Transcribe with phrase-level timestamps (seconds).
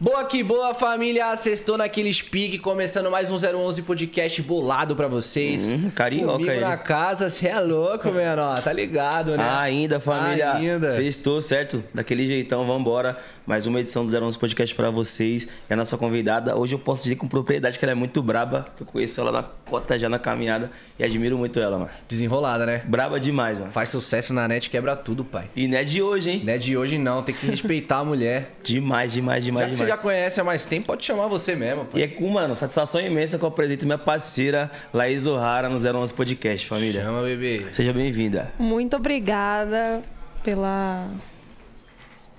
[0.00, 1.34] Boa que boa, família!
[1.34, 5.72] Sextou naqueles pique, começando mais um 011 podcast bolado pra vocês.
[5.72, 6.60] Hum, carioca Comigo ele.
[6.60, 8.62] na casa, cê é louco, menor.
[8.62, 9.42] Tá ligado, né?
[9.42, 10.52] Ah, ainda, família.
[10.52, 10.88] Ainda.
[10.90, 11.82] Sextou, certo?
[11.92, 13.16] Daquele jeitão, vambora.
[13.44, 15.48] Mais uma edição do 011 Podcast pra vocês.
[15.68, 18.68] E a nossa convidada, hoje eu posso dizer com propriedade que ela é muito braba.
[18.76, 20.70] Que eu conheço ela na cota já na caminhada.
[20.96, 21.90] E admiro muito ela, mano.
[22.06, 22.82] Desenrolada, né?
[22.86, 23.72] Braba demais, mano.
[23.72, 25.50] Faz sucesso na net, quebra tudo, pai.
[25.56, 26.42] E não é de hoje, hein?
[26.44, 27.22] Não é de hoje, não.
[27.22, 28.52] Tem que respeitar a mulher.
[28.62, 29.87] Demais, demais, demais, você demais.
[29.88, 32.00] Já conhece há mais tempo, pode chamar você mesmo, pai.
[32.00, 36.14] E é com, mano, satisfação imensa que eu apresento minha parceira, Laís O'Hara, no 011
[36.14, 37.02] Podcast, família.
[37.02, 37.66] Chama, bebê.
[37.72, 38.52] Seja bem-vinda.
[38.58, 40.02] Muito obrigada
[40.42, 41.08] pela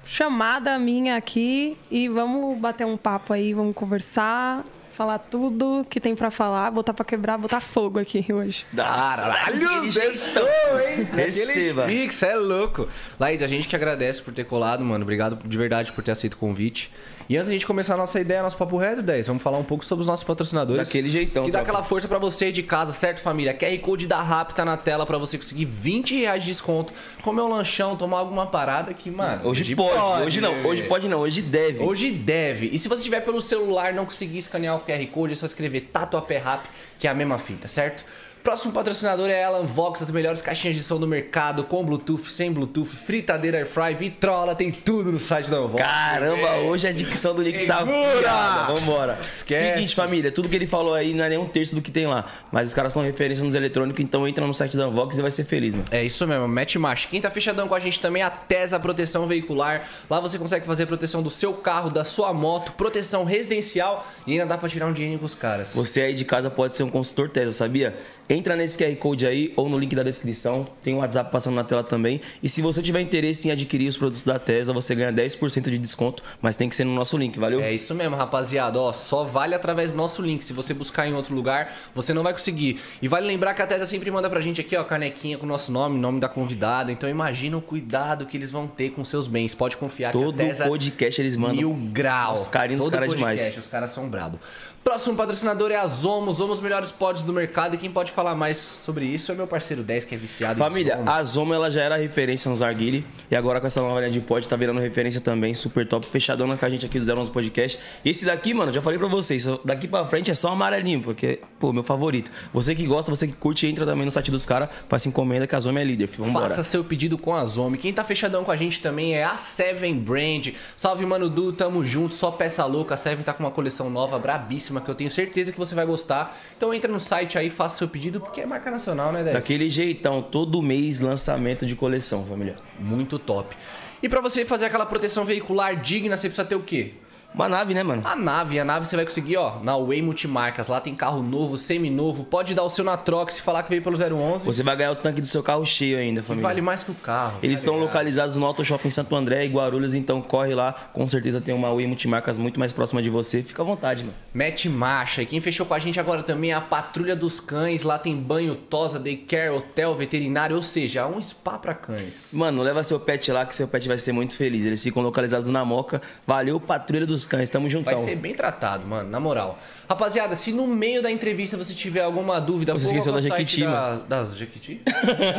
[0.06, 6.16] chamada minha aqui e vamos bater um papo aí, vamos conversar, falar tudo que tem
[6.16, 8.66] pra falar, botar pra quebrar, botar fogo aqui hoje.
[8.76, 10.44] Caralho, sextou,
[10.82, 11.08] hein?
[11.16, 11.86] Receba.
[11.86, 12.88] Pix, é louco.
[13.20, 15.04] Laís, a gente que agradece por ter colado, mano.
[15.04, 16.92] Obrigado de verdade por ter aceito o convite.
[17.30, 19.64] E antes da gente começar a nossa ideia, nosso papo reto, 10, vamos falar um
[19.64, 20.88] pouco sobre os nossos patrocinadores.
[20.88, 23.54] Daquele jeitão, Que dá aquela força pra você aí de casa, certo, família?
[23.54, 27.44] QR Code da RAP tá na tela pra você conseguir 20 reais de desconto, comer
[27.44, 29.48] um lanchão, tomar alguma parada que, mano...
[29.48, 30.68] Hoje pode, hoje não, bebê.
[30.70, 31.84] hoje pode não, hoje deve.
[31.84, 32.66] Hoje deve.
[32.74, 35.46] E se você tiver pelo celular e não conseguir escanear o QR Code, é só
[35.46, 36.64] escrever Tatuapé Rap,
[37.00, 38.04] que é a mesma fita, certo?
[38.44, 42.30] Próximo patrocinador é a Alan Vox, as melhores caixinhas de som do mercado, com Bluetooth,
[42.30, 45.84] sem Bluetooth, fritadeira Airfry, vitrola, tem tudo no site da Alan Vox.
[45.84, 48.74] Caramba, hoje a dicção do Nick tá virada.
[48.74, 49.20] Vambora.
[49.22, 49.74] Esquece.
[49.74, 52.08] Seguinte, família, tudo que ele falou aí não é nem um terço do que tem
[52.08, 52.26] lá.
[52.52, 55.32] Mas os caras são referência nos eletrônicos, então entra no site da Unvox e vai
[55.32, 55.86] ser feliz, mano.
[55.92, 57.08] É isso mesmo, mete marcha.
[57.10, 59.84] Quem tá fechadão com a gente também é a Tesa Proteção Veicular.
[60.10, 64.46] Lá você consegue fazer proteção do seu carro, da sua moto, proteção residencial e ainda
[64.46, 65.74] dá pra tirar um dinheiro com os caras.
[65.76, 68.00] Você aí de casa pode ser um consultor Tesla, sabia?
[68.30, 70.68] Entra nesse QR Code aí ou no link da descrição.
[70.84, 72.22] Tem o WhatsApp passando na tela também.
[72.44, 75.80] E se você tiver interesse em adquirir os produtos da Tesla, você ganha 10% de
[75.80, 77.60] desconto, mas tem que ser no nosso link, valeu?
[77.60, 78.80] É isso mesmo, rapaziada.
[78.80, 80.44] Ó, só vale através do nosso link.
[80.46, 82.80] Se você buscar em outro lugar, você não vai conseguir.
[83.02, 85.50] E vale lembrar que a Tesa sempre manda pra gente aqui, ó, canequinha com o
[85.50, 86.92] nosso nome, nome da convidada.
[86.92, 89.56] Então imagina o cuidado que eles vão ter com seus bens.
[89.56, 91.56] Pode confiar Todo que a Tesa podcast eles mandam.
[91.56, 92.34] mil grau.
[92.34, 93.66] Os carinhos dos Todo caras podcast, demais.
[93.66, 94.40] Os caras são brabo.
[94.84, 96.38] Próximo patrocinador é a Zomos.
[96.38, 97.76] Zomos melhores pods do mercado.
[97.76, 100.98] E quem pode falar mais sobre isso é meu parceiro 10, que é viciado Família,
[100.98, 101.10] Zomo.
[101.10, 104.20] a Zomo ela já era referência nos Arguile e agora com essa nova linha de
[104.22, 107.80] pod tá virando referência também, super top, fechadona com a gente aqui do 011 Podcast.
[108.04, 111.72] Esse daqui, mano, já falei pra vocês, daqui pra frente é só amarelinho, porque, pô,
[111.72, 112.32] meu favorito.
[112.54, 115.56] Você que gosta, você que curte, entra também no site dos caras, faça encomenda que
[115.56, 116.24] a Zomo é líder, filho.
[116.24, 116.50] Vambora.
[116.50, 117.78] Faça seu pedido com a Zomi.
[117.78, 120.50] Quem tá fechadão com a gente também é a Seven Brand.
[120.76, 122.16] Salve, Mano Du, tamo junto.
[122.16, 122.96] Só peça louca.
[122.96, 125.86] A Seven tá com uma coleção nova, brabíssima, que eu tenho certeza que você vai
[125.86, 126.38] gostar.
[126.56, 129.34] Então entra no site aí, faça seu pedido, porque é marca nacional, né, 10?
[129.34, 132.56] Daquele jeitão, todo mês lançamento de coleção, família.
[132.80, 133.56] Muito top.
[134.02, 136.94] E pra você fazer aquela proteção veicular digna, você precisa ter o quê?
[137.34, 138.02] Uma nave, né, mano?
[138.06, 140.68] A nave, a nave você vai conseguir, ó, na Way Multimarcas.
[140.68, 142.24] Lá tem carro novo, semi-novo.
[142.24, 144.46] Pode dar o seu na troca se falar que veio pelo 011.
[144.46, 146.48] Você vai ganhar o tanque do seu carro cheio ainda, que família.
[146.48, 147.38] vale mais que o carro.
[147.44, 147.88] Eles tá estão ligado?
[147.88, 150.74] localizados no Auto Shopping Santo André e Guarulhos, então corre lá.
[150.92, 153.44] Com certeza tem uma Way Multimarcas muito mais próxima de você.
[153.44, 154.16] Fica à vontade, mano.
[154.34, 155.22] Mete marcha.
[155.22, 157.84] E quem fechou com a gente agora também é a Patrulha dos Cães.
[157.84, 162.30] Lá tem banho, tosa, daycare, hotel, veterinário, ou seja, um spa pra cães.
[162.34, 164.64] Mano, leva seu pet lá que seu pet vai ser muito feliz.
[164.66, 166.02] Eles ficam localizados na Moca.
[166.26, 167.50] Valeu, Patrulha dos Cães.
[167.50, 167.94] Tamo juntão.
[167.94, 169.58] Vai ser bem tratado, mano, na moral.
[169.88, 173.96] Rapaziada, se no meio da entrevista você tiver alguma dúvida, Você esqueceu da Jequiti, da,
[174.00, 174.82] das Jequiti?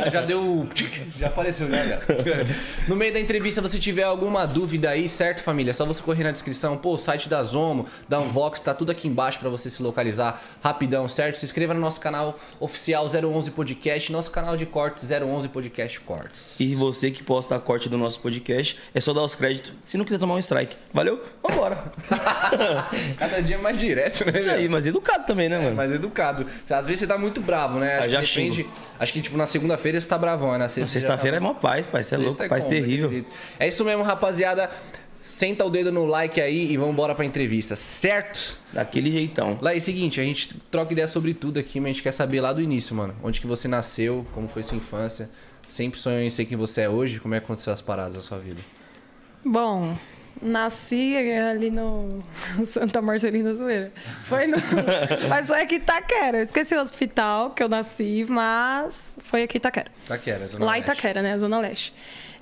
[0.03, 0.67] já, já deu.
[1.17, 2.01] Já apareceu, já, galera.
[2.87, 5.71] No meio da entrevista você tiver alguma dúvida aí, certo, família?
[5.71, 6.77] É só você correr na descrição.
[6.77, 10.41] Pô, o site da Zomo, da Unvox, tá tudo aqui embaixo pra você se localizar
[10.63, 11.35] rapidão, certo?
[11.37, 16.59] Se inscreva no nosso canal oficial 011 Podcast, nosso canal de cortes 011 Podcast Cortes.
[16.59, 19.73] E você que posta a corte do nosso podcast, é só dar os créditos.
[19.85, 20.75] Se não quiser tomar um strike.
[20.93, 21.23] Valeu?
[21.47, 21.70] Vambora.
[23.17, 25.75] Cada dia mais direto, né, E aí, mas educado também, né, mano?
[25.75, 26.45] mais educado.
[26.69, 27.97] Às vezes você tá muito bravo, né?
[27.97, 28.55] Acho Ah, já que depende.
[28.63, 28.71] xingo.
[28.99, 30.57] Acho que, tipo, na segunda-feira você tá bravão, né?
[30.59, 32.03] Na sexta- Sexta-feira é já tá- mó paz, pai.
[32.03, 33.25] Você é louco, Sexta paz como, terrível.
[33.59, 34.69] É isso mesmo, rapaziada.
[35.21, 38.57] Senta o dedo no like aí e vambora pra entrevista, certo?
[38.73, 39.57] Daquele jeitão.
[39.61, 42.11] Lá é o seguinte, a gente troca ideia sobre tudo aqui, mas a gente quer
[42.11, 43.13] saber lá do início, mano.
[43.21, 45.29] Onde que você nasceu, como foi sua infância.
[45.67, 47.19] Sempre sonhou em ser quem você é hoje.
[47.19, 48.61] Como é que aconteceu as paradas da sua vida?
[49.45, 49.95] Bom,
[50.41, 52.21] nasci ali no
[52.65, 53.91] Santa Marcelina Zoeira.
[54.25, 54.57] Foi no.
[55.29, 56.37] mas foi aqui em Itaquera.
[56.37, 59.91] Eu esqueci o hospital que eu nasci, mas foi aqui em Itaquera.
[60.07, 60.81] Taquera, Zona Lá em.
[60.81, 61.37] Itaquera, né?
[61.37, 61.93] Zona Leste.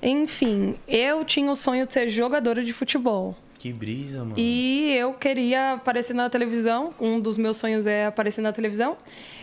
[0.02, 3.36] Enfim, eu tinha o sonho de ser jogadora de futebol.
[3.58, 4.34] Que brisa, mano.
[4.38, 6.94] E eu queria aparecer na televisão.
[6.98, 8.96] Um dos meus sonhos é aparecer na televisão.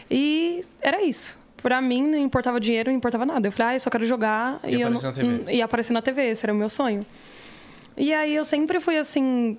[0.09, 1.37] E era isso.
[1.61, 3.47] Pra mim, não importava dinheiro, não importava nada.
[3.47, 5.53] Eu falei, ah, eu só quero jogar E eu aparecer não- na TV.
[5.53, 6.29] e aparecer na TV.
[6.29, 7.05] Esse era o meu sonho.
[7.97, 9.57] E aí eu sempre fui assim.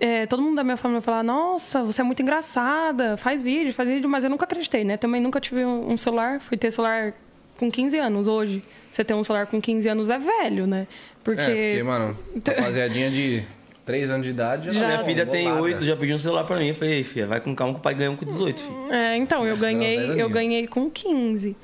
[0.00, 3.88] é, todo mundo da minha família falava, nossa, você é muito engraçada, faz vídeo, faz
[3.88, 4.96] vídeo, mas eu nunca acreditei, né?
[4.96, 7.12] Também nunca tive um, um celular, fui ter celular
[7.58, 8.26] com 15 anos.
[8.26, 10.86] Hoje, você ter um celular com 15 anos é velho, né?
[11.22, 11.40] Porque.
[11.42, 13.44] É, porque, mano, rapaziadinha de
[13.84, 14.80] 3 anos de idade já, Já.
[14.80, 15.62] tá Minha filha tem bolada.
[15.62, 16.68] 8, já pediu um celular pra mim.
[16.68, 18.92] Eu falei, "Ei, filha, vai com calma que o pai ganha um com 18, filho.
[18.92, 21.54] É, então, eu Mas esperar uns 10 ganhei, eu ganhei com 15.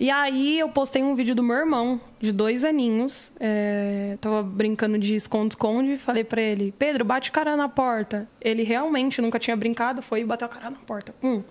[0.00, 3.32] E aí eu postei um vídeo do meu irmão, de dois aninhos.
[3.38, 5.98] É, tava brincando de esconde-esconde.
[5.98, 8.26] Falei pra ele, Pedro, bate cara na porta.
[8.40, 11.14] Ele realmente nunca tinha brincado, foi e bateu a cara na porta.
[11.22, 11.42] Hum.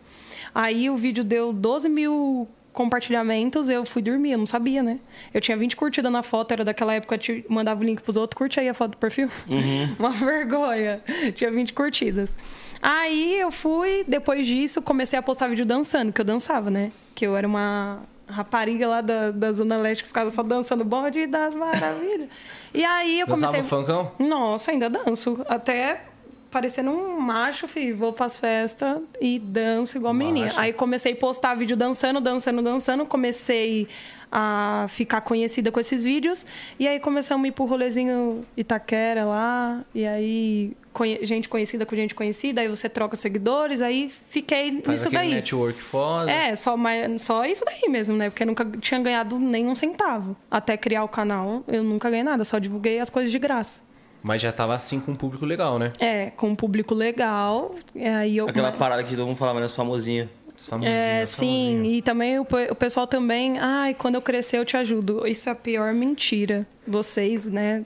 [0.53, 4.99] Aí o vídeo deu 12 mil compartilhamentos, eu fui dormir, eu não sabia, né?
[5.31, 8.35] Eu tinha 20 curtidas na foto, era daquela época que mandava o link pros outros,
[8.35, 9.29] curte aí a foto do perfil.
[9.99, 11.03] Uma vergonha.
[11.35, 12.35] Tinha 20 curtidas.
[12.81, 16.91] Aí eu fui, depois disso, comecei a postar vídeo dançando, que eu dançava, né?
[17.13, 21.25] Que eu era uma rapariga lá da, da Zona Leste que ficava só dançando bonde
[21.27, 22.29] das maravilhas.
[22.73, 23.69] E aí eu Dançava comecei.
[23.69, 24.11] funkão?
[24.19, 25.43] Nossa, ainda danço.
[25.47, 26.03] Até
[26.51, 27.97] parecendo um macho, filho.
[27.97, 30.13] Vou pras festas e danço igual.
[30.13, 30.59] Macho.
[30.59, 33.05] Aí comecei a postar vídeo dançando, dançando, dançando.
[33.05, 33.87] Comecei
[34.31, 36.45] a ficar conhecida com esses vídeos.
[36.79, 39.83] E aí começamos a ir pro rolezinho Itaquera lá.
[39.93, 42.61] E aí conhe- gente conhecida com gente conhecida.
[42.61, 43.81] Aí você troca seguidores.
[43.81, 45.31] Aí fiquei Faz nisso daí.
[45.33, 46.31] network foda.
[46.31, 48.29] É, só, mais, só isso daí mesmo, né?
[48.29, 50.35] Porque eu nunca tinha ganhado nenhum centavo.
[50.49, 52.43] Até criar o canal, eu nunca ganhei nada.
[52.43, 53.81] Só divulguei as coisas de graça.
[54.21, 55.93] Mas já tava assim com um público legal, né?
[55.97, 57.73] É, com um público legal.
[57.95, 59.69] e Aí eu Aquela parada que todo mundo falava, né?
[59.69, 60.29] Famosinha.
[60.67, 64.75] Famosinho, É, sim, e também o, o pessoal também, ai, quando eu crescer eu te
[64.77, 65.25] ajudo.
[65.27, 66.67] Isso é a pior mentira.
[66.87, 67.85] Vocês, né?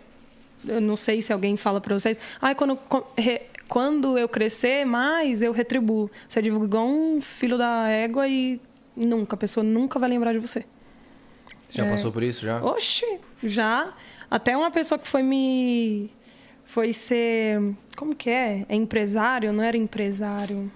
[0.67, 4.85] Eu não sei se alguém fala pra vocês, ai, quando, co- re- quando eu crescer
[4.85, 6.09] mais, eu retribuo.
[6.27, 8.59] Você divulga igual um filho da égua e
[8.95, 10.65] nunca, a pessoa nunca vai lembrar de você.
[11.69, 12.63] Você já passou por isso já?
[12.63, 13.93] Oxi, já.
[14.29, 16.09] Até uma pessoa que foi me.
[16.65, 17.59] Foi ser.
[17.97, 18.65] Como que é?
[18.69, 19.51] É empresário?
[19.53, 20.71] Não era empresário.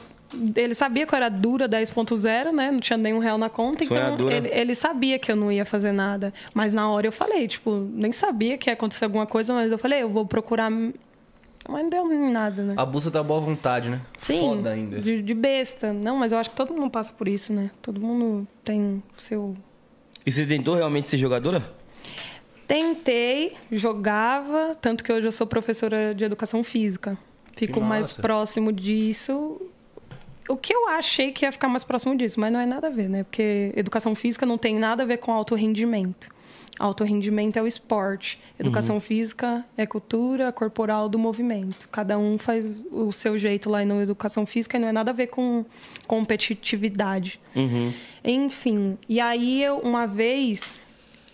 [0.54, 2.70] Ele sabia que eu era dura 10.0, né?
[2.70, 3.84] Não tinha nenhum real na conta.
[3.84, 4.36] Então, Sonhadora.
[4.36, 6.32] ele, ele sabia que eu não ia fazer nada.
[6.52, 9.78] Mas na hora eu falei, tipo, nem sabia que ia acontecer alguma coisa, mas eu
[9.78, 10.70] falei, eu vou procurar.
[10.70, 12.74] Mas não deu nada, né?
[12.76, 14.00] Abusa da boa vontade, né?
[14.20, 15.00] Sim, Foda ainda.
[15.00, 15.92] De, de besta.
[15.92, 17.70] Não, mas eu acho que todo mundo passa por isso, né?
[17.80, 19.56] Todo mundo tem seu
[20.24, 21.72] E você tentou realmente ser jogadora?
[22.66, 27.16] Tentei, jogava, tanto que hoje eu sou professora de educação física.
[27.56, 29.60] Fico mais próximo disso.
[30.48, 32.90] O que eu achei que ia ficar mais próximo disso, mas não é nada a
[32.90, 33.24] ver, né?
[33.24, 36.28] Porque educação física não tem nada a ver com alto rendimento.
[36.78, 38.38] Alto rendimento é o esporte.
[38.58, 41.88] Educação física é cultura corporal do movimento.
[41.88, 45.14] Cada um faz o seu jeito lá na educação física e não é nada a
[45.14, 45.64] ver com
[46.06, 47.40] competitividade.
[48.22, 50.72] Enfim, e aí eu, uma vez,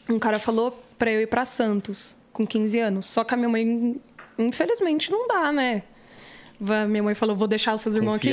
[0.08, 3.06] um cara falou pra eu ir pra Santos com 15 anos.
[3.06, 4.00] Só que a minha mãe,
[4.38, 5.82] infelizmente, não dá, né?
[6.88, 8.30] Minha mãe falou: vou deixar os seus irmãos aqui.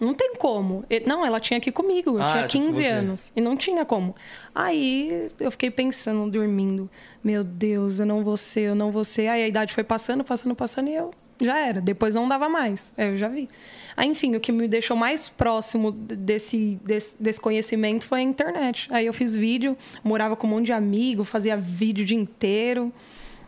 [0.00, 0.84] Não tem como.
[1.06, 2.12] Não, ela tinha aqui comigo.
[2.18, 2.88] Eu Ah, tinha ela tinha com 15 você.
[2.88, 3.32] anos.
[3.36, 4.14] E não tinha como.
[4.54, 6.88] Aí eu fiquei pensando, dormindo.
[7.22, 9.28] Meu Deus, eu não vou ser, eu não vou ser.
[9.28, 11.80] Aí a idade foi passando, passando, passando e eu já era.
[11.80, 12.92] Depois não dava mais.
[12.96, 13.48] É, eu já vi.
[13.96, 18.88] Aí, enfim, o que me deixou mais próximo desse, desse, desse conhecimento foi a internet.
[18.90, 22.92] Aí eu fiz vídeo, morava com um monte de amigo, fazia vídeo o dia inteiro.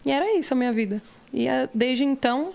[0.04, 1.00] E era isso a minha vida.
[1.32, 2.52] E eh, desde então,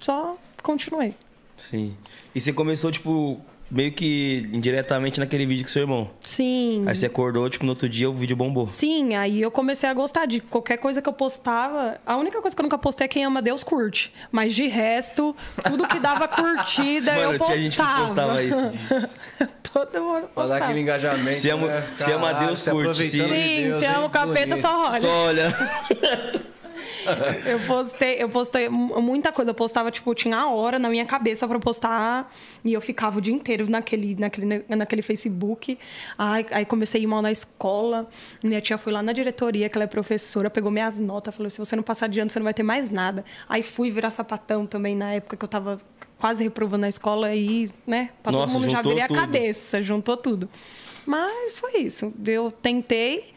[0.00, 1.14] só continuei.
[1.56, 1.96] Sim.
[2.34, 6.10] E você começou, tipo, meio que indiretamente naquele vídeo com seu irmão.
[6.20, 6.84] Sim.
[6.86, 8.66] Aí você acordou, tipo, no outro dia o vídeo bombou.
[8.66, 11.96] Sim, aí eu comecei a gostar de qualquer coisa que eu postava.
[12.04, 14.12] A única coisa que eu nunca postei é quem ama Deus curte.
[14.30, 15.34] Mas de resto,
[15.64, 17.58] tudo que dava curtida eu Mano, postava.
[17.58, 18.72] tinha gente que postava isso.
[19.72, 20.64] Todo mundo postava.
[20.64, 21.34] aquele engajamento.
[21.36, 21.84] Se ama- né?
[21.96, 23.06] se ama Deus, se curte.
[23.06, 24.60] Sim, de Deus, se ama o capeta, Bonito.
[24.62, 25.00] só olha.
[25.00, 26.44] Só olha.
[27.46, 29.50] eu postei, eu postei muita coisa.
[29.50, 32.32] Eu postava, tipo, tinha a hora na minha cabeça pra postar.
[32.64, 35.78] E eu ficava o dia inteiro naquele, naquele, naquele Facebook.
[36.18, 38.08] Aí, aí comecei a ir mal na escola.
[38.42, 41.58] Minha tia foi lá na diretoria, que ela é professora, pegou minhas notas, falou: se
[41.58, 43.24] você não passar de ano, você não vai ter mais nada.
[43.48, 45.80] Aí fui virar sapatão também na época que eu tava
[46.18, 49.20] quase reprovando na escola e, né, pra Nossa, todo mundo já virei a tudo.
[49.20, 50.48] cabeça, juntou tudo.
[51.04, 52.12] Mas foi isso.
[52.26, 53.34] Eu tentei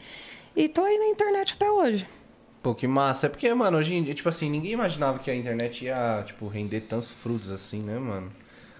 [0.56, 2.08] e tô aí na internet até hoje.
[2.68, 3.28] Pô, que massa.
[3.28, 6.48] É porque, mano, hoje em dia, tipo assim, ninguém imaginava que a internet ia, tipo,
[6.50, 8.30] render tantos frutos assim, né, mano?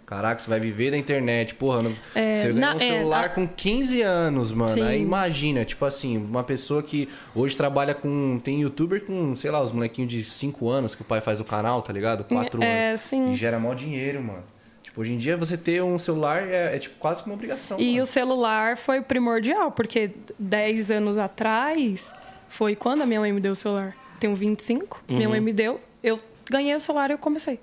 [0.06, 1.82] Caraca, você vai viver da internet, porra.
[1.84, 1.96] No...
[2.14, 4.74] É, você ganhou um é, celular na- com 15 anos, mano.
[4.74, 4.82] Sim.
[4.82, 8.40] Aí imagina, tipo assim, uma pessoa que hoje trabalha com.
[8.44, 11.46] Tem youtuber com, sei lá, os molequinhos de 5 anos que o pai faz o
[11.46, 12.26] canal, tá ligado?
[12.26, 13.02] 4 É, anos.
[13.02, 13.32] sim.
[13.32, 14.44] E gera mó dinheiro, mano.
[14.84, 17.80] Tipo, hoje em dia você ter um celular é, é, tipo quase que uma obrigação.
[17.80, 18.04] E mano.
[18.04, 22.14] o celular foi primordial, porque 10 anos atrás
[22.50, 23.96] foi quando a minha mãe me deu o celular.
[24.20, 27.60] Tenho 25, minha mãe me deu, eu ganhei o celular e eu comecei.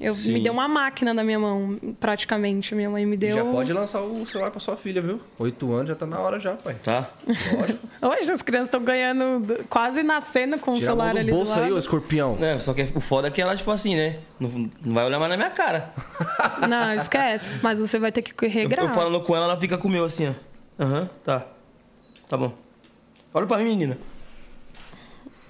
[0.00, 0.34] Eu, Sim.
[0.34, 2.74] me deu uma máquina na minha mão, praticamente.
[2.74, 3.36] Minha mãe me deu.
[3.36, 5.20] Já pode lançar o celular pra sua filha, viu?
[5.38, 6.74] 8 anos já tá na hora já, pai.
[6.82, 7.10] Tá?
[7.56, 7.78] Lógico.
[8.02, 11.30] Hoje as crianças estão ganhando, quase nascendo com o Tira a mão celular do ali
[11.30, 11.66] bolso do lado.
[11.66, 12.36] aí, ô escorpião.
[12.40, 14.18] É, só que o foda é que ela, tipo assim, né?
[14.40, 15.94] Não, não vai olhar mais na minha cara.
[16.68, 17.48] Não, esquece.
[17.62, 18.84] Mas você vai ter que Eu, regrar.
[18.86, 20.82] eu falando com ela, ela fica com o meu assim, ó.
[20.82, 21.46] Aham, tá.
[22.28, 22.52] Tá bom.
[23.34, 23.98] Olha pra mim, menina.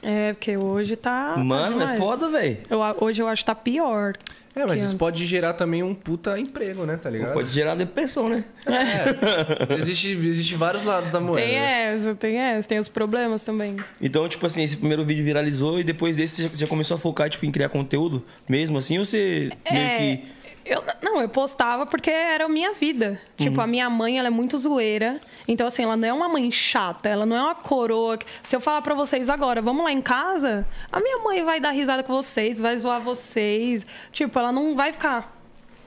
[0.03, 1.35] É, porque hoje tá.
[1.35, 1.99] tá Mano, é demais.
[1.99, 2.59] foda, velho.
[2.69, 4.15] Eu, hoje eu acho que tá pior.
[4.57, 4.95] É, mas isso antes.
[4.95, 6.97] pode gerar também um puta emprego, né?
[6.97, 7.33] Tá ligado?
[7.33, 8.45] Pode gerar depressão, né?
[8.67, 9.75] É.
[9.81, 11.45] existe, existe vários lados da moeda.
[11.47, 13.77] Tem essa, tem essa, tem os problemas também.
[14.01, 17.29] Então, tipo assim, esse primeiro vídeo viralizou e depois desse você já- começou a focar,
[17.29, 18.99] tipo, em criar conteúdo mesmo assim?
[18.99, 20.23] Ou você meio É, que...
[20.65, 23.21] Eu, não, eu postava porque era a minha vida.
[23.37, 23.63] Tipo, Uhum.
[23.65, 25.21] a minha mãe, ela é muito zoeira.
[25.47, 27.09] Então, assim, ela não é uma mãe chata.
[27.09, 28.19] Ela não é uma coroa.
[28.43, 31.71] Se eu falar pra vocês agora, vamos lá em casa, a minha mãe vai dar
[31.71, 33.85] risada com vocês, vai zoar vocês.
[34.11, 35.34] Tipo, ela não vai ficar...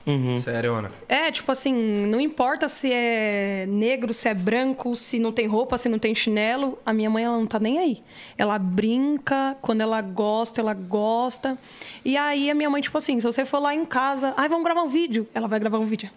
[0.08, 0.38] Uhum.
[0.38, 0.90] Sério, Ana.
[1.06, 5.76] É, tipo assim, não importa se é negro, se é branco, se não tem roupa,
[5.76, 8.02] se não tem chinelo, a minha mãe ela não tá nem aí.
[8.38, 11.58] Ela brinca, quando ela gosta, ela gosta.
[12.02, 14.64] E aí a minha mãe, tipo assim, se você for lá em casa, ai, vamos
[14.64, 16.08] gravar um vídeo, ela vai gravar um vídeo.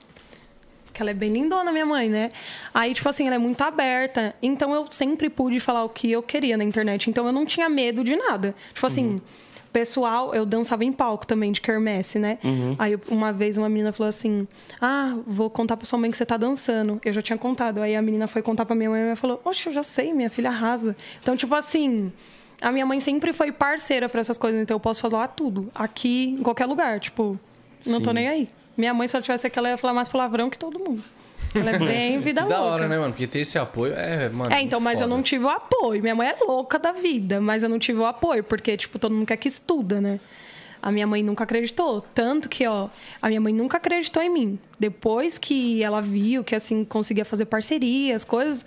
[0.86, 2.32] Porque ela é bem lindona, minha mãe, né?
[2.74, 4.34] Aí, tipo assim, ela é muito aberta.
[4.42, 7.10] Então eu sempre pude falar o que eu queria na internet.
[7.10, 8.56] Então eu não tinha medo de nada.
[8.74, 9.20] Tipo assim,
[9.72, 12.38] pessoal, eu dançava em palco também, de quermesse, né?
[12.78, 14.48] Aí uma vez uma menina falou assim:
[14.80, 17.00] Ah, vou contar pra sua mãe que você tá dançando.
[17.04, 17.82] Eu já tinha contado.
[17.82, 20.14] Aí a menina foi contar pra minha mãe e ela falou: Oxe, eu já sei,
[20.14, 20.96] minha filha arrasa.
[21.22, 22.12] Então, tipo assim.
[22.62, 25.72] A minha mãe sempre foi parceira pra essas coisas, então eu posso falar tudo.
[25.74, 27.40] Aqui, em qualquer lugar, tipo,
[27.88, 28.16] não tô Sim.
[28.16, 28.50] nem aí.
[28.78, 31.04] Minha mãe, se ela tivesse aqui, ela ia falar mais palavrão que todo mundo.
[31.54, 32.56] Ela é bem vida louca.
[32.56, 33.14] da hora, né, mano?
[33.14, 34.54] Porque ter esse apoio é, mano.
[34.54, 35.16] É, então, mas eu foda.
[35.16, 36.02] não tive o apoio.
[36.02, 39.14] Minha mãe é louca da vida, mas eu não tive o apoio, porque, tipo, todo
[39.14, 40.20] mundo quer que estuda, né?
[40.82, 42.02] A minha mãe nunca acreditou.
[42.14, 42.90] Tanto que, ó,
[43.22, 44.60] a minha mãe nunca acreditou em mim.
[44.80, 48.66] Depois que ela viu que, assim, conseguia fazer parcerias, coisas,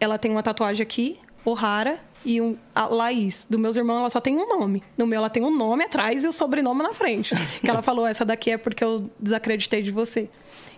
[0.00, 3.46] ela tem uma tatuagem aqui, O'Hara, e um, a Laís.
[3.48, 4.82] Do meus irmãos, ela só tem um nome.
[4.96, 7.34] No meu, ela tem um nome atrás e o sobrenome na frente.
[7.60, 10.30] que ela falou, essa daqui é porque eu desacreditei de você.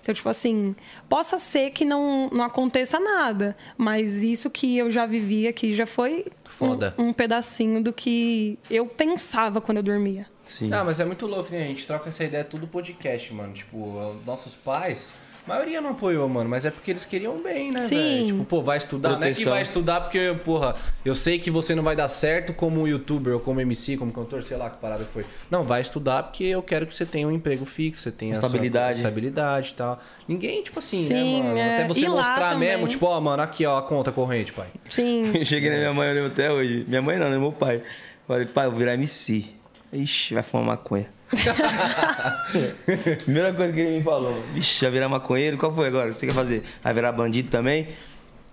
[0.06, 0.76] Então, tipo assim,
[1.08, 5.84] possa ser que não, não aconteça nada, mas isso que eu já vivi aqui já
[5.84, 6.94] foi um- Foda.
[6.96, 10.28] Um, pedacinho do que eu pensava quando eu dormia.
[10.44, 10.72] Sim.
[10.72, 11.64] Ah, mas é muito louco, né?
[11.64, 13.52] A gente troca essa ideia tudo podcast, mano.
[13.52, 15.12] Tipo, os nossos pais,
[15.46, 17.96] a maioria não apoiou, mano, mas é porque eles queriam bem, né, Sim.
[17.96, 18.26] velho?
[18.26, 19.10] Tipo, pô, vai estudar.
[19.10, 19.52] Não é que Proteção.
[19.52, 20.74] vai estudar porque, porra,
[21.04, 24.42] eu sei que você não vai dar certo como youtuber ou como MC, como cantor,
[24.42, 25.24] sei lá que parada foi.
[25.50, 28.96] Não, vai estudar porque eu quero que você tenha um emprego fixo, você tenha Estabilidade.
[28.98, 30.00] estabilidade e tal.
[30.26, 31.58] Ninguém, tipo assim, Sim, né, mano?
[31.58, 31.74] é.
[31.74, 34.66] Até você E mostrar mesmo, tipo, ó, mano, aqui, ó, a conta corrente, pai.
[34.88, 35.30] Sim.
[35.36, 36.84] Eu cheguei na minha mãe, eu lembro até hoje.
[36.88, 37.38] Minha mãe não, né?
[37.38, 37.82] Meu pai.
[38.26, 39.46] Falei, pai, eu vou virar MC.
[39.92, 41.06] Ixi, vai fumar maconha.
[43.24, 44.40] Primeira coisa que ele me falou.
[44.54, 45.56] Vixe, vai virar maconheiro?
[45.56, 46.10] Qual foi agora?
[46.10, 46.62] O que você quer fazer?
[46.82, 47.88] Vai virar bandido também?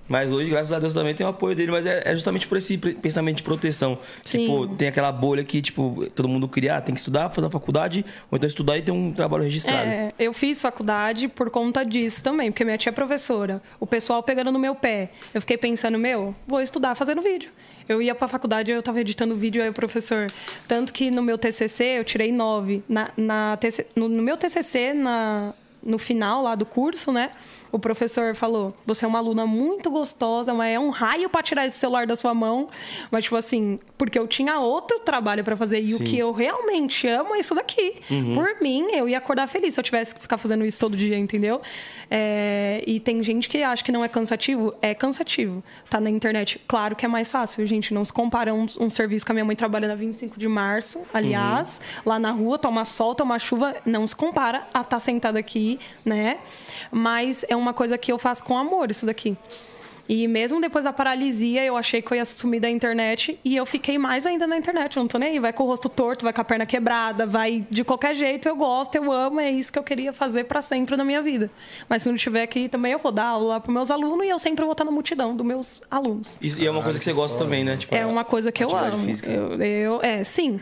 [0.08, 2.58] Mas hoje, graças a Deus, também tem o apoio dele, mas é, é justamente por
[2.58, 3.98] esse pensamento de proteção.
[4.24, 4.40] Sim.
[4.40, 7.52] Tipo, tem aquela bolha que, tipo, todo mundo cria, ah, tem que estudar, fazer uma
[7.52, 9.88] faculdade, ou então estudar e ter um trabalho registrado.
[9.88, 13.62] É, eu fiz faculdade por conta disso também, porque minha tia é professora.
[13.80, 15.10] O pessoal pegando no meu pé.
[15.34, 17.50] Eu fiquei pensando, meu, vou estudar fazendo vídeo.
[17.88, 20.32] Eu ia pra faculdade, eu tava editando vídeo, aí o professor.
[20.68, 22.84] Tanto que no meu TCC eu tirei nove.
[22.88, 23.60] Na, na
[23.96, 27.32] no, no meu TCC, na, no final lá do curso, né?
[27.74, 31.66] O professor falou: você é uma aluna muito gostosa, mas é um raio pra tirar
[31.66, 32.70] esse celular da sua mão.
[33.10, 35.82] Mas, tipo assim, porque eu tinha outro trabalho pra fazer.
[35.82, 36.04] E o Sim.
[36.04, 37.96] que eu realmente amo é isso daqui.
[38.34, 41.18] Por mim, eu ia acordar feliz se eu tivesse que ficar fazendo isso todo dia,
[41.18, 41.62] entendeu?
[42.12, 44.74] É, e tem gente que acha que não é cansativo.
[44.80, 45.64] É cansativo.
[45.90, 46.62] Tá na internet.
[46.68, 47.92] Claro que é mais fácil, gente.
[47.92, 51.02] Não se compara um, um serviço que a minha mãe trabalha na 25 de março,
[51.12, 53.76] aliás, lá na rua, toma sol, toma chuva.
[53.84, 56.38] Não se compara a estar sentada aqui, né?
[56.92, 59.36] Mas é uma coisa que eu faço com amor, isso daqui.
[60.08, 63.66] E mesmo depois da paralisia, eu achei que eu ia sumir da internet e eu
[63.66, 64.98] fiquei mais ainda na internet.
[64.98, 65.40] Eu não tô nem aí.
[65.40, 68.46] Vai com o rosto torto, vai com a perna quebrada, vai de qualquer jeito.
[68.46, 71.50] Eu gosto, eu amo, é isso que eu queria fazer para sempre na minha vida.
[71.88, 74.38] Mas se não estiver aqui também, eu vou dar aula para meus alunos e eu
[74.38, 76.38] sempre vou estar na multidão dos meus alunos.
[76.42, 77.78] Isso- e é uma coisa que você gosta também, né?
[77.78, 79.00] Tipo, É uma coisa que eu amo.
[79.06, 79.32] física.
[79.32, 80.60] Eu, eu- é, sim.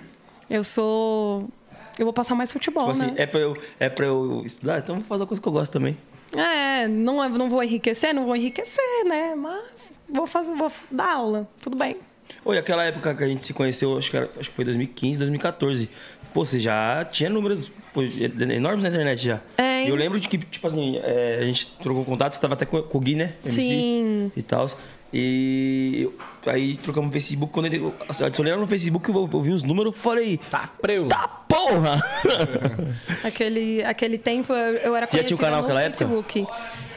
[0.48, 1.50] Eu sou.
[1.98, 3.24] Eu vou passar mais futebol, Tipo assim, né?
[3.24, 5.52] é pra, eu, é pra eu estudar, então eu vou fazer uma coisa que eu
[5.52, 5.98] gosto também.
[6.36, 9.36] É, não, não vou enriquecer, não vou enriquecer, né?
[9.36, 11.98] Mas vou fazer, vou dar aula, tudo bem.
[12.46, 15.20] Oi, aquela época que a gente se conheceu, acho que, era- acho que foi 2015,
[15.20, 15.90] 2014.
[16.34, 19.42] Pô, você já tinha números pô, enormes na internet já.
[19.58, 22.54] É, E eu lembro de que, tipo assim, é, a gente trocou contato, você tava
[22.54, 23.34] até com, com o Gui, né?
[23.44, 24.32] MC Sim.
[24.36, 24.68] E tal.
[25.14, 26.10] E
[26.46, 27.52] aí trocamos no Facebook.
[27.54, 27.94] Quando eu
[28.26, 31.08] adicionei ela no Facebook, eu, eu vi os números e falei, Tá preu.
[31.08, 32.02] tá porra!
[33.24, 35.98] Aquele, aquele tempo eu, eu era Você já tinha o canal no naquela época?
[36.06, 36.46] Facebook.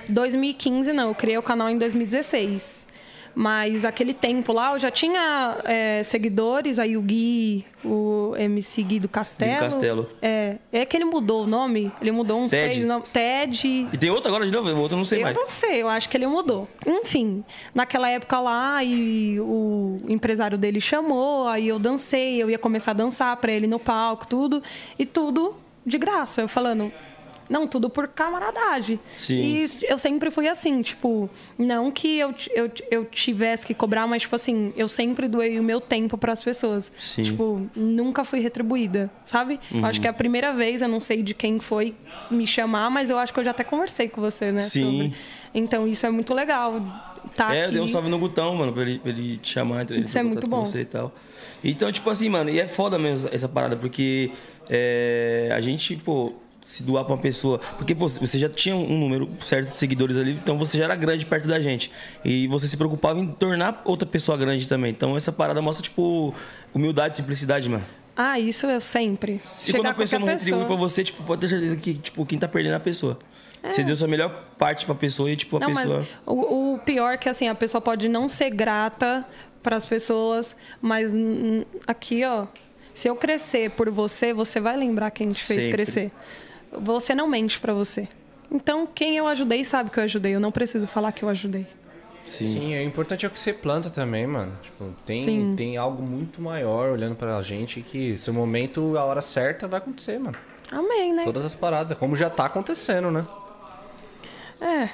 [0.09, 2.87] 2015 não, eu criei o canal em 2016.
[3.35, 9.01] Mas aquele tempo lá eu já tinha é, seguidores, aí o Gui, o MC Gui
[9.01, 9.61] do Castelo.
[9.61, 10.11] Castelo.
[10.23, 12.73] É, é que ele mudou o nome, ele mudou uns Ted.
[12.73, 13.09] três nomes.
[13.09, 13.89] Ted.
[13.93, 14.71] E tem outro agora de novo?
[14.71, 15.37] O outro eu não sei Eu mais.
[15.37, 16.69] não sei, eu acho que ele mudou.
[16.87, 22.93] Enfim, naquela época lá, e o empresário dele chamou, aí eu dancei, eu ia começar
[22.93, 24.63] a dançar pra ele no palco, tudo,
[24.99, 26.41] e tudo de graça.
[26.41, 26.93] Eu falando,
[27.49, 28.99] não, tudo por camaradagem.
[29.17, 29.35] Sim.
[29.35, 34.23] E eu sempre fui assim, tipo, não que eu, eu, eu tivesse que cobrar, mas,
[34.23, 36.91] tipo assim, eu sempre doei o meu tempo pras pessoas.
[36.99, 37.23] Sim.
[37.25, 39.61] Tipo, nunca fui retribuída, sabe?
[39.73, 41.95] Eu Acho que é a primeira vez, eu não sei de quem foi
[42.31, 44.61] me chamar, mas eu acho que eu já até conversei com você, né?
[44.61, 44.83] Sim.
[44.83, 45.15] sobre.
[45.55, 46.81] Então isso é muito legal.
[47.37, 47.73] Tá É, eu aqui.
[47.75, 50.19] dei um salve no Gutão, mano, pra ele, pra ele te chamar, entre ele Isso
[50.19, 50.65] é muito bom.
[50.65, 51.13] você e tal.
[51.63, 54.31] Então, tipo assim, mano, e é foda mesmo essa parada, porque
[54.69, 56.33] é, a gente, pô,
[56.65, 57.61] se doar pra uma pessoa.
[57.77, 60.97] Porque, pô, você já tinha um número certo de seguidores ali, então você já era
[60.97, 61.93] grande perto da gente.
[62.25, 64.91] E você se preocupava em tornar outra pessoa grande também.
[64.91, 66.35] Então essa parada mostra, tipo,
[66.75, 67.85] humildade, simplicidade, mano.
[68.17, 69.41] Ah, isso eu sempre.
[69.69, 72.39] E quando a pessoa não retribui pra você, tipo, pode ter certeza que, tipo, quem
[72.39, 73.19] tá perdendo é a pessoa.
[73.63, 76.07] Você deu sua melhor parte pra pessoa e, tipo, a Não, pessoa.
[76.27, 79.25] o, o pior é que assim, a pessoa pode não ser grata
[79.63, 81.15] para as pessoas, mas
[81.87, 82.47] aqui, ó,
[82.93, 85.71] se eu crescer por você, você vai lembrar quem te fez Sempre.
[85.73, 86.13] crescer.
[86.81, 88.09] Você não mente para você.
[88.51, 90.35] Então, quem eu ajudei sabe que eu ajudei.
[90.35, 91.67] Eu não preciso falar que eu ajudei.
[92.25, 92.47] Sim.
[92.47, 94.53] Sim, é importante é o que você planta também, mano.
[94.63, 95.55] Tipo, tem, Sim.
[95.57, 100.19] tem algo muito maior olhando pra gente que seu momento, a hora certa vai acontecer,
[100.19, 100.37] mano.
[100.71, 101.25] Amém, né?
[101.25, 103.27] Todas as paradas, como já tá acontecendo, né?
[104.61, 104.89] É.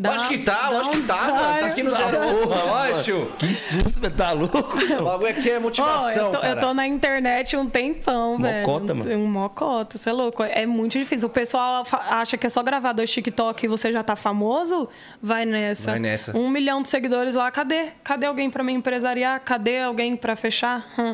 [0.00, 1.58] Dá- lógico que tá, lógico que tá, mano.
[1.60, 3.32] Tá aqui no zero porra, lógico.
[3.36, 4.58] Que susto, tá louco?
[5.00, 8.58] O bagulho aqui é motivação, eu, tô, eu tô na internet um tempão, velho.
[8.64, 9.10] Mocota, mano.
[9.16, 10.44] Um mocota, você é louco.
[10.44, 11.26] É muito difícil.
[11.26, 14.88] O pessoal acha que é só gravar dois TikTok e você já tá famoso.
[15.20, 15.90] Vai nessa.
[15.90, 16.36] Vai nessa.
[16.36, 17.88] Um milhão de seguidores lá, cadê?
[18.04, 19.40] Cadê alguém pra me empresariar?
[19.40, 20.86] Cadê alguém pra fechar?
[20.96, 21.12] Hum.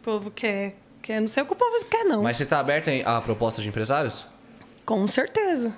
[0.00, 0.74] O povo quer.
[1.00, 1.20] quer.
[1.22, 2.22] Não sei o que o povo quer, não.
[2.22, 4.26] Mas você tá aberto à proposta de empresários?
[4.84, 5.72] Com certeza.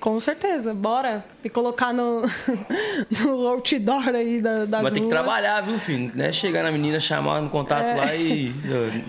[0.00, 0.72] Com certeza.
[0.74, 2.22] Bora me colocar no,
[3.10, 6.10] no outdoor aí da, das Mas tem que trabalhar, viu, filho?
[6.14, 8.52] Não é chegar na menina, chamar no contato lá e.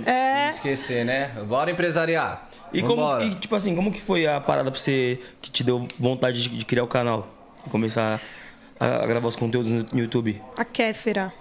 [0.06, 0.50] É.
[0.50, 1.28] Esquecer, né?
[1.48, 2.50] Bora empresariar.
[2.74, 3.22] E como.
[3.22, 6.50] E, tipo assim, como que foi a parada pra você que te deu vontade de,
[6.50, 7.28] de criar o canal?
[7.66, 8.20] E começar
[8.80, 10.42] a, a gravar os conteúdos no, no YouTube?
[10.58, 11.32] A Kéfera.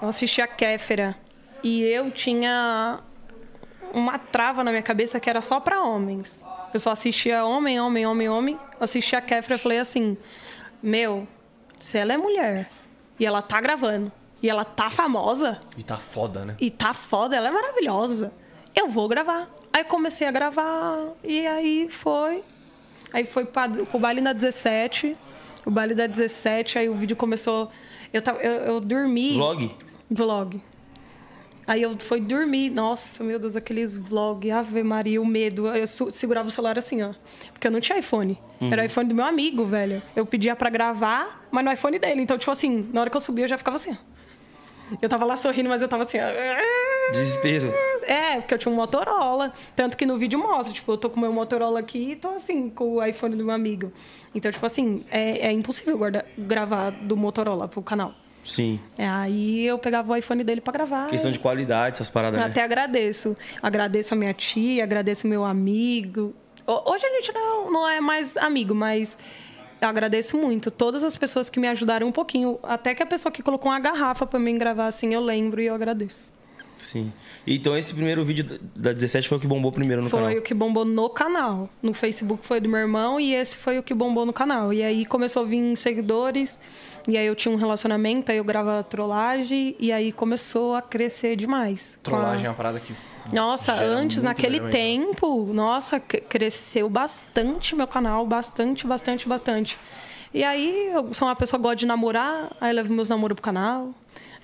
[0.00, 1.14] Eu assisti a Kéfera.
[1.62, 2.98] E eu tinha
[3.94, 6.44] uma trava na minha cabeça que era só pra homens.
[6.72, 8.54] Eu só assistia homem, homem, homem, homem.
[8.78, 10.16] Eu assisti a Kéfera e falei assim:
[10.82, 11.26] Meu,
[11.78, 12.70] se ela é mulher
[13.18, 14.10] e ela tá gravando
[14.42, 16.56] e ela tá famosa E tá foda, né?
[16.60, 18.32] e tá foda, ela é maravilhosa,
[18.74, 19.48] eu vou gravar.
[19.72, 22.42] Aí comecei a gravar e aí foi.
[23.12, 25.16] Aí foi pra, pro baile da 17.
[25.64, 27.70] O baile da 17, aí o vídeo começou.
[28.12, 29.34] Eu, eu, eu dormi.
[29.34, 29.70] Vlog?
[30.10, 30.60] Vlog.
[31.66, 32.70] Aí eu fui dormir.
[32.70, 35.68] Nossa, meu Deus, aqueles vlog, Ave Maria, o medo.
[35.68, 37.14] Eu segurava o celular assim, ó.
[37.52, 38.38] Porque eu não tinha iPhone.
[38.60, 40.02] Era o iPhone do meu amigo, velho.
[40.14, 42.22] Eu pedia pra gravar, mas no iPhone dele.
[42.22, 44.12] Então, tipo assim, na hora que eu subia, eu já ficava assim, ó.
[45.00, 47.12] Eu tava lá sorrindo, mas eu tava assim, ó.
[47.12, 47.72] Desespero.
[48.02, 49.52] É, porque eu tinha um Motorola.
[49.74, 52.28] Tanto que no vídeo mostra, tipo, eu tô com o meu Motorola aqui e tô
[52.30, 53.92] assim, com o iPhone do meu amigo.
[54.34, 58.14] Então, tipo assim, é, é impossível guardar, gravar do Motorola pro canal.
[58.44, 58.80] Sim.
[58.98, 61.06] É, aí eu pegava o iPhone dele pra gravar.
[61.06, 62.50] Questão de qualidade, essas paradas, Eu né?
[62.50, 63.36] até agradeço.
[63.62, 66.34] Agradeço a minha tia, agradeço meu amigo.
[66.66, 69.16] Ho- Hoje a gente não, não é mais amigo, mas
[69.80, 70.70] eu agradeço muito.
[70.70, 72.58] Todas as pessoas que me ajudaram um pouquinho.
[72.64, 75.66] Até que a pessoa que colocou uma garrafa pra mim gravar assim, eu lembro e
[75.66, 76.32] eu agradeço.
[76.78, 77.12] Sim.
[77.46, 80.36] Então esse primeiro vídeo da 17 foi o que bombou primeiro no foi canal.
[80.36, 81.70] o que bombou no canal.
[81.80, 84.72] No Facebook foi do meu irmão e esse foi o que bombou no canal.
[84.72, 86.58] E aí começou a vir seguidores.
[87.08, 89.74] E aí eu tinha um relacionamento, aí eu gravava trollagem.
[89.78, 91.98] E aí começou a crescer demais.
[92.04, 92.94] Com a- Trollagem é uma parada que.
[93.32, 95.16] Nossa, antes, naquele engajamento.
[95.16, 99.78] tempo, nossa, cresceu bastante meu canal, bastante, bastante, bastante.
[100.34, 103.42] E aí, eu sou uma pessoa que gosta de namorar, aí levo meus namoros pro
[103.42, 103.90] canal.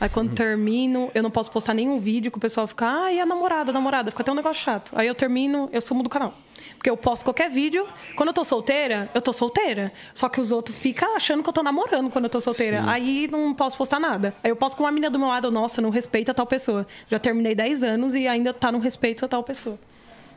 [0.01, 0.15] Aí Uhum.
[0.15, 3.27] quando termino, eu não posso postar nenhum vídeo que o pessoal fica, ah, e a
[3.27, 4.93] namorada, a namorada, fica até um negócio chato.
[4.95, 6.35] Aí eu termino, eu sumo do canal.
[6.79, 7.87] Porque eu posto qualquer vídeo.
[8.17, 9.93] Quando eu tô solteira, eu tô solteira.
[10.15, 12.85] Só que os outros ficam achando que eu tô namorando quando eu tô solteira.
[12.87, 14.33] Aí não posso postar nada.
[14.43, 16.87] Aí eu posto com uma menina do meu lado, nossa, não respeita tal pessoa.
[17.11, 19.77] Já terminei 10 anos e ainda tá no respeito a tal pessoa.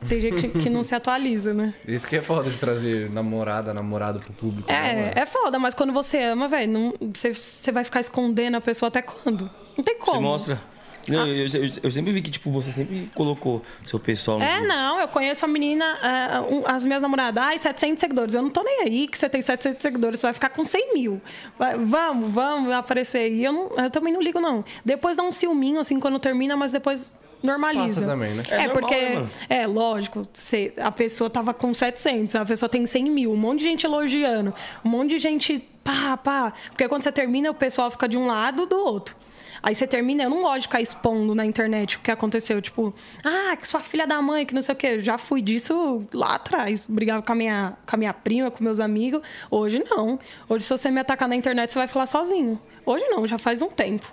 [0.08, 1.74] Tem gente que não se atualiza, né?
[1.86, 4.70] Isso que é foda de trazer namorada, namorado pro público.
[4.70, 5.12] né?
[5.14, 9.00] É, é foda, mas quando você ama, velho, você, vai ficar escondendo a pessoa até
[9.00, 9.48] quando?
[9.76, 10.16] Não tem como.
[10.16, 10.71] Você mostra.
[11.08, 14.52] Não, eu, eu- eu sempre vi que, tipo, você sempre colocou seu pessoal nos É,
[14.54, 14.68] vídeos.
[14.68, 18.34] não, eu conheço a menina, ah, um- as minhas namoradas, ai, 700 seguidores.
[18.34, 20.94] Eu não tô nem aí que você tem 700 seguidores, você vai ficar com 100
[20.94, 21.20] mil.
[21.58, 23.30] Vai- vamos, vamos aparecer.
[23.32, 24.64] E eu, não, eu também não ligo, não.
[24.84, 28.02] Depois dá um ciúminho, assim, quando termina, mas depois normaliza.
[28.02, 28.42] Passa também, né?
[28.48, 32.68] É É, normal, porque, né, é lógico, você- a pessoa tava com 700, a pessoa
[32.68, 36.52] tem 100 mil, um monte de gente elogiando, um monte de gente pá, pá.
[36.70, 39.16] Porque quando você termina, o pessoal fica de um lado do outro.
[39.62, 42.60] Aí você termina, eu não gosto de ficar expondo na internet o que aconteceu.
[42.60, 42.92] Tipo,
[43.24, 44.86] ah, que sua filha da mãe, que não sei o quê.
[44.88, 46.86] Eu já fui disso lá atrás.
[46.88, 49.22] Brigava com a minha, com a minha prima, com meus amigos.
[49.50, 50.18] Hoje não.
[50.48, 52.60] Hoje, se você me atacar na internet, você vai falar sozinho.
[52.84, 54.06] Hoje não, já faz um tempo.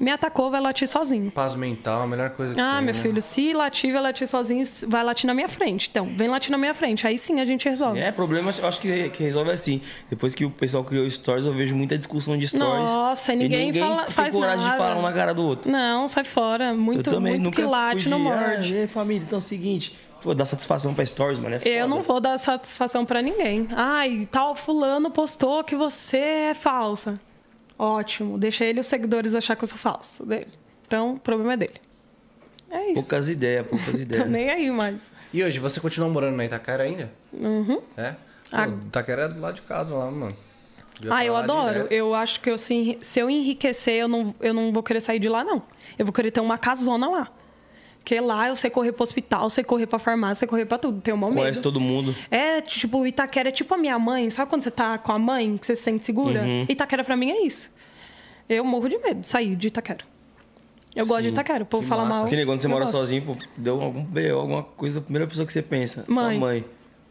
[0.00, 1.30] Me atacou, vai latir sozinho.
[1.30, 2.84] Paz mental, a melhor coisa que Ah, tem.
[2.86, 3.00] meu né?
[3.00, 5.88] filho, se latir, vai latir sozinho, vai latir na minha frente.
[5.90, 7.06] Então, vem latir na minha frente.
[7.06, 7.98] Aí sim a gente resolve.
[8.00, 9.80] É, problema, eu acho que, que resolve assim.
[10.10, 12.90] Depois que o pessoal criou stories, eu vejo muita discussão de stories.
[12.90, 14.76] Nossa, e ninguém fala- tem faz coragem de nada.
[14.78, 15.70] falar um na cara do outro.
[15.70, 16.74] Não, sai fora.
[16.74, 18.76] Muito, eu também muito nunca que late não de, morde.
[18.76, 19.96] Ah, e família, então é o seguinte.
[20.22, 21.54] Pô, dá satisfação pra stories, mano.
[21.54, 21.86] É Eu foda.
[21.86, 23.68] não vou dar satisfação pra ninguém.
[23.70, 27.20] Ai, tal fulano postou que você é falsa.
[27.78, 28.38] Ótimo.
[28.38, 30.48] Deixa ele e os seguidores achar que eu sou falso dele.
[30.86, 31.74] Então, o problema é dele.
[32.70, 32.94] É isso.
[32.94, 34.28] Poucas ideias, poucas Tô ideias.
[34.28, 35.14] nem aí mais.
[35.32, 37.10] E hoje, você continua morando na Itaquera ainda?
[37.32, 37.80] Uhum.
[37.96, 38.14] É?
[38.50, 38.86] Pô.
[38.88, 40.34] Itaquera é do lado de casa lá, mano.
[41.02, 41.72] Ah, pra eu adoro.
[41.74, 41.92] direto.
[41.92, 45.18] Eu acho que eu, se, se eu enriquecer, eu não, eu não vou querer sair
[45.18, 45.62] de lá, não.
[45.98, 47.28] Eu vou querer ter uma casona lá.
[48.06, 51.00] Porque lá eu sei correr pro hospital, sei correr pra farmácia, sei correr pra tudo.
[51.00, 51.62] Tenho mal Conhece medo.
[51.64, 52.14] todo mundo.
[52.30, 54.30] É, tipo, Itaquera é tipo a minha mãe.
[54.30, 56.40] Sabe quando você tá com a mãe, que você se sente segura?
[56.42, 56.66] Uhum.
[56.68, 57.68] Itaquera pra mim é isso.
[58.48, 60.04] Eu morro de medo de sair de Itaquera.
[60.94, 61.64] Eu gosto de Itaquera.
[61.64, 62.20] O povo Que fala massa.
[62.20, 62.28] mal.
[62.28, 62.96] Que nem quando você mora gosto.
[62.96, 66.04] sozinho, pô, deu algum B.O., alguma coisa, a primeira pessoa que você pensa.
[66.06, 66.38] Mãe.
[66.38, 66.64] Sua mãe.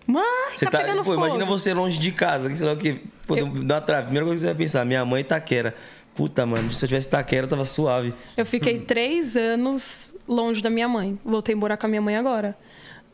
[0.08, 0.24] Mãe,
[0.56, 1.18] Você tá, tá, pegando pô, fogo.
[1.26, 3.02] imagina você longe de casa, que sei lá o quê.
[3.28, 4.04] Pô, Eu- dá uma trave.
[4.06, 5.76] Primeira coisa que você vai pensar, minha mãe Itaquera.
[6.16, 8.14] Puta, mano, se eu tivesse Itaquera, eu tava suave.
[8.38, 11.20] Eu fiquei três anos longe da minha mãe.
[11.26, 12.58] Voltei a morar com a minha mãe agora.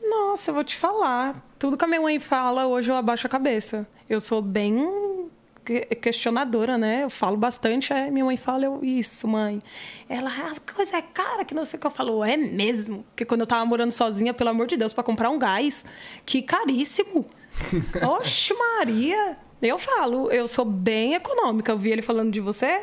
[0.03, 1.43] Nossa, eu vou te falar.
[1.57, 3.87] Tudo que a minha mãe fala, hoje eu abaixo a cabeça.
[4.09, 5.27] Eu sou bem
[5.65, 7.03] que- questionadora, né?
[7.03, 7.91] Eu falo bastante.
[7.91, 9.59] Aí minha mãe fala, eu, isso, mãe.
[10.07, 11.87] Ela, as coisas é cara, que não sei o que.
[11.87, 13.03] Eu falo, é mesmo?
[13.09, 15.83] Porque quando eu tava morando sozinha, pelo amor de Deus, para comprar um gás,
[16.25, 17.25] que caríssimo.
[18.07, 19.37] Oxe, Maria.
[19.61, 21.71] Eu falo, eu sou bem econômica.
[21.71, 22.81] Eu vi ele falando de você,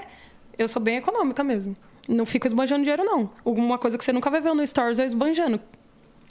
[0.57, 1.75] eu sou bem econômica mesmo.
[2.09, 3.31] Não fico esbanjando dinheiro, não.
[3.45, 5.61] Alguma coisa que você nunca vai ver no Stories, eu esbanjando.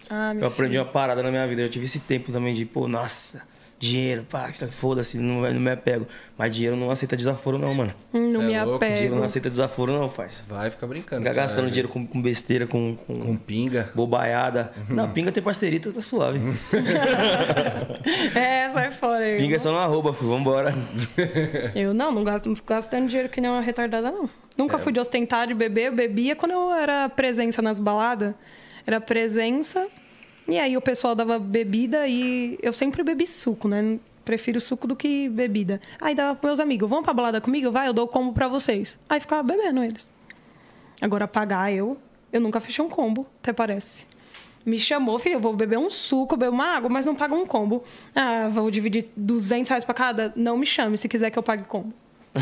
[0.10, 1.62] Ah, Eu aprendi uma parada na minha vida.
[1.62, 3.44] Eu tive esse tempo também de, pô, nossa,
[3.80, 6.08] dinheiro, pá, foda-se, não, não me apego.
[6.38, 7.94] Mas dinheiro não aceita desaforo, não, mano.
[8.12, 9.16] filho, Não Cê me é louco, Dinheiro apego.
[9.18, 10.44] não aceita desaforo, não, faz.
[10.48, 11.22] Vai ficar brincando.
[11.22, 13.90] Ficar com gastando dinheiro com, com besteira, com, com, Com pinga.
[13.96, 14.72] bobaiada.
[14.90, 14.96] Uhum.
[14.96, 16.40] Não, pinga tem parcerita, tá suave.
[18.36, 19.28] É, sai fora.
[19.28, 20.74] Eu, Pinga é só no arroba, filho, vambora.
[21.76, 24.26] eu não, não gasto, não fico gastando dinheiro que nem uma retardada, não.
[24.26, 24.30] É.
[24.58, 25.88] Nunca fui de ostentar, de beber.
[25.88, 28.34] Eu bebia quando eu era presença nas baladas.
[28.86, 29.86] Era presença.
[30.48, 34.00] E aí o pessoal dava bebida e eu sempre bebi suco, né?
[34.24, 35.82] Prefiro suco do que bebida.
[36.00, 37.70] Aí dava pros meus amigos, vamos pra balada comigo?
[37.70, 38.98] Vai, eu dou o combo pra vocês.
[39.10, 40.10] Aí ficava bebendo eles.
[41.02, 41.98] Agora pagar eu,
[42.32, 44.06] eu nunca fechei um combo, até parece.
[44.66, 47.46] Me chamou, filho, eu vou beber um suco, beber uma água, mas não paga um
[47.46, 47.84] combo.
[48.16, 50.34] Ah, vou dividir 200 reais pra cada?
[50.36, 51.94] Não me chame se quiser que eu pague combo.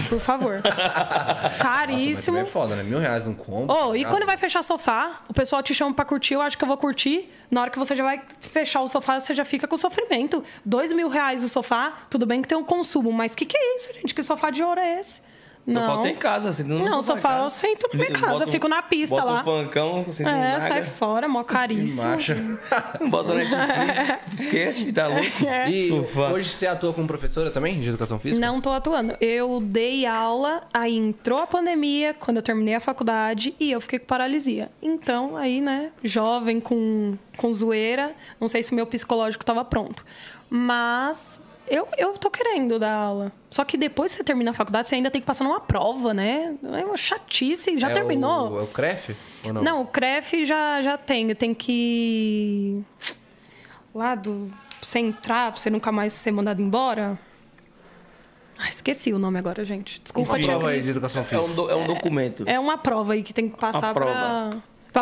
[0.10, 0.62] Por favor.
[0.64, 2.24] Nossa, Caríssimo.
[2.26, 2.84] também é foda, né?
[2.84, 3.74] Mil reais num combo.
[3.74, 6.64] Oh, e quando vai fechar sofá, o pessoal te chama pra curtir, eu acho que
[6.64, 7.30] eu vou curtir.
[7.50, 10.44] Na hora que você já vai fechar o sofá, você já fica com sofrimento.
[10.66, 13.76] Dois mil reais o sofá, tudo bem que tem um consumo, mas que que é
[13.76, 14.14] isso, gente?
[14.14, 15.22] Que sofá de ouro é esse?
[15.68, 18.48] Só falta em casa, assim, não Não, sofá eu sento na minha casa, Bota eu
[18.48, 19.42] um- fico na pista bota lá.
[19.42, 22.04] um fancão, assim, É, sai fora, mó caríssimo.
[22.04, 22.38] Marcha.
[23.10, 24.42] Bota Netflix.
[24.42, 25.26] Esquece, tá louco.
[25.68, 26.32] E Sofá.
[26.32, 28.46] hoje você atua como professora também de educação física?
[28.46, 29.16] Não tô atuando.
[29.20, 33.98] Eu dei aula, aí entrou a pandemia, quando eu terminei a faculdade, e eu fiquei
[33.98, 34.70] com paralisia.
[34.82, 40.06] Então, aí, né, jovem, com, com zoeira, não sei se o meu psicológico estava pronto.
[40.48, 43.32] Mas eu, eu tô querendo dar aula.
[43.50, 46.14] Só que depois que você termina a faculdade, você ainda tem que passar numa prova,
[46.14, 46.56] né?
[46.64, 47.78] É uma chatice.
[47.78, 48.52] Já É terminou?
[48.52, 49.16] O, é o CREF?
[49.46, 49.64] Ou não?
[49.64, 51.34] Não, o CREF já, já tem.
[51.36, 52.82] Tem que.
[53.94, 54.50] Lá do.
[54.80, 57.18] Pra você entrar, pra você nunca mais ser mandado embora.
[58.58, 60.00] Ah, esqueci o nome agora, gente.
[60.02, 61.50] Desculpa, Uma prova aí de educação É física.
[61.52, 62.44] um, do- é um documento.
[62.46, 64.52] É uma prova aí que tem que passar A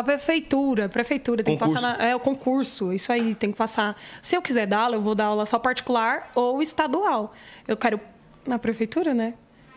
[0.02, 0.14] pra.
[0.18, 1.82] Prefeitura, prefeitura, tem que Concurso.
[1.82, 3.96] passar na, é o concurso, isso aí, tem que passar.
[4.20, 7.32] Se eu quiser dar aula, eu vou dar aula só particular ou estadual.
[7.68, 8.00] Eu quero
[8.46, 9.34] na prefeitura, né?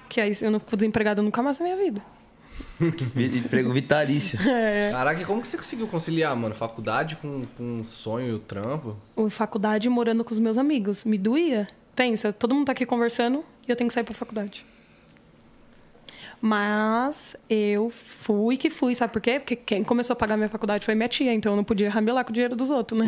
[0.09, 2.01] Que aí eu não fico desempregada nunca mais na minha vida.
[3.13, 4.39] Vi- Emprego vitalício.
[4.49, 4.89] É.
[4.91, 6.55] Caraca, e como que você conseguiu conciliar, mano?
[6.55, 8.95] Faculdade com, com sonho e o trampo?
[9.29, 11.03] Faculdade morando com os meus amigos.
[11.05, 11.67] Me doía.
[11.95, 14.65] Pensa, todo mundo tá aqui conversando e eu tenho que sair pra faculdade.
[16.39, 19.39] Mas eu fui que fui, sabe por quê?
[19.39, 22.23] Porque quem começou a pagar minha faculdade foi minha tia, então eu não podia ramelar
[22.23, 23.07] com o dinheiro dos outros, né?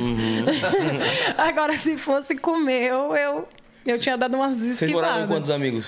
[1.37, 3.47] Agora, se fosse com o meu, eu,
[3.85, 5.35] eu tinha dado umas Vocês moravam com esquivadas.
[5.35, 5.85] quantos amigos?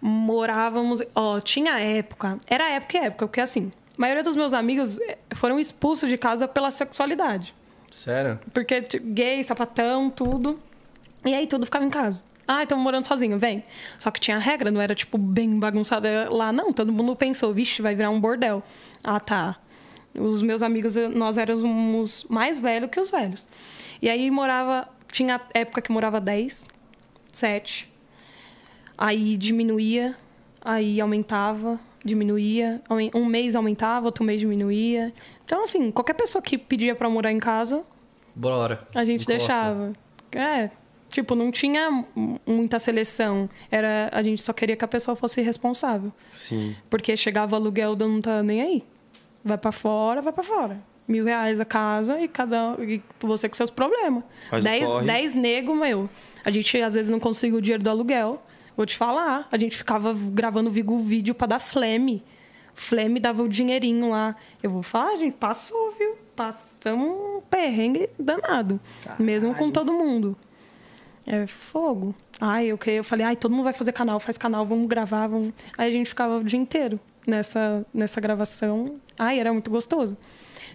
[0.00, 1.00] Morávamos.
[1.14, 2.38] Ó, tinha época.
[2.48, 6.18] Era época e época, porque assim, a maioria dos meus amigos eh, foram expulsos de
[6.18, 7.54] casa pela sexualidade.
[7.90, 8.40] Sério?
[8.52, 10.58] Porque tipo, gay, sapatão, tudo.
[11.24, 12.24] E aí tudo ficava em casa.
[12.46, 13.62] Ah, estamos morando sozinho, vem.
[13.98, 16.72] Só que tinha regra, não era tipo bem bagunçada lá, não.
[16.72, 18.62] Todo mundo pensou, vixe, vai virar um bordel.
[19.02, 19.56] Ah, tá.
[20.14, 23.48] Os meus amigos, nós éramos mais velhos que os velhos.
[24.00, 24.88] E aí morava.
[25.10, 26.66] Tinha época que morava 10,
[27.32, 27.90] 7.
[28.96, 30.16] Aí diminuía,
[30.62, 32.80] aí aumentava, diminuía.
[33.14, 35.12] Um mês aumentava, outro mês diminuía.
[35.44, 37.84] Então, assim, qualquer pessoa que pedia pra morar em casa,
[38.34, 38.86] Bora.
[38.94, 39.32] a gente Encosta.
[39.38, 39.92] deixava.
[40.32, 40.70] É,
[41.12, 42.04] tipo, não tinha
[42.44, 43.48] muita seleção.
[43.70, 46.12] Era, a gente só queria que a pessoa fosse responsável.
[46.32, 46.74] Sim.
[46.90, 48.82] Porque chegava o aluguel, não tá nem aí.
[49.44, 50.80] Vai pra fora, vai pra fora.
[51.06, 54.24] Mil reais a casa e cada e você com seus problemas.
[54.48, 56.08] Faz o Dez, dez nego, meu.
[56.44, 58.42] A gente às vezes não conseguia o dinheiro do aluguel.
[58.76, 62.22] Vou te falar, a gente ficava gravando vigo- vídeo pra dar flame.
[62.74, 64.34] Flame dava o dinheirinho lá.
[64.62, 66.16] Eu vou falar, gente, passou, viu?
[66.34, 68.80] Passamos um perrengue danado.
[69.18, 70.34] Mesmo com todo mundo.
[71.26, 72.14] É fogo.
[72.40, 75.52] Ai, eu, eu falei, ai, todo mundo vai fazer canal, faz canal, vamos gravar, vamos.
[75.78, 78.96] Aí a gente ficava o dia inteiro nessa, nessa gravação.
[79.18, 80.16] Ai, era muito gostoso.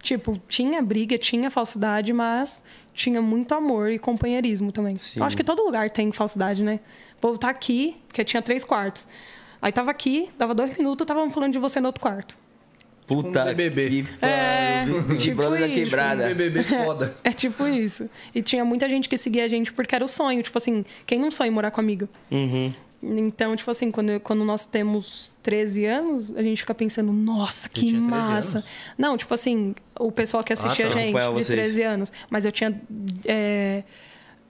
[0.02, 4.96] Tipo, tinha briga, tinha falsidade, mas tinha muito amor e companheirismo também.
[4.98, 5.20] Sim.
[5.20, 6.80] Eu acho que todo lugar tem falsidade, né?
[7.18, 9.08] O povo tá aqui, porque tinha três quartos.
[9.62, 12.36] Aí tava aqui, dava dois minutos, estavam falando de você no outro quarto.
[13.08, 14.04] Puta um BBB.
[14.04, 14.86] que É.
[14.86, 15.76] Big tipo Brother da isso.
[15.76, 16.26] quebrada.
[16.26, 17.16] Um BBB foda.
[17.24, 18.10] É tipo isso.
[18.36, 20.44] E tinha muita gente que seguia a gente porque era o sonho.
[20.44, 22.10] Tipo assim, quem não sonha em morar com amigo?
[22.30, 22.74] Uhum.
[23.02, 27.82] Então, tipo assim, quando, quando nós temos 13 anos, a gente fica pensando, nossa, que
[27.82, 28.58] tinha 13 massa.
[28.58, 28.70] anos?
[28.98, 30.92] Não, tipo assim, o pessoal que assistia tá.
[30.92, 31.60] a gente Acompanhava de vocês.
[31.60, 32.14] 13 anos.
[32.30, 32.82] Mas eu tinha
[33.24, 33.84] é,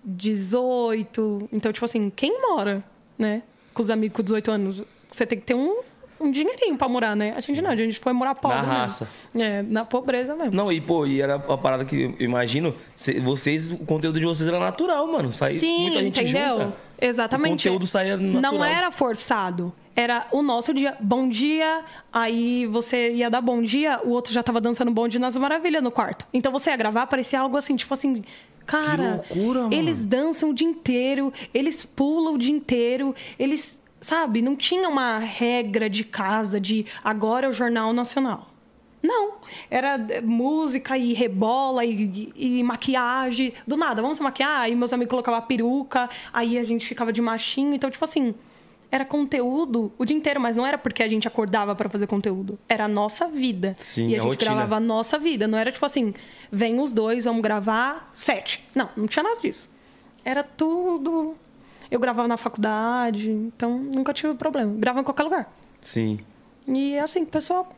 [0.04, 1.50] 18.
[1.52, 2.84] Então, tipo assim, quem mora,
[3.18, 3.44] né?
[3.74, 5.82] Com os amigos com 18 anos, você tem que ter um,
[6.20, 7.34] um dinheirinho pra morar, né?
[7.36, 8.58] A gente não, a gente foi morar pobre.
[8.58, 8.72] mesmo.
[8.74, 9.08] raça.
[9.36, 10.56] É, na pobreza mesmo.
[10.56, 14.26] Não, e pô, e era a parada que eu imagino, cê- vocês, o conteúdo de
[14.26, 15.32] vocês era natural, mano.
[15.32, 16.56] Saía Sim, muita gente entendeu?
[16.62, 16.74] junta.
[17.00, 17.68] Exatamente.
[17.68, 18.42] O conteúdo saía natural.
[18.54, 19.72] Não era forçado.
[19.96, 20.96] Era o nosso dia.
[21.00, 21.84] Bom dia.
[22.14, 25.84] Aí você ia dar bom dia, o outro já tava dançando bom dia nas maravilhas
[25.84, 26.26] no quarto.
[26.34, 28.24] Então você ia gravar, parecia algo assim, tipo assim.
[28.66, 29.74] Cara, Que loucura, mano.
[29.74, 33.82] eles dançam o dia inteiro, eles pulam o dia inteiro, eles.
[34.00, 38.50] Sabe, não tinha uma regra de casa de agora é o Jornal Nacional.
[39.02, 39.34] Não.
[39.70, 43.54] Era eh, música e rebola e, e- e maquiagem.
[43.66, 44.62] Do nada, vamos se maquiar.
[44.62, 47.74] Aí meus amigos colocavam a peruca, aí a gente ficava de machinho.
[47.74, 48.34] Então, tipo assim,
[48.92, 52.58] era conteúdo o dia inteiro, mas não era porque a gente acordava pra fazer conteúdo.
[52.68, 53.76] Era a nossa vida.
[53.80, 54.52] Sim, e a a gente rotina.
[54.52, 55.48] gravava a nossa vida.
[55.48, 56.14] Não era tipo assim,
[56.52, 58.64] vem os dois, vamos gravar sete.
[58.76, 59.72] Não, não tinha nada disso.
[60.26, 61.36] Era tudo.
[61.90, 64.74] Eu gravava na faculdade, então nunca tive problema.
[64.78, 65.54] Gravava em qualquer lugar.
[65.82, 66.20] Sim.
[66.68, 67.70] E assim, o pessoal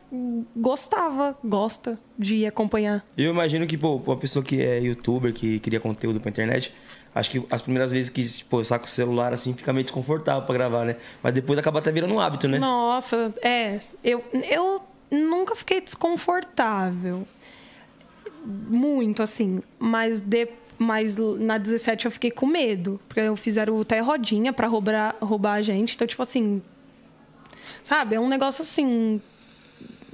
[0.56, 3.04] gostava, gosta de acompanhar.
[3.16, 6.74] Eu imagino que, pô, uma pessoa que é youtuber, que cria conteúdo pra internet,
[7.14, 10.54] acho que as primeiras vezes que, pô, saca o celular assim, fica meio desconfortável pra
[10.54, 10.96] gravar, né?
[11.22, 12.58] Mas depois acaba até virando um hábito, né?
[12.58, 13.78] Nossa, é.
[14.02, 17.24] Eu, eu nunca fiquei desconfortável.
[18.44, 19.62] Muito, assim.
[19.78, 20.48] Mas, de,
[20.82, 22.98] mas na 17 eu fiquei com medo.
[23.06, 25.94] Porque eu fizeram até rodinha pra roubar, roubar a gente.
[25.94, 26.62] Então, tipo assim.
[27.84, 28.16] Sabe?
[28.16, 29.20] É um negócio assim.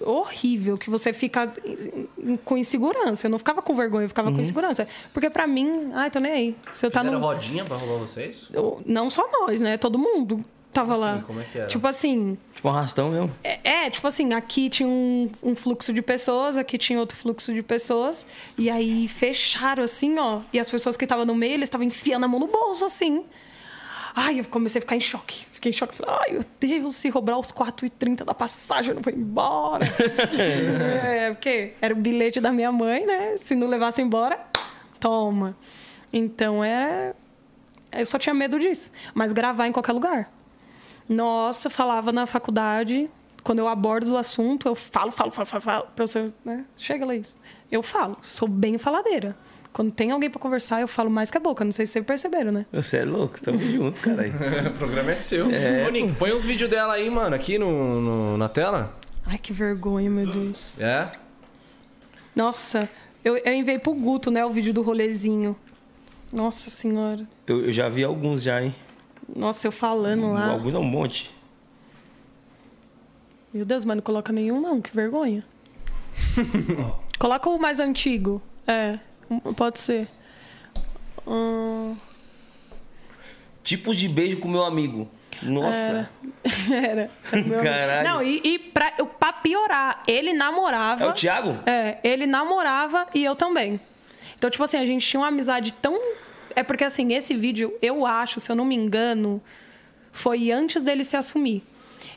[0.02, 1.50] Horrível, que você fica
[2.44, 3.26] com insegurança.
[3.26, 4.86] Eu não ficava com vergonha, eu ficava com insegurança.
[5.14, 6.54] Porque pra mim, ai, tô nem aí.
[6.74, 7.24] Se eu tá Fizeram no.
[7.26, 8.46] rodinha pra roubar vocês?
[8.52, 9.78] eu- Não só nós, né?
[9.78, 10.44] Todo mundo
[10.76, 11.12] tava Como lá.
[11.14, 11.22] assim?
[11.26, 11.66] Como é que era?
[11.66, 13.32] Tipo assim, Tipo um arrastão mesmo.
[13.42, 17.52] é, é, tipo assim, aqui tinha um, um fluxo de pessoas, aqui tinha outro fluxo
[17.52, 18.26] de pessoas.
[18.56, 20.40] E aí fecharam assim, ó.
[20.52, 23.24] E as pessoas que estavam no meio, eles estavam enfiando a mão no bolso, assim.
[24.18, 25.44] Ai, eu comecei a ficar em choque.
[25.52, 25.94] Fiquei em choque.
[25.94, 29.84] Falei, ai, meu Deus, se roubar os 4h30 da passagem, eu não vou embora.
[31.04, 33.36] é, porque era o bilhete da minha mãe, né?
[33.38, 34.40] Se não levasse embora,
[34.98, 35.54] toma.
[36.12, 37.12] Então, é...
[37.92, 38.90] Eu só tinha medo disso.
[39.14, 40.30] Mas gravar em qualquer lugar.
[41.08, 43.08] Nossa, eu falava na faculdade,
[43.44, 46.64] quando eu abordo o assunto, eu falo, falo, falo, falo, falo pra você, né?
[46.76, 47.38] Chega, Laís.
[47.70, 49.36] Eu falo, sou bem faladeira.
[49.72, 51.62] Quando tem alguém pra conversar, eu falo mais que a boca.
[51.64, 52.64] Não sei se vocês perceberam, né?
[52.72, 54.32] Você é louco, tamo juntos, caralho.
[54.68, 55.46] o programa é seu.
[55.46, 58.98] Ô, Nick, põe uns vídeos dela aí, mano, aqui no, no- na tela.
[59.26, 60.78] Ai, que vergonha, meu Deus.
[60.80, 61.08] É?
[62.34, 62.88] Nossa,
[63.24, 65.56] eu, eu enviei pro Guto, né, o vídeo do rolezinho.
[66.32, 67.26] Nossa senhora.
[67.46, 68.74] Eu, eu já vi alguns já, hein?
[69.34, 70.50] Nossa, eu falando lá.
[70.50, 71.30] Alguns é um monte.
[73.52, 74.80] Meu Deus, mas não coloca nenhum, não.
[74.80, 75.44] Que vergonha.
[77.18, 78.40] coloca o mais antigo.
[78.66, 78.98] É,
[79.56, 80.08] pode ser.
[81.26, 81.96] Hum,
[83.66, 85.08] Tipos de beijo com meu amigo.
[85.42, 86.08] Nossa.
[86.70, 86.70] era.
[86.72, 87.60] era amigo.
[87.60, 88.08] Caralho.
[88.08, 91.04] Não, e, e pra, pra piorar, ele namorava.
[91.04, 91.58] É o Thiago?
[91.66, 93.80] É, ele namorava e eu também.
[94.36, 95.98] Então, tipo assim, a gente tinha uma amizade tão.
[96.56, 99.40] É porque, assim, esse vídeo, eu acho, se eu não me engano,
[100.10, 101.62] foi antes dele se assumir.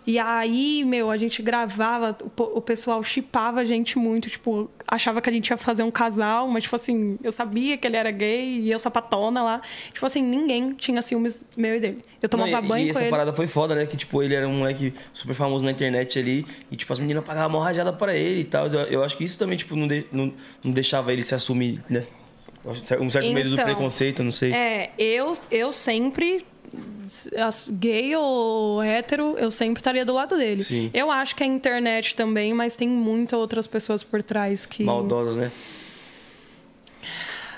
[0.08, 5.30] E aí, meu, a gente gravava, o pessoal chipava a gente muito, tipo, achava que
[5.30, 8.60] a gente ia fazer um casal, mas, tipo assim, eu sabia que ele era gay
[8.60, 9.62] e eu sapatona lá.
[9.94, 12.02] Tipo assim, ninguém tinha ciúmes meu e dele.
[12.22, 13.10] Eu tomava Não, e- banho e com essa ele.
[13.12, 13.86] parada foi foda, né?
[13.86, 16.46] Que, tipo, ele era um moleque super famoso na internet ali.
[16.72, 18.68] E, tipo, as meninas pagavam mó rajada pra ele e tal.
[18.68, 21.84] Eu, eu acho que isso também, tipo, não, de- não, não deixava ele se assumir,
[21.90, 22.04] né?
[22.64, 24.54] Eu Um certo medo do Então, preconceito, não sei.
[24.54, 26.46] É, eu, eu sempre,
[27.70, 30.64] gay ou hétero, eu sempre estaria do lado dele.
[30.64, 30.92] Sim.
[30.94, 34.84] Eu acho que é a internet também, mas tem muitas outras pessoas por trás que.
[34.84, 35.52] Maldosas, né?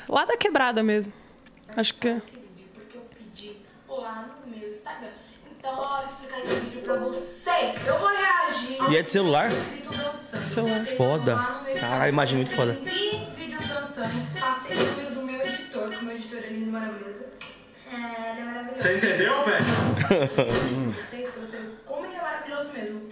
[0.08, 1.12] Lá da quebrada mesmo.
[1.76, 2.08] Acho que.
[2.08, 5.10] esse vídeo porque eu pedi lá no meu Instagram.
[5.58, 7.88] Então, olha, explicar esse vídeo pra vocês.
[7.88, 8.92] Eu vou reagir.
[8.92, 9.50] E é de celular?
[10.50, 10.86] Celular.
[10.86, 11.36] Foda.
[11.80, 12.74] Caralho, imagem muito foda.
[12.84, 13.31] Vi
[13.92, 14.40] dançando.
[14.40, 17.26] Passei o número do meu editor, que o meu editor é lindo e maravilhoso.
[17.92, 18.82] É, ele é maravilhoso.
[18.82, 20.96] Você entendeu, velho?
[20.96, 23.12] vocês, pra você como ele é maravilhoso mesmo.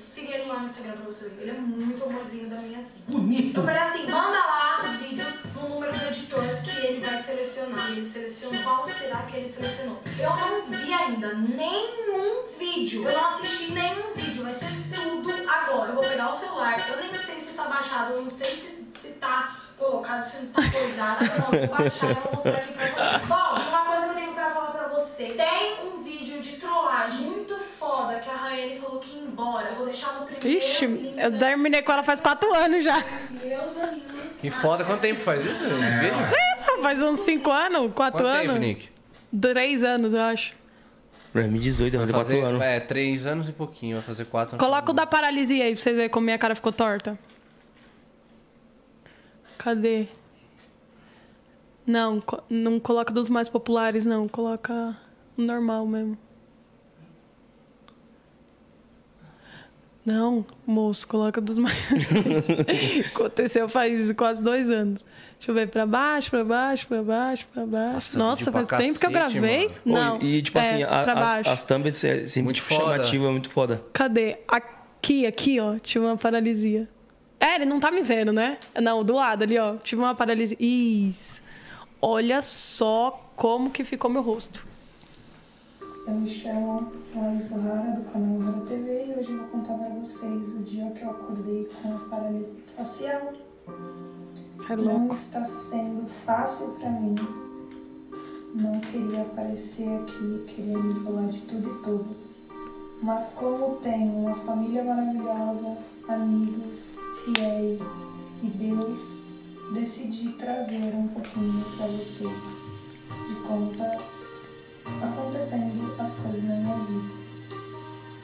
[0.49, 1.41] Lá no Instagram pra você ver.
[1.43, 2.89] Ele é muito amorzinho da minha vida.
[3.07, 3.59] Bonito.
[3.59, 7.89] Eu falei assim, manda lá os vídeos no número do editor que ele vai selecionar.
[7.89, 10.01] E ele selecionou qual será que ele selecionou.
[10.19, 13.07] Eu não vi ainda nenhum vídeo.
[13.07, 14.43] Eu não assisti nenhum vídeo.
[14.43, 15.91] Vai ser tudo agora.
[15.91, 16.83] Eu vou pegar o celular.
[16.89, 18.13] Eu nem sei se tá baixado.
[18.13, 21.25] Eu não sei se, se tá colocado, se não tá coisado.
[21.25, 23.25] Não, eu vou baixar e vou mostrar aqui pra você.
[23.27, 25.25] Bom, uma coisa que eu tenho pra falar pra você.
[25.29, 29.69] Tem um vídeo de trollagem muito foda que a Rayane falou que ia embora.
[29.69, 33.01] Eu vou deixar no primeiro Ixi, eu terminei com ela faz quatro anos já.
[34.41, 34.83] Que foda.
[34.85, 35.63] Quanto tempo faz isso?
[35.63, 36.81] Vídeo?
[36.81, 38.47] Faz uns cinco anos, quatro Quanto anos.
[38.53, 38.89] tempo, Nick?
[39.41, 40.53] Três anos, eu acho.
[41.33, 42.61] 2018, vai fazer 4 anos.
[42.61, 43.97] É, três anos e pouquinho.
[43.97, 44.65] Vai fazer quatro anos.
[44.65, 47.19] Coloca o da paralisia aí pra vocês verem como minha cara ficou torta.
[49.57, 50.07] Cadê?
[51.85, 54.27] Não, não coloca dos mais populares, não.
[54.27, 54.95] Coloca
[55.37, 56.17] o normal mesmo.
[60.11, 61.77] Não, moço, coloca dos mais.
[63.13, 65.03] Aconteceu faz quase dois anos.
[65.37, 68.17] Deixa eu ver, pra baixo, pra baixo, pra baixo, pra baixo.
[68.17, 69.69] Nossa, Nossa, faz tempo que eu gravei.
[69.85, 70.19] mano.
[70.19, 70.19] Não.
[70.21, 71.49] E, tipo é, assim, a- pra as, baixo.
[71.51, 72.91] as thumbs é sempre Muito tipo, foda.
[72.95, 73.83] chamativa, é muito foda.
[73.93, 74.37] Cadê?
[74.47, 75.77] Aqui, aqui, ó.
[75.79, 76.89] Tive uma paralisia.
[77.39, 78.57] É, ele não tá me vendo, né?
[78.81, 79.75] Não, do lado ali, ó.
[79.77, 80.57] Tive uma paralisia.
[80.59, 81.41] Isso.
[82.01, 84.67] Olha só como que ficou meu rosto.
[86.07, 89.89] Eu me chamo Laís O'Hara, do canal O'Hara TV, e hoje eu vou contar pra
[89.95, 93.33] vocês o dia que eu acordei com a paralisia facial.
[94.69, 95.15] É Não louco.
[95.15, 97.15] está sendo fácil pra mim.
[98.55, 102.39] Não queria aparecer aqui, queria me isolar de tudo e todos.
[103.01, 107.81] Mas como tenho uma família maravilhosa, amigos, fiéis
[108.43, 109.23] e Deus,
[109.73, 112.31] decidi trazer um pouquinho para vocês
[113.27, 113.97] de como tá
[115.01, 117.19] acontecendo as coisas na minha vida.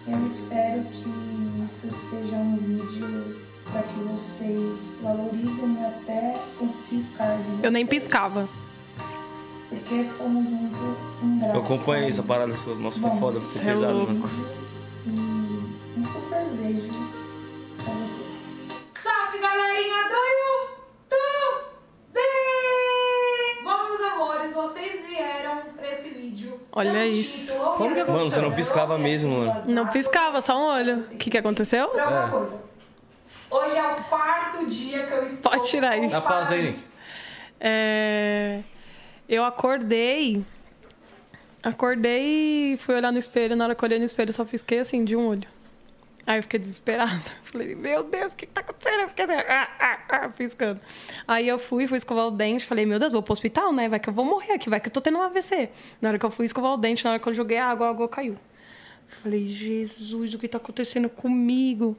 [0.08, 7.44] Eu espero que isso seja um vídeo para que vocês valorizem até o piscar de
[7.44, 7.64] vocês.
[7.64, 8.48] Eu nem piscava.
[9.70, 11.56] Porque somos muito ingratos.
[11.56, 12.28] Eu acompanhei essa sabe?
[12.28, 12.76] parada sua.
[12.76, 14.12] Nossa, foi foda, ficou é pesado, louco.
[14.14, 14.48] mano.
[15.08, 16.90] E um super beijo
[17.84, 18.36] pra vocês.
[19.02, 21.66] Salve galerinha do YouTube!
[23.64, 26.60] Bom, meus amores, vocês vieram pra esse vídeo.
[26.72, 27.54] Olha isso.
[27.54, 29.64] título, Como que eu quero Mano, você não piscava mesmo, mano.
[29.66, 31.00] Não piscava, só um olho.
[31.12, 31.88] O que, que aconteceu?
[31.90, 32.30] Pra uma É.
[32.30, 32.62] coisa.
[33.50, 35.52] Hoje é o quarto dia que eu estou.
[35.52, 36.16] Pode tirar isso.
[36.16, 36.84] Dá pausa aí, Nick.
[37.60, 38.62] É,
[39.30, 40.44] Eu acordei.
[41.64, 43.56] Acordei e fui olhar no espelho.
[43.56, 45.48] Na hora que eu olhei no espelho, só pisquei assim, de um olho.
[46.28, 47.12] Aí eu fiquei desesperada.
[47.44, 49.02] Falei, meu Deus, o que, que tá acontecendo?
[49.02, 50.82] Eu fiquei assim, ah, ah, ah, piscando.
[51.28, 52.66] Aí eu fui, fui escovar o dente.
[52.66, 53.88] Falei, meu Deus, vou pro hospital, né?
[53.88, 55.70] Vai que eu vou morrer aqui, vai que eu tô tendo um AVC.
[56.02, 57.88] Na hora que eu fui escovar o dente, na hora que eu joguei a água,
[57.88, 58.36] a água caiu.
[59.08, 61.96] Falei, Jesus, o que tá acontecendo comigo?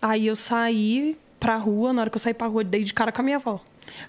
[0.00, 3.12] Aí eu saí pra rua, na hora que eu saí pra rua, dei de cara
[3.12, 3.60] com a minha avó.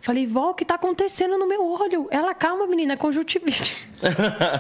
[0.02, 2.08] Falei, vó, o que tá acontecendo no meu olho?
[2.10, 3.76] Ela, calma, menina, é conjuntivite.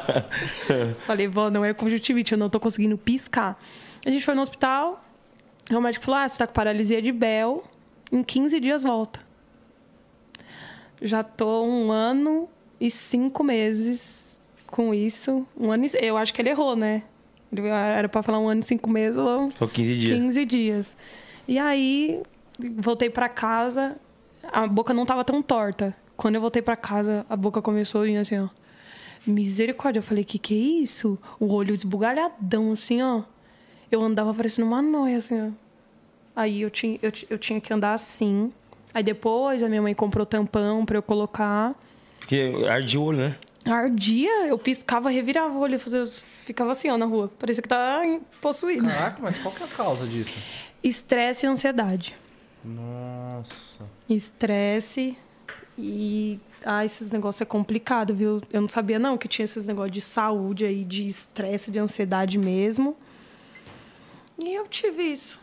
[1.05, 3.59] Falei, vó, não é conjuntivite, eu não tô conseguindo piscar.
[4.07, 5.03] A gente foi no hospital,
[5.69, 7.61] o médico falou, ah, você tá com paralisia de Bell,
[8.09, 9.19] em 15 dias volta.
[11.01, 12.47] Já tô um ano
[12.79, 15.45] e cinco meses com isso.
[15.59, 15.89] Um ano e...
[16.05, 17.03] Eu acho que ele errou, né?
[17.51, 20.17] Ele era pra falar um ano e cinco meses, ou Foi 15 dias.
[20.17, 20.97] 15 dias.
[21.45, 22.23] E aí,
[22.77, 23.97] voltei pra casa,
[24.53, 25.93] a boca não tava tão torta.
[26.15, 28.47] Quando eu voltei pra casa, a boca começou a ir assim, ó.
[29.25, 29.99] Misericórdia.
[29.99, 31.19] Eu falei, que que é isso?
[31.37, 33.23] O olho esbugalhadão, assim, ó.
[33.91, 35.51] Eu andava parecendo uma noia, assim, ó.
[36.35, 38.51] Aí eu tinha, eu, eu tinha que andar assim.
[38.93, 41.73] Aí depois a minha mãe comprou tampão pra eu colocar.
[42.19, 43.35] Porque ardia o olho, né?
[43.65, 47.31] Ardia, eu piscava, revirava o olho, fazia, ficava assim, ó, na rua.
[47.39, 48.85] Parecia que tava possuído.
[48.85, 50.37] Caraca, mas qual que é a causa disso?
[50.83, 52.15] Estresse e ansiedade.
[52.63, 53.83] Nossa.
[54.09, 55.17] Estresse
[55.77, 56.39] e.
[56.65, 58.41] Ah, esses negócios é complicado, viu?
[58.51, 62.37] Eu não sabia, não, que tinha esses negócios de saúde aí, de estresse, de ansiedade
[62.37, 62.95] mesmo.
[64.43, 65.39] E eu tive isso.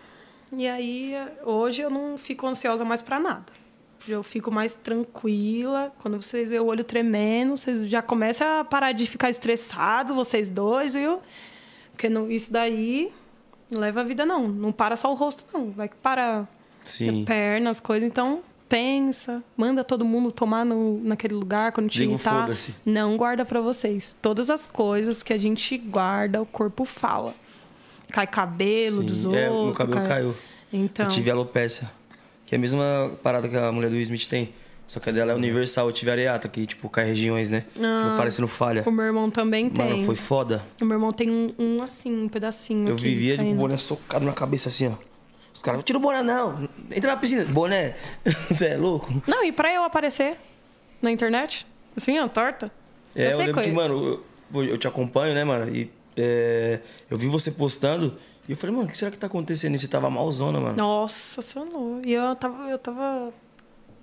[0.53, 1.15] E aí,
[1.45, 3.47] hoje eu não fico ansiosa mais pra nada.
[4.07, 5.93] Eu fico mais tranquila.
[5.99, 10.51] Quando vocês veem o olho tremendo, vocês já começam a parar de ficar estressados, vocês
[10.51, 11.21] dois, viu?
[11.91, 13.13] Porque não, isso daí
[13.71, 14.47] não leva a vida, não.
[14.47, 15.71] Não para só o rosto, não.
[15.71, 16.47] Vai que para
[16.85, 17.25] Sim.
[17.25, 18.07] pernas, coisas.
[18.07, 22.49] Então, pensa, manda todo mundo tomar no, naquele lugar quando te irritar.
[22.85, 24.17] Não guarda pra vocês.
[24.21, 27.35] Todas as coisas que a gente guarda, o corpo fala.
[28.15, 29.07] Cai cabelo Sim.
[29.07, 29.65] dos É, outros.
[29.65, 30.35] meu cabelo cai- caiu.
[30.73, 31.91] Então, Eu tive alopecia.
[32.47, 34.55] Que é a mesma parada que a mulher do Will Smith tem.
[34.87, 35.89] Só que a dela é universal.
[35.89, 37.65] Eu tive areata, que tipo, cai regiões, né?
[37.73, 38.85] Fica parecendo falha.
[38.87, 39.85] o meu irmão também tem.
[39.93, 40.63] Mano, foi foda.
[40.81, 42.89] O meu irmão tem um, um assim, um pedacinho.
[42.89, 43.57] Eu vivia de caindo.
[43.59, 44.95] boné socado na cabeça assim, ó.
[45.53, 46.69] Os caras, tira o boné não.
[46.95, 47.45] Entra na piscina.
[47.47, 47.97] Boné.
[48.49, 49.13] Você é louco?
[49.27, 50.37] Não, e pra eu aparecer
[51.03, 52.71] na internet, assim, ó, torta.
[53.17, 54.23] É, eu, sei lembro que- que, mano,
[54.55, 55.75] eu, eu te acompanho, né, mano?
[55.75, 58.17] E é, eu vi você postando
[58.49, 59.75] e eu falei, mano, o que será que tá acontecendo?
[59.75, 60.77] E você tava malzona, mano.
[60.77, 61.71] Nossa senhora.
[62.05, 63.33] E eu tava, eu tava.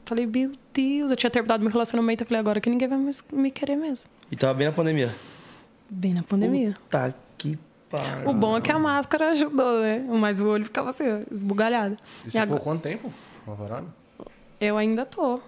[0.05, 2.23] Falei, meu Deus, eu tinha terminado meu relacionamento.
[2.23, 4.09] Eu falei, agora que ninguém vai mais me querer mesmo.
[4.31, 5.13] E tava bem na pandemia.
[5.89, 6.73] Bem na pandemia.
[6.89, 7.57] Tá que
[7.89, 8.29] pariu.
[8.29, 9.99] O bom é que a máscara ajudou, né?
[10.19, 11.95] Mas o olho ficava assim, esbugalhado.
[12.25, 13.13] E E você ficou agora, quanto tempo?
[13.45, 13.87] Uma varada?
[14.59, 15.39] eu ainda tô.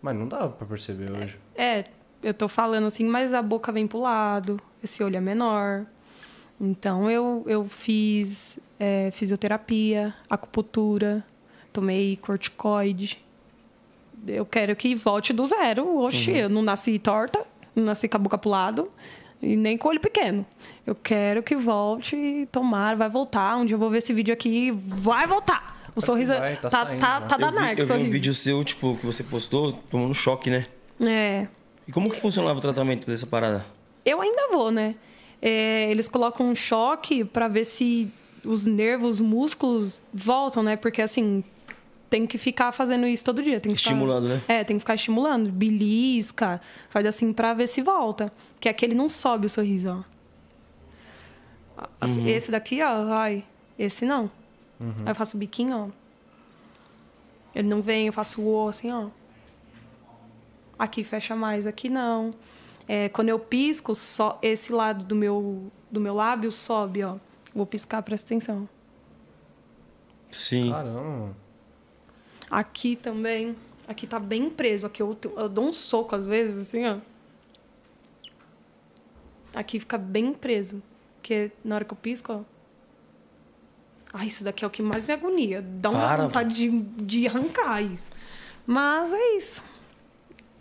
[0.00, 1.38] Mas não dá pra perceber hoje.
[1.54, 1.84] É,
[2.22, 5.84] eu tô falando assim, mas a boca vem pro lado, esse olho é menor.
[6.60, 11.24] Então eu, eu fiz é, fisioterapia, acupuntura,
[11.72, 13.18] tomei corticoide.
[14.26, 15.98] Eu quero que volte do zero.
[15.98, 17.44] Oxi, eu não nasci torta,
[17.74, 18.88] não nasci com a boca pro lado
[19.42, 20.46] e nem com o olho pequeno.
[20.86, 23.56] Eu quero que volte e tomar, vai voltar.
[23.56, 25.90] Um dia eu vou ver esse vídeo aqui, vai voltar.
[25.96, 27.26] O que sorriso vai, tá tá, saindo tá, já.
[27.26, 28.10] tá Eu vi, danado, eu vi um sorriso.
[28.10, 30.64] vídeo seu, tipo, que você postou, tomando choque, né?
[31.00, 31.48] É.
[31.86, 33.66] E como que funcionava o tratamento dessa parada?
[34.04, 34.94] Eu ainda vou, né?
[35.40, 38.12] É, eles colocam um choque pra ver se
[38.44, 40.76] os nervos, os músculos voltam, né?
[40.76, 41.42] Porque assim,
[42.08, 43.58] tem que ficar fazendo isso todo dia.
[43.60, 44.42] Tem que ficar- Estimulando, né?
[44.46, 45.50] É, tem que ficar estimulando.
[45.50, 46.60] Belisca,
[46.90, 48.30] faz assim pra ver se volta.
[48.60, 50.04] Que aquele não sobe o sorriso,
[51.78, 51.86] ó.
[52.00, 53.44] Assim, Esse daqui, ó, vai.
[53.78, 54.30] Esse não.
[54.80, 55.88] Aí eu faço o biquinho, ó.
[57.54, 59.08] Ele não vem, eu faço o O assim, ó.
[60.78, 62.30] Aqui fecha mais, aqui não.
[62.88, 67.16] É, quando eu pisco, só esse lado do meu, do meu lábio sobe, ó.
[67.54, 68.68] Vou piscar, presta atenção.
[70.30, 70.70] Sim.
[70.70, 71.36] Caramba.
[72.50, 73.54] Aqui também.
[73.86, 74.86] Aqui tá bem preso.
[74.86, 76.98] Aqui eu, eu dou um soco às vezes, assim, ó.
[79.54, 80.82] Aqui fica bem preso.
[81.16, 82.40] Porque na hora que eu pisco, ó.
[84.14, 85.62] Ai, isso daqui é o que mais me agonia.
[85.62, 88.10] Dá uma Para, vontade de, de arrancar isso.
[88.66, 89.62] Mas é isso.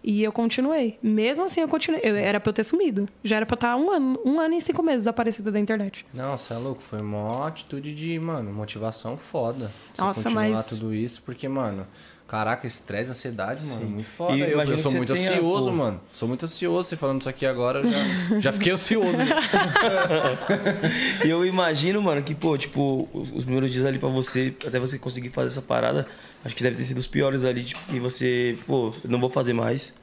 [0.04, 0.98] E eu continuei.
[1.02, 2.02] Mesmo assim, eu continuei.
[2.04, 3.08] Eu, era pra eu ter sumido.
[3.24, 6.06] Já era pra eu estar um ano, um ano e cinco meses desaparecida da internet.
[6.14, 6.82] Não, você é louco.
[6.82, 9.72] Foi uma atitude de, mano, motivação foda.
[9.94, 11.86] Você Nossa, continuar mas- tudo isso, porque, mano,
[12.32, 14.38] caraca, estresse, ansiedade, mano, muito foda.
[14.38, 15.76] E eu, eu sou muito ansioso, pô.
[15.76, 16.00] mano.
[16.14, 16.88] Sou muito ansioso.
[16.88, 19.18] Você falando isso aqui agora, eu já, já fiquei ansioso.
[19.18, 19.26] né?
[21.26, 24.80] E eu imagino, mano, que, pô, tipo, os, os primeiros dias ali pra você, até
[24.80, 26.08] você conseguir fazer essa parada,
[26.46, 29.52] acho que deve ter sido os piores ali, tipo, que você, pô, não vou fazer
[29.52, 29.94] mais.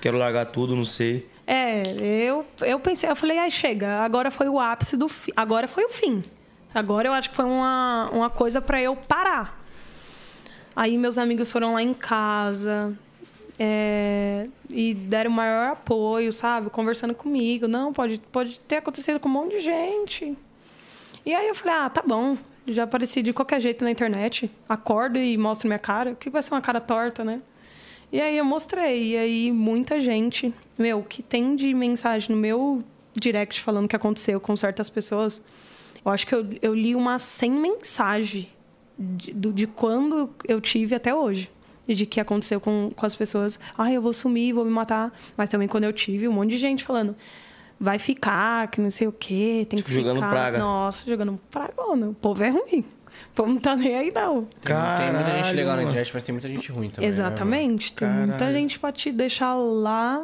[0.00, 1.30] Quero largar tudo, não sei.
[1.46, 5.30] É, eu, eu pensei, eu falei, ai, chega, agora foi o ápice do fim.
[5.36, 6.24] Agora foi o fim.
[6.74, 9.58] Agora eu acho que foi uma, uma coisa pra eu parar.
[10.78, 12.96] Aí meus amigos foram lá em casa
[13.58, 16.70] é, e deram maior apoio, sabe?
[16.70, 17.66] Conversando comigo.
[17.66, 20.38] Não, pode, pode ter acontecido com um monte de gente.
[21.26, 22.38] E aí eu falei, ah, tá bom.
[22.64, 24.48] Já apareci de qualquer jeito na internet.
[24.68, 26.12] Acordo e mostro minha cara.
[26.12, 27.42] O que vai ser uma cara torta, né?
[28.12, 29.14] E aí eu mostrei.
[29.14, 32.84] E aí muita gente, meu, que tem de mensagem no meu
[33.18, 35.42] direct falando o que aconteceu com certas pessoas.
[36.04, 38.57] Eu acho que eu, eu li umas 100 mensagens
[38.98, 41.50] de, de quando eu tive até hoje.
[41.86, 43.58] E de que aconteceu com, com as pessoas.
[43.76, 45.10] Ah, eu vou sumir, vou me matar.
[45.36, 47.16] Mas também quando eu tive, um monte de gente falando.
[47.80, 50.28] Vai ficar, que não sei o quê, tem Tipo, que jogando ficar.
[50.30, 50.58] praga.
[50.58, 52.08] Nossa, jogando pragona.
[52.08, 52.80] O povo é ruim.
[52.80, 54.42] O povo não tá nem aí, não.
[54.60, 55.82] Tem, tem muita gente Caralho, legal na mano.
[55.88, 57.08] internet, mas tem muita gente ruim também.
[57.08, 57.92] né, Exatamente.
[57.92, 58.56] Tem muita Caralho.
[58.56, 60.20] gente pra te deixar lá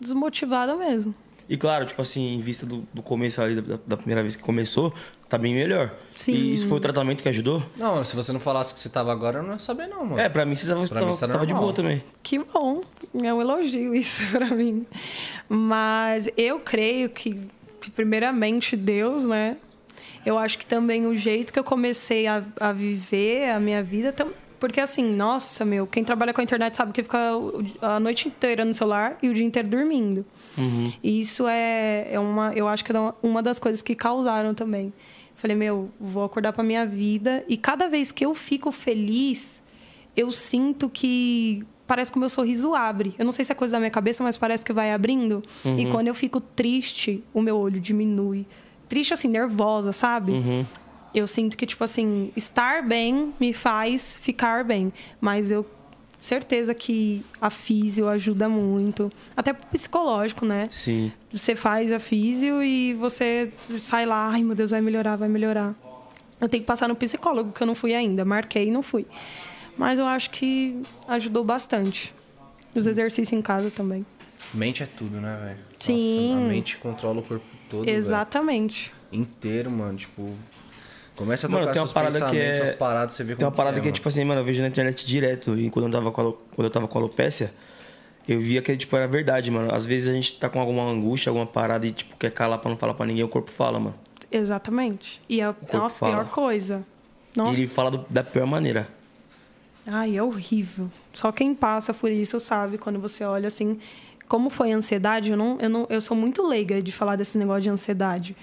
[0.00, 1.14] desmotivada mesmo.
[1.52, 4.42] E claro, tipo assim, em vista do, do começo ali, da, da primeira vez que
[4.42, 4.90] começou,
[5.28, 5.94] tá bem melhor.
[6.16, 6.32] Sim.
[6.32, 7.62] E isso foi o tratamento que ajudou?
[7.76, 10.18] Não, se você não falasse que você tava agora, eu não ia saber, não, mano.
[10.18, 12.02] É, pra mim você tava, Pra tava, mim você tá tava de boa também.
[12.22, 12.80] Que bom.
[13.22, 14.86] É um elogio isso pra mim.
[15.46, 17.38] Mas eu creio que,
[17.82, 19.58] que, primeiramente, Deus, né?
[20.24, 24.10] Eu acho que também o jeito que eu comecei a, a viver a minha vida.
[24.62, 27.18] Porque, assim, nossa, meu, quem trabalha com a internet sabe que fica
[27.80, 30.24] a noite inteira no celular e o dia inteiro dormindo.
[31.02, 32.52] E isso é, é uma.
[32.54, 34.92] Eu acho que é uma das coisas que causaram também.
[35.34, 37.42] Falei, meu, vou acordar pra minha vida.
[37.48, 39.60] E cada vez que eu fico feliz,
[40.16, 43.16] eu sinto que parece que o meu sorriso abre.
[43.18, 45.42] Eu não sei se é coisa da minha cabeça, mas parece que vai abrindo.
[45.76, 48.46] E quando eu fico triste, o meu olho diminui.
[48.88, 50.30] Triste, assim, nervosa, sabe?
[51.14, 54.92] Eu sinto que, tipo assim, estar bem me faz ficar bem.
[55.20, 55.66] Mas eu.
[56.18, 59.10] Certeza que a físio ajuda muito.
[59.36, 60.68] Até pro psicológico, né?
[60.70, 61.12] Sim.
[61.32, 65.74] Você faz a físio e você sai lá, ai meu Deus, vai melhorar, vai melhorar.
[66.40, 68.24] Eu tenho que passar no psicólogo, que eu não fui ainda.
[68.24, 69.04] Marquei e não fui.
[69.76, 72.14] Mas eu acho que ajudou bastante.
[72.74, 74.06] Os exercícios em casa também.
[74.54, 75.58] Mente é tudo, né, velho?
[75.78, 76.34] Sim.
[76.34, 77.88] Nossa, a mente controla o corpo todo.
[77.88, 78.92] Exatamente.
[79.10, 79.98] Inteiro, mano.
[79.98, 80.34] Tipo,
[81.16, 83.44] começa a Mano, tocar tem uma seus parada que é- as paradas, você vê Tem
[83.44, 85.58] uma parada é, que é tipo assim, mano, eu vejo na internet direto.
[85.58, 87.52] E quando eu tava com, alo- quando eu tava com alopécia,
[88.26, 89.74] eu via que tipo, era verdade, mano.
[89.74, 92.70] Às vezes a gente tá com alguma angústia, alguma parada e tipo, quer calar pra
[92.70, 93.94] não falar pra ninguém, o corpo fala, mano.
[94.30, 95.20] Exatamente.
[95.28, 96.12] E é, é corpo uma fala.
[96.12, 96.82] pior coisa.
[97.36, 97.52] Nossa.
[97.58, 98.88] E ele fala do- da pior maneira.
[99.86, 100.88] Ai, é horrível.
[101.12, 103.78] Só quem passa por isso sabe quando você olha assim.
[104.28, 107.36] Como foi a ansiedade, eu não, eu não, eu sou muito leiga de falar desse
[107.36, 108.36] negócio de ansiedade.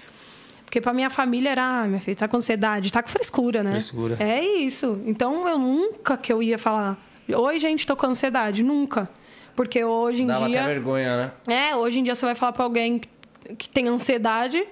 [0.70, 3.72] Porque pra minha família era, ah, minha filha tá com ansiedade, tá com frescura, né?
[3.72, 4.16] Frescura.
[4.20, 5.02] É isso.
[5.04, 6.96] Então eu nunca que eu ia falar,
[7.28, 9.10] oi, gente, tô com ansiedade, nunca.
[9.56, 10.60] Porque hoje em Dava dia.
[10.60, 11.32] até vergonha, né?
[11.72, 13.08] É, hoje em dia você vai falar pra alguém que,
[13.58, 14.64] que tem ansiedade,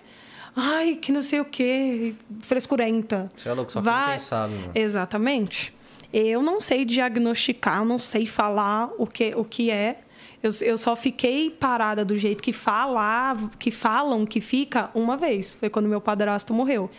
[0.55, 3.29] ai, que não sei o quê, frescurenta.
[3.37, 4.71] Você é louco, só quem tem sabe, mano.
[4.77, 5.75] Exatamente.
[6.13, 9.99] Eu não sei diagnosticar, não sei falar o que, o que é.
[10.43, 15.55] Eu, eu só fiquei parada do jeito que falava, que falam que fica uma vez.
[15.55, 16.91] Foi quando meu padrasto morreu.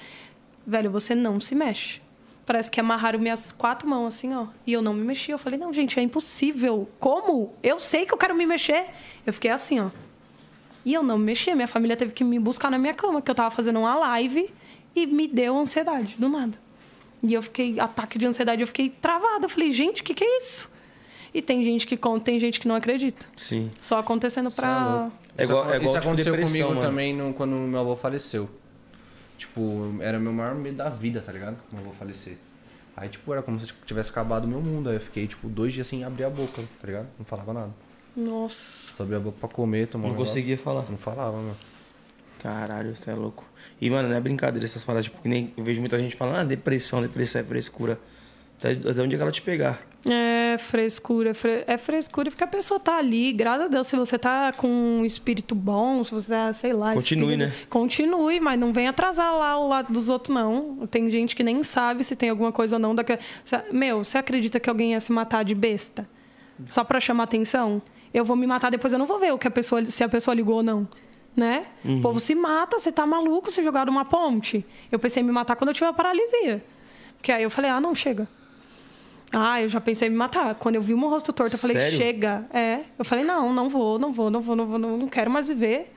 [0.68, 2.02] Velho, você não se mexe.
[2.46, 4.48] Parece que amarraram minhas quatro mãos assim, ó.
[4.66, 5.32] E eu não me mexi.
[5.32, 6.90] Eu falei, não, gente, é impossível.
[7.00, 7.54] Como?
[7.62, 8.88] Eu sei que eu quero me mexer.
[9.26, 9.90] Eu fiquei assim, ó.
[10.84, 11.54] E eu não me mexi.
[11.54, 14.52] Minha família teve que me buscar na minha cama, que eu tava fazendo uma live
[14.96, 16.58] e me deu ansiedade, do nada.
[17.22, 19.46] E eu fiquei, ataque de ansiedade, eu fiquei travada.
[19.46, 20.70] Eu falei, gente, o que, que é isso?
[21.34, 23.26] E tem gente que conta, tem gente que não acredita.
[23.38, 23.70] Sim.
[23.82, 25.10] Só acontecendo pra.
[25.38, 26.82] É igual, isso é igual isso tipo, aconteceu comigo mano.
[26.82, 28.50] também no- quando meu avô faleceu.
[29.38, 31.58] Tipo, era meu maior medo da vida, tá ligado?
[31.72, 32.38] Meu avô falecer.
[32.98, 34.90] Aí, tipo, era como se tipo, tivesse acabado o meu mundo.
[34.90, 37.08] Aí eu fiquei, tipo, dois dias sem abrir a boca, tá ligado?
[37.18, 37.70] Não falava nada.
[38.18, 38.94] Nossa.
[38.98, 40.34] Só abria a boca pra comer, tomar Não um negócio.
[40.34, 40.84] conseguia falar.
[40.90, 41.56] Não falava, mano.
[42.40, 43.46] Caralho, você é louco.
[43.80, 46.38] E, mano, não é brincadeira essas paradas, tipo, que nem eu vejo muita gente falando,
[46.38, 48.00] ah, depressão, depressão é frescura.
[48.58, 49.82] Até, até onde é que ela te pegar?
[50.10, 54.18] É frescura, fre- é frescura porque a pessoa tá ali, graças a Deus, se você
[54.18, 56.94] tá com um espírito bom, se você tá, sei lá.
[56.94, 57.66] Continue, espírito- né?
[57.70, 60.88] Continue, mas não vem atrasar lá o lado dos outros, não.
[60.90, 62.96] Tem gente que nem sabe se tem alguma coisa ou não.
[62.96, 63.20] Daqui...
[63.74, 66.08] Meu, você acredita que alguém ia se matar de besta?
[66.70, 67.82] Só pra chamar atenção?
[68.14, 70.08] Eu vou me matar, depois eu não vou ver o que a pessoa, se a
[70.10, 70.88] pessoa ligou ou não.
[71.36, 71.62] Né?
[71.86, 74.66] O povo se mata, você tá maluco se jogar numa ponte.
[74.92, 76.64] Eu pensei em me matar quando eu tive a paralisia.
[77.18, 78.28] Porque aí eu falei, ah, não, chega.
[79.32, 80.56] Ah, eu já pensei em me matar.
[80.56, 81.98] Quando eu vi o meu rosto torto, eu falei, Sério?
[81.98, 82.46] chega.
[82.52, 82.82] É.
[82.98, 85.94] Eu falei, não, não vou, não vou, não vou, não vou, não, quero mais viver.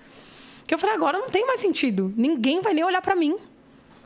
[0.60, 2.12] Porque eu falei, agora não tem mais sentido.
[2.16, 3.30] Ninguém vai nem olhar pra mim.
[3.30, 3.38] Eu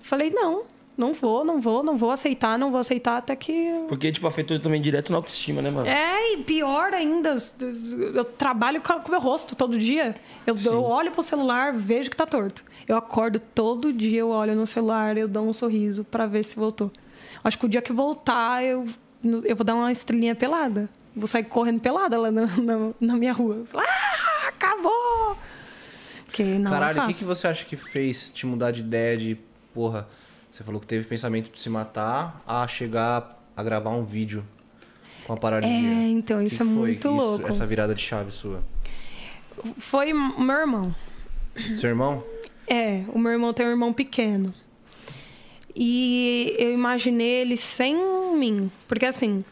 [0.01, 0.63] falei, não,
[0.97, 3.85] não vou, não vou, não vou aceitar, não vou aceitar até que.
[3.89, 5.87] Porque, tipo, afetou também direto na autoestima, né, mano?
[5.87, 7.37] É, e pior ainda,
[8.15, 10.17] eu trabalho com o meu rosto todo dia.
[10.47, 12.65] Eu, eu olho pro celular, vejo que tá torto.
[12.89, 16.55] Eu acordo todo dia, eu olho no celular, eu dou um sorriso pra ver se
[16.57, 16.91] voltou.
[17.43, 18.87] Acho que o dia que voltar, eu,
[19.45, 20.89] eu vou dar uma estrelinha pelada.
[21.15, 23.65] Vou sair correndo pelada lá na, na, na minha rua.
[23.75, 25.37] Ah, acabou!
[26.27, 29.17] Porque não Caralho, é o que, que você acha que fez te mudar de ideia
[29.17, 29.39] de,
[29.73, 30.07] porra,
[30.53, 34.45] você falou que teve pensamento de se matar a chegar a gravar um vídeo
[35.27, 35.75] com a paralisia?
[35.75, 37.49] É, então, que isso é que foi muito louco.
[37.49, 38.63] Essa virada de chave sua.
[39.79, 40.95] Foi meu irmão.
[41.75, 42.23] Seu irmão?
[42.67, 44.53] É, o meu irmão tem um irmão pequeno.
[45.79, 47.95] E eu imaginei ele sem
[48.35, 48.71] mim.
[48.89, 49.45] Porque assim,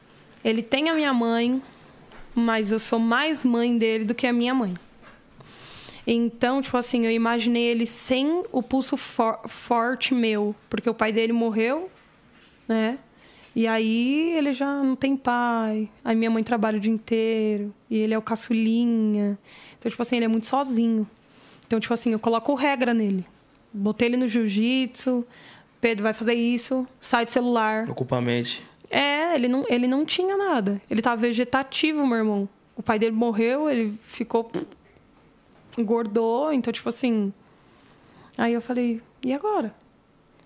[0.42, 1.62] ele tem a minha mãe,
[2.34, 4.72] mas eu sou mais mãe dele do que a minha mãe.
[6.06, 10.54] Então, tipo assim, eu imaginei ele sem o pulso for- forte meu.
[10.70, 11.90] Porque o pai dele morreu,
[12.66, 12.98] né?
[13.54, 15.90] E aí ele já não tem pai.
[16.02, 17.72] Aí minha mãe trabalha o dia inteiro.
[17.90, 19.38] E ele é o caçulinha.
[19.78, 21.08] Então, tipo assim, ele é muito sozinho.
[21.66, 23.26] Então, tipo assim, eu coloco regra nele.
[23.72, 25.26] Botei ele no jiu-jitsu.
[25.84, 26.88] Pedro vai fazer isso.
[26.98, 27.90] Sai do celular.
[27.90, 28.64] Ocupa a mente.
[28.88, 30.80] É, ele não, ele não tinha nada.
[30.90, 32.48] Ele tava vegetativo, meu irmão.
[32.74, 34.50] O pai dele morreu, ele ficou.
[35.76, 36.54] engordou.
[36.54, 37.34] Então, tipo assim.
[38.38, 39.74] Aí eu falei, e agora?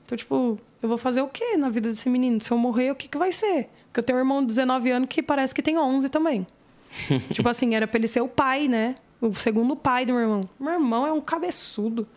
[0.05, 2.43] Então, tipo, eu vou fazer o quê na vida desse menino?
[2.43, 3.69] Se eu morrer, o que, que vai ser?
[3.85, 6.45] Porque eu tenho um irmão de 19 anos que parece que tem 11 também.
[7.33, 8.97] tipo assim, era pra ele ser o pai, né?
[9.21, 10.41] O segundo pai do meu irmão.
[10.59, 12.09] Meu irmão é um cabeçudo.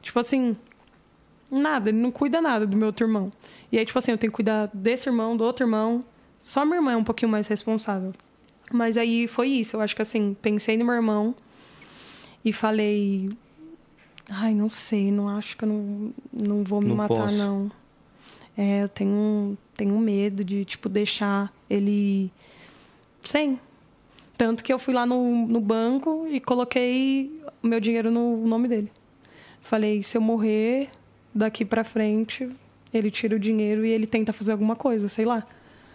[0.00, 0.54] Tipo assim,
[1.50, 3.30] nada, ele não cuida nada do meu outro irmão.
[3.72, 6.02] E aí, tipo assim, eu tenho que cuidar desse irmão, do outro irmão.
[6.38, 8.12] Só minha irmã é um pouquinho mais responsável.
[8.72, 9.76] Mas aí foi isso.
[9.76, 11.34] Eu acho que assim, pensei no meu irmão
[12.44, 13.30] e falei.
[14.30, 17.38] Ai, não sei, não acho que eu não, não vou me Não matar, posso.
[17.38, 17.70] não.
[18.56, 22.30] É, eu tenho, tenho medo de, tipo, deixar ele
[23.24, 23.58] sem.
[24.36, 28.92] Tanto que eu fui lá no, no banco e coloquei meu dinheiro no nome dele.
[29.60, 30.90] Falei, se eu morrer
[31.38, 32.48] daqui pra frente,
[32.92, 35.46] ele tira o dinheiro e ele tenta fazer alguma coisa, sei lá.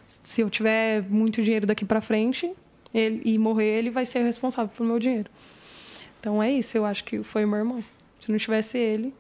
[0.08, 2.52] Se eu tiver muito dinheiro daqui pra frente
[2.94, 5.30] ele, e morrer, ele vai ser o responsável pelo meu dinheiro.
[6.20, 7.84] Então é isso, eu acho que foi o meu irmão.
[8.20, 9.14] Se não tivesse ele.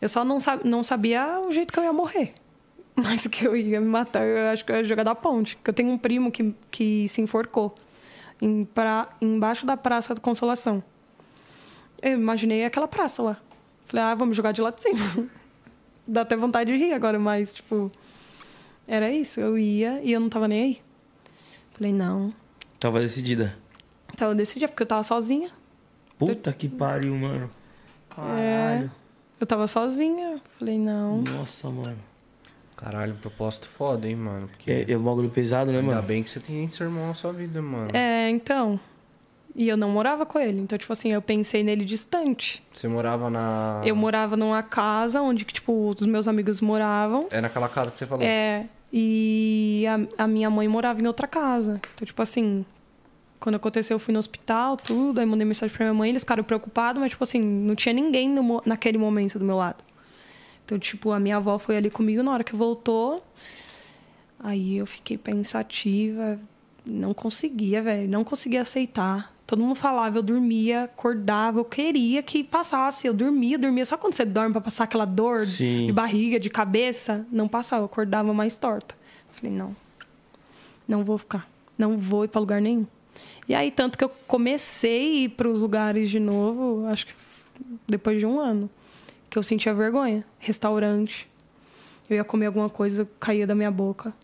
[0.00, 2.32] Eu só não, sab não sabia o jeito que eu ia morrer.
[2.94, 5.56] Mas que eu ia me matar, eu acho que eu ia jogar da ponte.
[5.56, 7.74] Porque eu tenho um primo que, que se enforcou
[8.40, 10.82] em pra, embaixo da Praça da Consolação.
[12.00, 13.36] Eu imaginei aquela praça lá.
[13.90, 15.28] Falei, ah, vamos jogar de lá de cima.
[16.06, 17.90] Dá até vontade de rir agora, mas, tipo.
[18.86, 19.40] Era isso.
[19.40, 20.80] Eu ia e eu não tava nem aí.
[21.72, 22.32] Falei, não.
[22.78, 23.56] Tava decidida.
[24.12, 25.50] Então eu decidi, porque eu tava sozinha.
[26.18, 27.50] Puta que pariu, mano.
[28.10, 28.92] É, Caralho.
[29.40, 30.40] eu tava sozinha.
[30.58, 31.22] Falei, não.
[31.22, 31.98] Nossa, mano.
[32.76, 34.48] Caralho, um propósito foda, hein, mano?
[34.48, 36.06] Porque É, é um bagulho pesado, né, ainda mano?
[36.06, 37.90] bem que você tem seu irmão na sua vida, mano.
[37.94, 38.78] É, então.
[39.54, 40.60] E eu não morava com ele.
[40.60, 42.62] Então, tipo assim, eu pensei nele distante.
[42.70, 43.82] Você morava na.
[43.84, 47.26] Eu morava numa casa onde, que, tipo, os meus amigos moravam.
[47.30, 48.24] É naquela casa que você falou.
[48.24, 48.66] É.
[48.92, 51.80] E a, a minha mãe morava em outra casa.
[51.94, 52.64] Então, tipo assim,
[53.38, 55.20] quando aconteceu, eu fui no hospital, tudo.
[55.20, 58.28] Aí mandei mensagem pra minha mãe, eles ficaram preocupados, mas, tipo assim, não tinha ninguém
[58.28, 59.82] no naquele momento do meu lado.
[60.64, 63.24] Então, tipo, a minha avó foi ali comigo na hora que voltou.
[64.38, 66.38] Aí eu fiquei pensativa.
[66.86, 68.08] Não conseguia, velho.
[68.08, 69.34] Não conseguia aceitar.
[69.50, 73.08] Todo mundo falava, eu dormia, acordava, eu queria que passasse.
[73.08, 73.84] Eu dormia, dormia.
[73.84, 75.86] Sabe quando você dorme pra passar aquela dor Sim.
[75.86, 77.26] de barriga, de cabeça?
[77.32, 78.94] Não passava, eu acordava mais torta.
[79.32, 79.74] Falei, não.
[80.86, 81.50] Não vou ficar.
[81.76, 82.86] Não vou ir pra lugar nenhum.
[83.48, 87.14] E aí, tanto que eu comecei a ir pros lugares de novo, acho que
[87.88, 88.70] depois de um ano,
[89.28, 90.24] que eu sentia vergonha.
[90.38, 91.28] Restaurante.
[92.08, 94.14] Eu ia comer alguma coisa, caía da minha boca.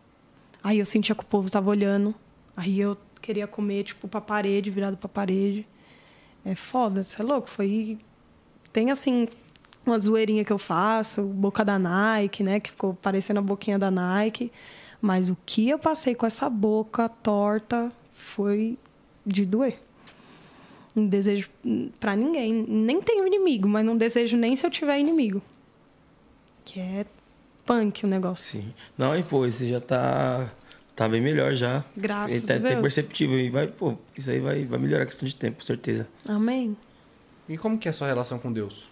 [0.62, 2.14] Aí eu sentia que o povo tava olhando.
[2.56, 2.96] Aí eu
[3.26, 5.66] queria comer, tipo, pra parede, virado pra parede.
[6.44, 7.50] É foda, você é louco?
[7.50, 7.98] Foi
[8.72, 9.26] Tem, assim,
[9.84, 12.60] uma zoeirinha que eu faço, boca da Nike, né?
[12.60, 14.52] Que ficou parecendo a boquinha da Nike.
[15.00, 18.78] Mas o que eu passei com essa boca torta foi
[19.26, 19.80] de doer.
[20.94, 21.50] Não desejo
[21.98, 22.64] pra ninguém.
[22.68, 25.42] Nem tenho inimigo, mas não desejo nem se eu tiver inimigo.
[26.64, 27.06] Que é
[27.64, 28.62] punk o negócio.
[28.62, 28.72] Sim.
[28.96, 30.50] Não, e pô, você já tá,
[30.96, 31.84] tá bem melhor já.
[31.96, 32.80] Graças Ele tá a Deus.
[32.80, 33.38] perceptível.
[33.38, 36.08] E vai, pô, isso aí vai, vai melhorar a questão de tempo, com certeza.
[36.28, 36.76] Amém.
[37.48, 38.88] E como que é a sua relação com Deus?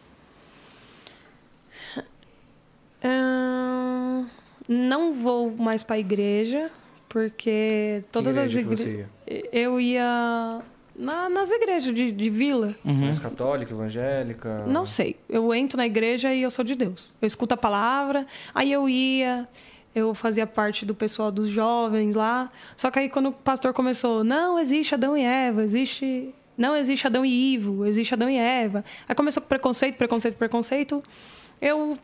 [3.03, 4.27] Ahn,
[4.69, 6.71] não vou mais pra igreja,
[7.09, 8.89] porque todas as igreja você
[9.27, 9.49] igrejas.
[9.53, 10.63] Eu ia
[10.97, 12.75] na- nas igrejas de, de vila.
[12.85, 14.65] Mais católica, evangélica?
[14.67, 15.17] Não sei.
[15.29, 17.13] Eu entro na igreja e eu sou de Deus.
[17.21, 19.47] Eu escuto a palavra, aí eu ia,
[19.95, 22.51] eu fazia parte do pessoal dos jovens lá.
[22.77, 26.35] Só que aí quando o pastor começou, não existe Adão e Eva, existe.
[26.57, 28.85] Não existe Adão e Ivo, existe Adão e Eva.
[29.09, 31.03] Aí começou com preconceito, preconceito, preconceito.
[31.61, 31.99] Eu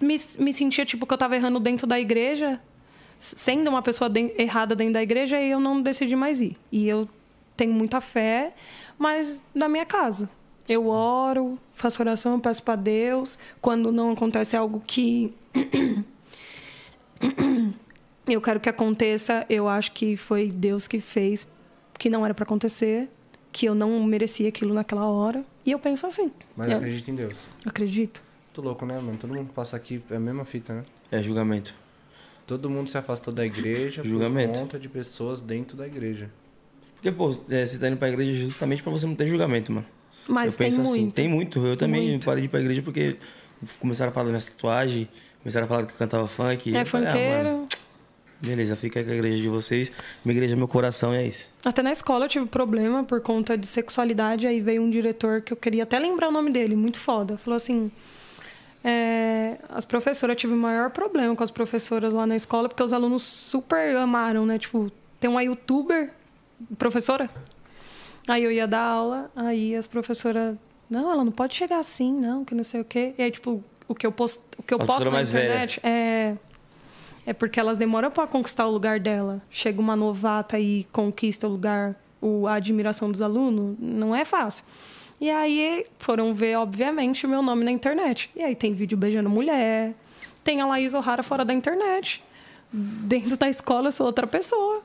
[0.00, 2.60] me, me sentia tipo que eu tava errando dentro da igreja,
[3.18, 6.56] sendo uma pessoa den- errada dentro da igreja, e eu não decidi mais ir.
[6.70, 7.08] E eu
[7.56, 8.52] tenho muita fé,
[8.98, 10.28] mas na minha casa.
[10.68, 13.38] Eu oro, faço oração, peço para Deus.
[13.58, 15.32] Quando não acontece algo que
[18.26, 21.46] eu quero que aconteça, eu acho que foi Deus que fez,
[21.98, 23.08] que não era para acontecer,
[23.52, 25.44] que eu não merecia aquilo naquela hora.
[25.64, 26.30] E eu penso assim.
[26.56, 27.36] Mas eu acredita em Deus.
[27.64, 28.22] acredito.
[28.46, 29.16] Muito louco, né, mano?
[29.18, 30.84] Todo mundo passa aqui é a mesma fita, né?
[31.10, 31.74] É julgamento.
[32.46, 34.52] Todo mundo se afastou da igreja Julgamento.
[34.54, 36.30] por conta de pessoas dentro da igreja.
[36.94, 39.86] Porque, pô, é, você tá indo pra igreja justamente pra você não ter julgamento, mano.
[40.26, 41.14] Mas eu tem penso assim, muito.
[41.14, 41.64] tem muito.
[41.64, 42.24] Eu também Muito.
[42.24, 43.16] parei de ir pra igreja porque
[43.78, 45.08] começaram a falar da minha tatuagem,
[45.42, 46.76] começaram a falar que eu cantava funk.
[46.76, 47.48] É ah, funkeiro.
[47.48, 47.68] mano,
[48.40, 49.92] beleza, fica aí com a igreja de vocês.
[50.24, 51.48] Minha igreja é meu coração e é isso.
[51.64, 54.46] Até na escola eu tive problema por conta de sexualidade.
[54.46, 57.38] Aí veio um diretor que eu queria até lembrar o nome dele, muito foda.
[57.38, 57.90] Falou assim:
[58.84, 62.82] é, as professoras, eu tive o maior problema com as professoras lá na escola, porque
[62.82, 64.58] os alunos super amaram, né?
[64.58, 66.12] Tipo, tem uma youtuber,
[66.76, 67.28] professora.
[68.28, 70.56] Aí eu ia dar aula, aí as professoras.
[70.88, 73.14] Não, ela não pode chegar assim, não, que não sei o quê.
[73.18, 76.36] E aí, tipo, o que eu, post, o que eu posto na internet é.
[77.26, 79.42] É porque elas demoram para conquistar o lugar dela.
[79.50, 84.64] Chega uma novata e conquista o lugar, o, a admiração dos alunos, não é fácil.
[85.20, 88.30] E aí foram ver, obviamente, o meu nome na internet.
[88.34, 89.92] E aí tem vídeo beijando mulher,
[90.42, 92.24] tem a Laís O'Hara fora da internet.
[92.72, 94.82] Dentro da escola eu sou outra pessoa.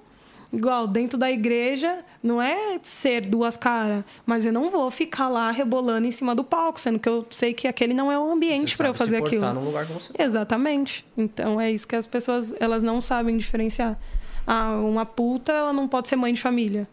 [0.54, 5.49] Igual, dentro da igreja, não é ser duas caras, mas eu não vou ficar lá
[5.49, 8.78] rebolando em cima do palco, sendo que eu sei que aquele não é o ambiente
[8.78, 9.51] para eu fazer se aquilo.
[9.51, 10.24] num lugar que você tá.
[10.24, 11.04] Exatamente.
[11.18, 13.97] Então é isso que as pessoas elas não sabem diferenciar.
[14.45, 16.88] Ah, uma puta ela não pode ser mãe de família.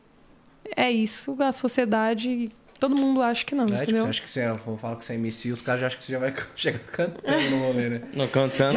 [0.75, 2.51] É isso, a sociedade,
[2.81, 4.03] todo mundo acha que não, É, tipo, entendeu?
[4.05, 6.07] você acha que você é, fala que você é MC, os caras já acham que
[6.07, 8.01] você já vai chegar cantando no rolê, né?
[8.15, 8.75] Não, cantando.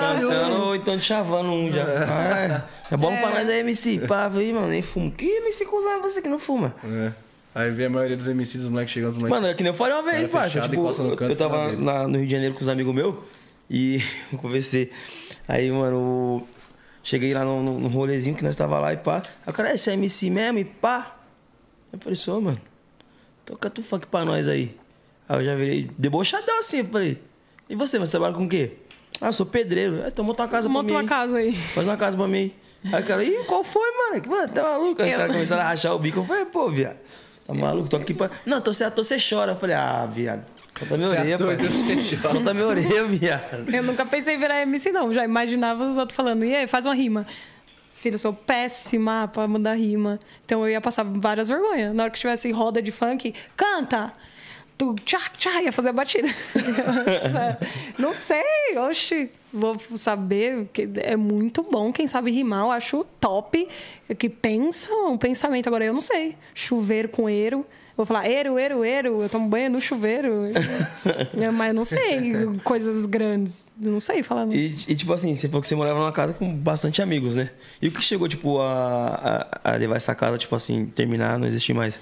[0.00, 1.84] Cantando ou então te chavando um já.
[1.84, 3.98] Ah, é, é bom pra nós aí, MC.
[4.08, 5.12] Pá, aí, mano, nem fumo.
[5.12, 6.74] Que MC cuzão é você que não fuma?
[6.84, 7.12] É.
[7.54, 9.36] Aí vê a maioria dos MCs, os moleques chegando, os moleques...
[9.40, 10.60] Mano, é que nem eu falei uma vez, parça.
[10.60, 10.88] Tipo,
[11.24, 13.14] eu, tava na- no Rio de Janeiro com os amigos meus
[13.68, 14.00] e
[14.32, 14.90] eu conversei.
[15.48, 16.46] Aí, mano,
[17.02, 19.22] cheguei lá no, no, no rolezinho que nós tava lá e pá.
[19.44, 21.16] Aí o cara, "É, você é MC mesmo e pá.
[21.92, 22.60] Eu falei, sou, mano.
[23.50, 24.76] Toca tu funk pra nós aí.
[25.28, 27.18] Aí eu já virei debochadão assim, eu falei.
[27.68, 28.72] E você, você trabalha com o quê?
[29.20, 30.02] Ah, eu sou pedreiro.
[30.02, 30.94] É, então monta uma casa Monta pra mim.
[30.94, 31.08] uma aí.
[31.08, 31.52] casa aí.
[31.52, 32.52] Faz uma casa pra mim.
[32.92, 34.22] Aí o cara, ih, qual foi, mano?
[34.28, 35.02] Mano, tá maluco?
[35.02, 36.20] Aí os caras começaram a rachar o bico.
[36.20, 36.96] Eu falei, pô, viado.
[37.44, 37.88] Tá maluco?
[37.88, 38.30] Tô aqui pra.
[38.46, 39.52] Não, tô sem ator, você chora.
[39.52, 40.44] Eu falei, ah, viado.
[40.78, 42.30] Solta minha é orelha, ator, pai.
[42.30, 43.68] Solta minha orelha, viado.
[43.74, 45.12] Eu nunca pensei em virar MC, não.
[45.12, 47.26] Já imaginava os outros falando, e aí, faz uma rima.
[48.00, 50.18] Filho, eu sou péssima pra mudar rima.
[50.46, 51.94] Então eu ia passar várias vergonhas.
[51.94, 54.10] Na hora que tivesse roda de funk, canta!
[54.78, 56.28] Tu tchá, tchá, ia fazer a batida.
[57.98, 58.42] não sei,
[58.88, 59.30] oxi.
[59.52, 60.66] Vou saber.
[60.72, 62.60] que É muito bom quem sabe rimar.
[62.60, 63.68] Eu acho top.
[64.18, 65.66] Que pensa um pensamento.
[65.66, 66.38] Agora eu não sei.
[66.54, 67.66] Chuveiro com eiro.
[68.00, 70.44] Vou falar, eiro, eiro, eiro, eu tomo banho no chuveiro.
[71.52, 72.32] Mas eu não sei
[72.64, 73.68] coisas grandes.
[73.78, 74.46] Eu não sei falar.
[74.50, 77.50] E, e, tipo assim, você falou que você morava numa casa com bastante amigos, né?
[77.82, 81.46] E o que chegou, tipo, a, a, a levar essa casa, tipo assim, terminar, não
[81.46, 82.00] existir mais?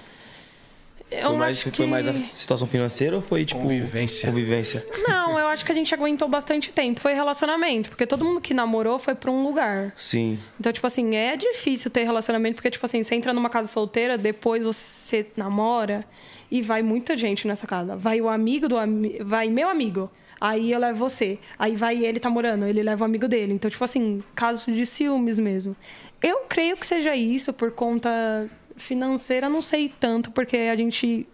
[1.11, 3.61] Eu foi, mais, acho foi mais a que- situação financeira ou foi, tipo...
[3.61, 4.29] Convivência.
[4.29, 4.85] Convivência.
[5.07, 6.99] Não, eu acho que a gente aguentou bastante tempo.
[6.99, 9.91] Foi relacionamento, porque todo mundo que namorou foi pra um lugar.
[9.95, 10.37] Sim.
[10.59, 14.17] Então, tipo assim, é difícil ter relacionamento, porque, tipo assim, você entra numa casa solteira,
[14.17, 16.05] depois você namora
[16.51, 17.95] e vai muita gente nessa casa.
[17.95, 19.17] Vai o amigo do ami...
[19.21, 20.11] vai meu amigo.
[20.39, 21.37] Aí eu levo você.
[21.57, 23.53] Aí vai ele tá morando, ele leva o amigo dele.
[23.53, 25.75] Então, tipo assim, caso de ciúmes mesmo.
[26.21, 28.47] Eu creio que seja isso por conta
[28.79, 31.27] financeira, não sei tanto, porque a gente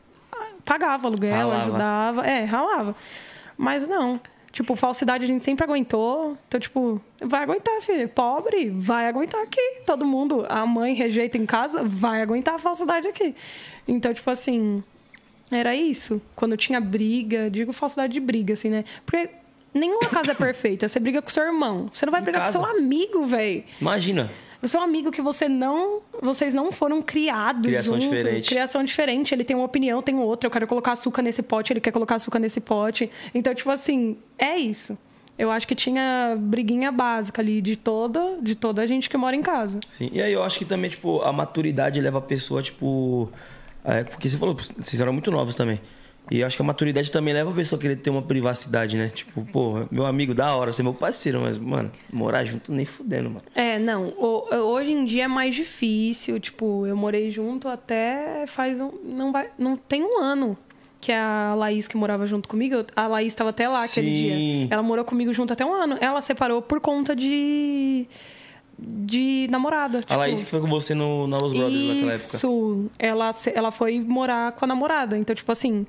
[0.63, 1.61] pagava aluguel, Ralava.
[1.61, 2.27] ajudava.
[2.27, 2.95] É, ralava.
[3.57, 4.19] Mas não.
[4.51, 6.37] Tipo, falsidade a gente sempre aguentou.
[6.47, 8.07] Então, tipo, vai aguentar, filho.
[8.07, 9.61] Pobre, vai aguentar aqui.
[9.85, 13.35] Todo mundo, a mãe rejeita em casa, vai aguentar a falsidade aqui.
[13.85, 14.81] Então, tipo assim,
[15.51, 16.21] era isso.
[16.35, 18.85] Quando tinha briga, digo falsidade de briga, assim, né?
[19.05, 19.29] Porque
[19.73, 20.87] nenhuma casa é perfeita.
[20.87, 21.89] Você briga com seu irmão.
[21.93, 22.57] Você não vai Em brigar casa.
[22.57, 23.61] com seu amigo, velho.
[23.81, 24.31] Imagina.
[24.61, 26.01] O seu amigo que você não.
[26.21, 27.67] Vocês não foram criados.
[27.67, 28.49] Criação junto, diferente.
[28.49, 29.33] Criação diferente.
[29.33, 30.47] Ele tem uma opinião, tem outra.
[30.47, 33.09] Eu quero colocar açúcar nesse pote, ele quer colocar açúcar nesse pote.
[33.33, 34.97] Então, tipo assim, é isso.
[35.37, 39.35] Eu acho que tinha briguinha básica ali de toda, de toda a gente que mora
[39.35, 39.81] em casa.
[39.89, 40.09] Sim.
[40.13, 43.29] E aí eu acho que também, tipo, a maturidade leva a pessoa, tipo.
[43.83, 45.79] é, porque você falou, vocês eram muito novos também.
[46.31, 48.97] E eu acho que a maturidade também leva a pessoa a querer ter uma privacidade,
[48.97, 49.09] né?
[49.13, 52.85] Tipo, pô, meu amigo, da hora, você é meu parceiro, mas, mano, morar junto nem
[52.85, 53.43] fudendo, mano.
[53.53, 54.13] É, não.
[54.19, 56.39] hoje em dia é mais difícil.
[56.39, 58.91] Tipo, eu morei junto até faz um.
[59.03, 60.57] Não, vai, não tem um ano
[60.99, 62.83] que a Laís que morava junto comigo.
[62.95, 64.15] A Laís estava até lá aquele Sim.
[64.15, 64.67] dia.
[64.71, 65.97] Ela morou comigo junto até um ano.
[66.01, 68.07] Ela separou por conta de.
[68.77, 69.99] De namorada.
[69.99, 72.37] a tipo, Laís que foi com você no, na Los Brothers naquela época.
[72.37, 72.91] Isso.
[72.99, 75.17] Ela, ela foi morar com a namorada.
[75.17, 75.85] Então, tipo assim,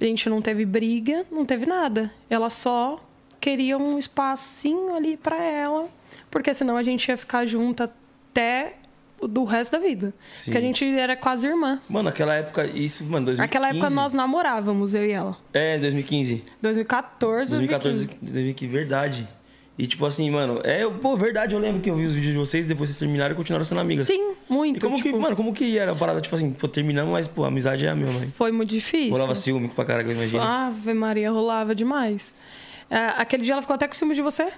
[0.00, 2.12] a gente não teve briga, não teve nada.
[2.28, 3.02] Ela só
[3.40, 5.88] queria um espacinho ali pra ela,
[6.30, 8.74] porque senão a gente ia ficar junto até
[9.20, 10.14] do resto da vida.
[10.30, 10.44] Sim.
[10.44, 11.80] Porque a gente era quase irmã.
[11.88, 13.40] Mano, naquela época, isso, mano, 2015.
[13.40, 15.36] Naquela época nós namorávamos, eu e ela.
[15.52, 16.44] É, 2015.
[16.62, 18.32] 2014, 2014, 2015.
[18.32, 19.28] 2015, verdade.
[19.80, 22.38] E tipo assim, mano, é, pô, verdade, eu lembro que eu vi os vídeos de
[22.38, 24.06] vocês, depois vocês terminaram e continuaram sendo amigas.
[24.06, 24.76] Sim, muito.
[24.76, 27.26] E como tipo, que, mano, como que era a parada, tipo assim, pô, terminamos, mas,
[27.26, 28.30] pô, a amizade é a mesma, hein?
[28.36, 29.12] Foi muito difícil.
[29.12, 30.42] Rolava ciúme pra caralho, eu imagino.
[30.42, 32.34] Ave Maria, rolava demais.
[32.90, 34.52] É, aquele dia ela ficou até com ciúme de você?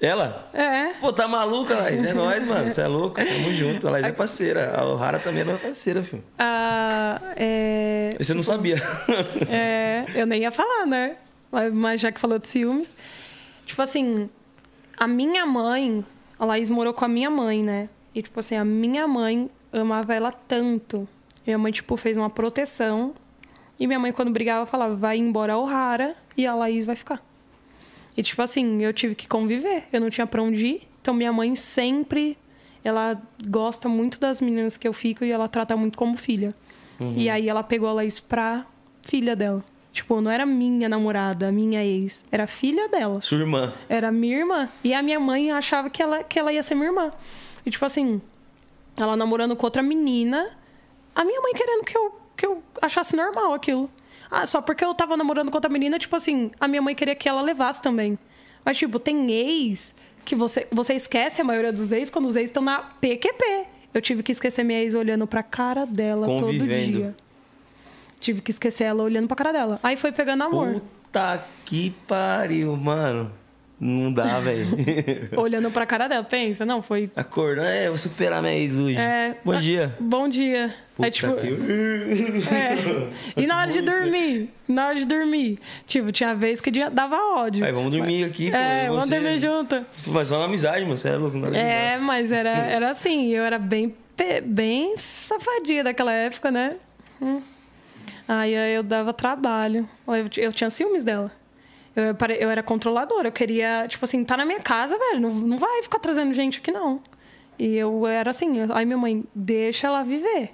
[0.00, 0.48] Ela?
[0.54, 0.92] É.
[1.00, 2.04] Pô, tá maluca, Laís?
[2.04, 2.72] É nóis, mano.
[2.72, 3.16] Você é louco.
[3.16, 3.88] Tamo junto.
[3.88, 4.72] A Laís é parceira.
[4.78, 6.22] A O'Hara também é parceira, filho.
[6.38, 8.76] Ah, é, Você não sabia.
[9.50, 11.16] é, eu nem ia falar, né?
[11.72, 12.94] Mas já que falou de ciúmes.
[13.68, 14.30] Tipo assim,
[14.96, 16.02] a minha mãe,
[16.38, 17.90] a Laís morou com a minha mãe, né?
[18.14, 21.06] E, tipo assim, a minha mãe amava ela tanto.
[21.46, 23.14] Minha mãe, tipo, fez uma proteção.
[23.78, 27.22] E minha mãe, quando brigava, falava: vai embora a O'Hara e a Laís vai ficar.
[28.16, 29.84] E, tipo assim, eu tive que conviver.
[29.92, 30.88] Eu não tinha pra onde ir.
[31.02, 32.38] Então, minha mãe sempre...
[32.82, 36.54] Ela gosta muito das meninas que eu fico e ela trata muito como filha.
[37.14, 38.64] E aí, ela pegou a Laís pra
[39.02, 39.62] filha dela.
[39.98, 42.24] Tipo, não era minha namorada, minha ex.
[42.30, 43.20] Era filha dela.
[43.20, 43.72] Sua irmã.
[43.88, 44.68] Era minha irmã.
[44.84, 47.10] E a minha mãe achava que ela, que ela ia ser minha irmã.
[47.66, 48.22] E, tipo assim,
[48.96, 50.56] ela namorando com outra menina,
[51.12, 53.90] a minha mãe querendo que eu, que eu achasse normal aquilo.
[54.30, 57.16] Ah, só porque eu tava namorando com outra menina, tipo assim, a minha mãe queria
[57.16, 58.16] que ela levasse também.
[58.64, 62.50] Mas, tipo, tem ex que você, você esquece a maioria dos ex quando os ex
[62.50, 63.66] estão na PQP.
[63.92, 66.98] Eu tive que esquecer minha ex olhando pra cara dela todo Convivendo.
[66.98, 67.16] dia.
[68.20, 69.78] Tive que esquecer ela olhando pra cara dela.
[69.82, 70.80] Aí foi pegando amor.
[70.80, 73.30] Puta que pariu, mano.
[73.80, 74.66] Não dá, velho.
[75.38, 76.24] Olhando pra cara dela.
[76.24, 78.96] Pensa, não, foi Acordando, é, vou superar minha ex hoje.
[78.96, 79.96] É, Bom ah, dia.
[80.00, 80.74] Bom dia.
[80.96, 81.46] Puta Aí, tipo, que...
[82.52, 83.40] é.
[83.40, 84.50] E na hora de dormir?
[84.66, 85.60] Na hora de dormir.
[85.86, 87.64] Tipo, tinha vez que dava ódio.
[87.64, 88.56] Aí, vamos dormir aqui, pô.
[88.56, 89.86] É, vamos dormir junto.
[90.08, 90.98] Mas só na amizade, mano.
[90.98, 91.36] Você é louco.
[91.36, 93.94] Não dá É, mas era, era assim, eu era bem,
[94.44, 96.76] bem safadinha daquela época, né?
[97.22, 97.40] Hum.
[98.28, 99.88] Aí eu dava trabalho.
[100.36, 101.32] Eu, tinha ciúmes dela.
[101.96, 103.28] Eu, eu era controladora.
[103.28, 105.18] Eu queria, tipo assim, tá na minha casa, velho.
[105.18, 107.00] Não, não vai ficar trazendo gente aqui, não.
[107.58, 108.50] E eu era assim.
[108.70, 110.50] Aí minha mãe, deixa ela viver.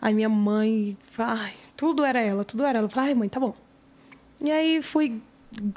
[0.00, 2.86] Aí minha mãe, ai, tudo era ela, tudo era ela.
[2.86, 3.52] Eu falei, ai, mãe, tá bom.
[4.40, 5.20] E aí fui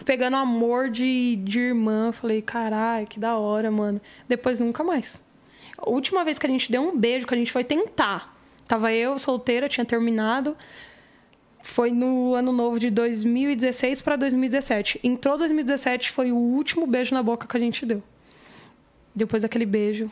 [0.05, 2.13] pegando amor de, de irmã.
[2.13, 3.99] Falei, caralho, que da hora, mano.
[4.25, 5.21] Depois nunca mais.
[5.77, 8.35] A última vez que a gente deu um beijo, que a gente foi tentar.
[8.65, 10.55] Tava eu, solteira, tinha terminado.
[11.61, 14.99] Foi no ano novo de 2016 para 2017.
[15.03, 18.01] Entrou 2017, foi o último beijo na boca que a gente deu.
[19.13, 20.09] Depois daquele beijo,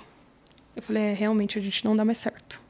[0.76, 2.62] eu falei, é, realmente a gente não dá mais certo.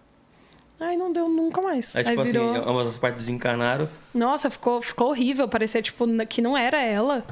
[0.80, 1.96] Aí não deu nunca mais.
[1.96, 2.52] Aí, tipo Aí virou...
[2.52, 3.90] assim, ambas as partes desencanaram.
[4.14, 5.48] Nossa, ficou, ficou horrível.
[5.48, 7.26] Parecia, tipo, que não era ela.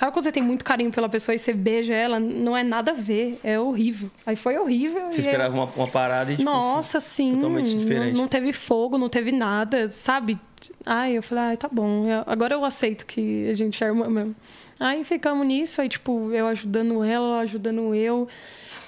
[0.00, 2.18] Sabe quando você tem muito carinho pela pessoa e você beija ela?
[2.18, 3.38] Não é nada a ver.
[3.44, 4.10] É horrível.
[4.24, 5.12] Aí foi horrível.
[5.12, 6.50] Você esperava uma, uma parada e, tipo...
[6.50, 7.34] Nossa, sim.
[7.34, 8.16] totalmente não- diferente.
[8.16, 10.40] Não, teve fogo, não teve nada, sabe?
[10.86, 12.06] Ai, eu falei, ai, tá bom.
[12.06, 14.34] eu- agora eu aceito que a gente é irmã mesmo.
[14.80, 18.26] Aí ficamos nisso, aí, tipo, eu ajudando ela, ajudando eu.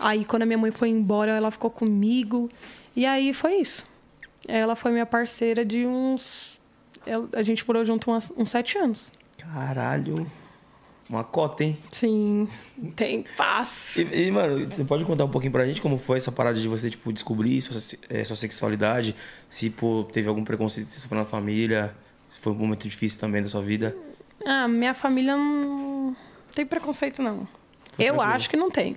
[0.00, 2.48] Aí, quando a minha mãe foi embora, ela ficou comigo.
[2.96, 3.84] E aí foi isso.
[4.48, 6.58] Ela foi minha parceira de uns.
[7.34, 9.12] A gente morou junto uns, uns sete anos.
[9.36, 10.26] Caralho.
[11.08, 11.76] Uma cota, hein?
[11.90, 12.48] Sim,
[12.96, 13.96] tem paz.
[13.96, 16.66] E, e, mano, você pode contar um pouquinho pra gente como foi essa parada de
[16.68, 19.14] você, tipo, descobrir sua, eh, sua sexualidade?
[19.48, 21.94] Se, pô, teve algum preconceito que você sofreu na família?
[22.30, 23.94] Se foi um momento difícil também da sua vida.
[24.44, 26.16] Ah, minha família não
[26.54, 27.40] tem preconceito, não.
[27.98, 28.20] eu tranquilo.
[28.22, 28.96] acho que não tem.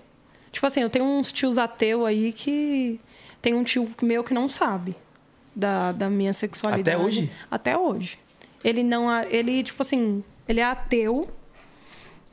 [0.51, 2.99] Tipo assim, eu tenho uns tios ateu aí que.
[3.41, 4.95] Tem um tio meu que não sabe
[5.55, 6.95] da, da minha sexualidade.
[6.95, 7.31] Até hoje?
[7.51, 8.19] Até hoje.
[8.63, 9.11] Ele não.
[9.23, 11.23] Ele, tipo assim, ele é ateu.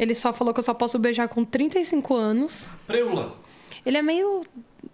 [0.03, 2.69] Ele só falou que eu só posso beijar com 35 anos.
[2.89, 3.37] Preula.
[3.87, 4.43] Ele é meio.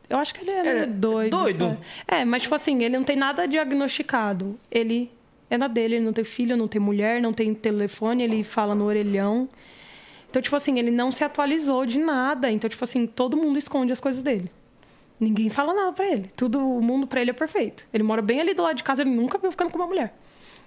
[0.07, 1.31] Eu acho que ele é, meio doido.
[1.31, 1.65] doido.
[1.65, 1.79] sabe?
[2.07, 4.61] É, mas tipo assim, ele não tem nada diagnosticado.
[4.71, 5.11] Ele
[5.49, 8.75] é na dele, ele não tem filho, não tem mulher, não tem telefone, ele fala
[8.75, 9.49] no orelhão.
[10.29, 12.51] Então, tipo assim, ele não se atualizou de nada.
[12.51, 14.51] Então, tipo assim, todo mundo esconde as coisas dele.
[15.19, 16.31] Ninguém fala nada pra ele.
[16.37, 17.87] Tudo, o mundo pra ele é perfeito.
[17.95, 20.15] Ele mora bem ali do lado de casa, ele nunca viu ficando com uma mulher.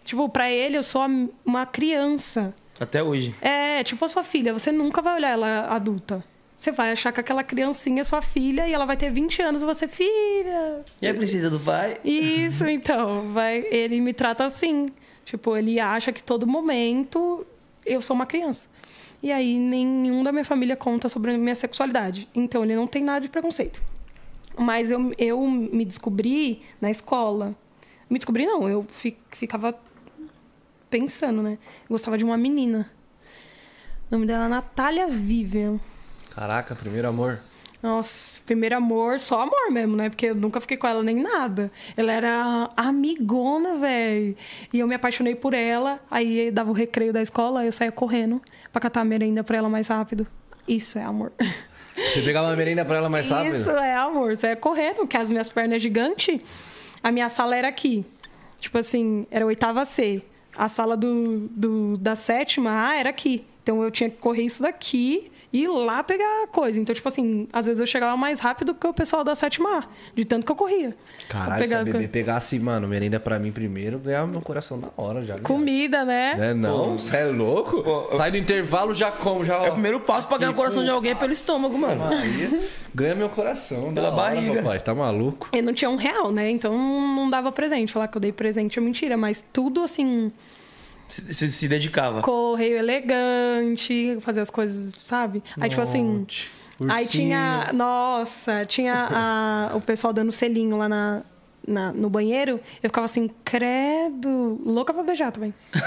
[0.03, 1.05] Tipo, pra ele, eu sou
[1.45, 2.55] uma criança.
[2.81, 3.35] Até hoje.
[3.39, 6.23] É, tipo a sua filha, você nunca vai olhar ela adulta.
[6.57, 9.61] Você vai achar que aquela criancinha é sua filha e ela vai ter 20 anos
[9.61, 10.83] e você, filha.
[10.99, 11.99] E a princesa do pai?
[12.03, 14.89] Isso, então, vai, ele me trata assim.
[15.23, 17.45] Tipo, ele acha que todo momento
[17.85, 18.67] eu sou uma criança.
[19.21, 22.27] E aí nenhum da minha família conta sobre a minha sexualidade.
[22.33, 23.79] Então ele não tem nada de preconceito.
[24.57, 27.55] Mas eu, eu me descobri na escola.
[28.09, 29.75] Me descobri não, eu fi- ficava
[30.91, 31.57] pensando, né?
[31.83, 32.91] Eu gostava de uma menina.
[34.09, 35.79] O nome dela é Natália Vivian.
[36.35, 37.39] Caraca, primeiro amor.
[37.81, 40.09] Nossa, primeiro amor, só amor mesmo, né?
[40.09, 41.71] Porque eu nunca fiquei com ela nem nada.
[41.97, 44.37] Ela era amigona, velho.
[44.71, 45.99] E eu me apaixonei por ela.
[46.11, 48.39] Aí dava o recreio da escola, eu saía correndo
[48.71, 50.27] pra catar a merenda pra ela mais rápido.
[50.67, 51.31] Isso é amor.
[51.95, 53.55] Você pegava uma merenda pra ela mais rápido?
[53.55, 54.37] Isso é amor.
[54.37, 56.39] Saía correndo, porque as minhas pernas gigantes.
[57.01, 58.05] A minha sala era aqui.
[58.59, 60.21] Tipo assim, era a oitava C.
[60.55, 63.45] A sala do, do, da sétima era aqui.
[63.63, 66.79] Então eu tinha que correr isso daqui e ir lá pegar a coisa.
[66.79, 69.83] Então, tipo assim, às vezes eu chegava mais rápido que o pessoal da sétima A,
[70.15, 70.95] de tanto que eu corria.
[71.27, 72.11] Caralho, se pegar a as bebê coisas.
[72.11, 75.37] pegasse, mano, merenda pra mim primeiro, ganhava meu coração na hora já.
[75.39, 76.35] Comida, né?
[76.39, 76.97] É não?
[76.97, 77.83] Você é louco?
[77.83, 79.55] Pô, Sai do intervalo, já como, já.
[79.55, 82.03] É o primeiro passo pra ganhar o coração de alguém é pelo estômago, mano.
[82.05, 83.93] Aí, ganha meu coração.
[83.93, 84.61] Pela da hora, barriga.
[84.61, 85.49] Papai, tá maluco?
[85.53, 86.49] Eu não tinha um real, né?
[86.49, 87.91] Então não dava presente.
[87.91, 89.17] Falar que eu dei presente é mentira.
[89.17, 90.29] Mas tudo assim,
[91.11, 92.21] Se, se, se dedicava.
[92.21, 95.43] correio elegante, fazer as coisas, sabe?
[95.59, 96.03] Aí, tipo assim.
[96.03, 96.49] Monte,
[96.89, 97.07] Aí ursinho.
[97.27, 97.69] tinha.
[97.73, 101.21] Nossa, tinha a- o pessoal dando selinho lá na,
[101.67, 102.59] na- no banheiro.
[102.81, 105.53] Eu ficava assim, credo, louca pra beijar também.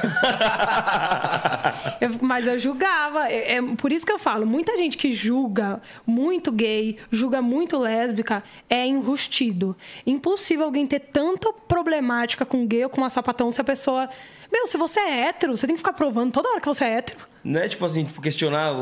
[2.01, 3.29] Eu- mas eu julgava.
[3.31, 7.79] É, é por isso que eu falo, muita gente que julga muito gay, julga muito
[7.79, 9.77] lésbica, é enrustido.
[10.07, 14.09] Impossível alguém ter tanta problemática com gay ou com uma sapatão se a pessoa.
[14.53, 16.95] Meu, se você é hétero, você tem que ficar provando toda hora que você é
[16.99, 17.19] hétero.
[17.43, 18.73] Não é tipo assim, tipo, questionar.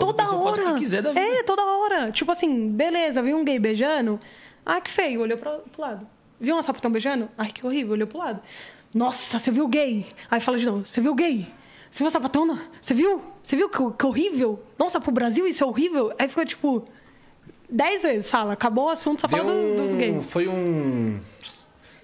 [0.00, 0.62] Toda hora.
[0.70, 1.20] o que quiser da vida.
[1.20, 2.10] É, toda hora.
[2.10, 4.18] Tipo assim, beleza, viu um gay beijando?
[4.64, 6.06] Ai, que feio, olhou pro, pro lado.
[6.40, 7.28] Viu uma sapatão beijando?
[7.36, 8.40] Ai, que horrível, olhou pro lado.
[8.94, 10.06] Nossa, você viu gay?
[10.30, 11.46] Aí fala de novo, você viu gay?
[11.90, 12.46] Você viu sapatão?
[12.46, 12.58] Não?
[12.80, 13.22] Você viu?
[13.42, 14.62] Você viu que, que horrível?
[14.78, 16.12] Nossa, pro Brasil isso é horrível?
[16.18, 16.84] Aí fica tipo.
[17.68, 20.26] Dez vezes fala, acabou o assunto, só Deu fala do- dos um- gays.
[20.26, 21.20] Foi um.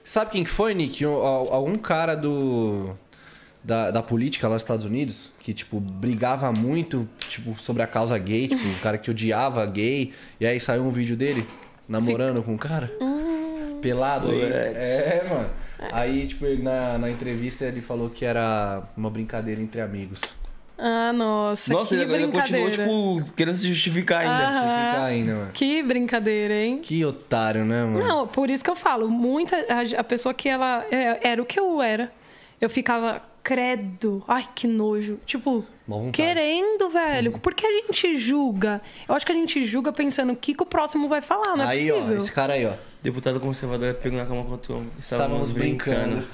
[0.05, 1.05] Sabe quem que foi, Nick?
[1.05, 2.91] Um- al- algum cara do.
[3.65, 8.17] Da, da política lá nos Estados Unidos, que, tipo, brigava muito, tipo, sobre a causa
[8.17, 11.45] gay, tipo, o cara que odiava gay, e aí saiu um vídeo dele
[11.89, 12.97] namorando com um cara.
[13.01, 13.26] Hum.
[13.81, 14.41] Pelado aí.
[14.41, 14.89] Puts.
[14.89, 15.51] É, mano.
[15.93, 20.21] Aí, tipo, na, na entrevista ele falou que era uma brincadeira entre amigos.
[20.79, 24.37] Ah, nossa, Nossa, que ele ainda continuou, tipo, querendo se justificar ainda.
[24.37, 24.53] Ah.
[24.53, 25.51] Justificar ainda, mano.
[25.53, 26.81] Que brincadeira, hein?
[26.83, 27.99] Que otário, né, mano?
[27.99, 31.47] Não, por isso que eu falo, muita a, a pessoa que ela é, era o
[31.47, 32.13] que eu era.
[32.61, 35.65] Eu ficava credo, ai que nojo, tipo.
[36.13, 37.33] Querendo, velho.
[37.33, 37.39] Uhum.
[37.39, 38.81] Por que a gente julga?
[39.09, 41.65] Eu acho que a gente julga pensando o que, que o próximo vai falar, não
[41.65, 42.15] é aí, possível.
[42.15, 42.73] ó, esse cara aí, ó.
[43.07, 44.91] Deputado conservador pegou na cama contra o homem.
[44.99, 46.27] Estávamos brincando.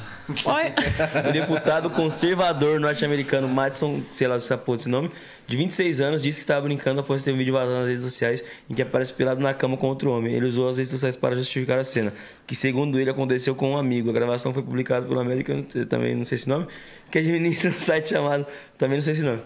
[0.46, 0.74] Olha,
[1.28, 5.10] O deputado conservador norte-americano Madison, sei lá se porra esse nome,
[5.46, 8.42] de 26 anos, disse que estava brincando após ter um vídeo vazado nas redes sociais
[8.70, 10.32] em que aparece pelado na cama com outro homem.
[10.32, 12.14] Ele usou as redes sociais para justificar a cena,
[12.46, 14.08] que segundo ele aconteceu com um amigo.
[14.08, 16.66] A gravação foi publicada pelo American, também não sei esse nome,
[17.10, 18.46] que administra um site chamado,
[18.82, 19.40] também não sei esse nome.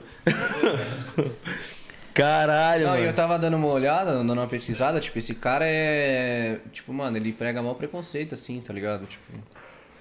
[2.15, 3.05] Caralho, Não, mano.
[3.05, 6.59] eu tava dando uma olhada, dando uma pesquisada, tipo, esse cara é.
[6.73, 9.05] Tipo, mano, ele prega mal preconceito, assim, tá ligado?
[9.05, 9.23] Tipo.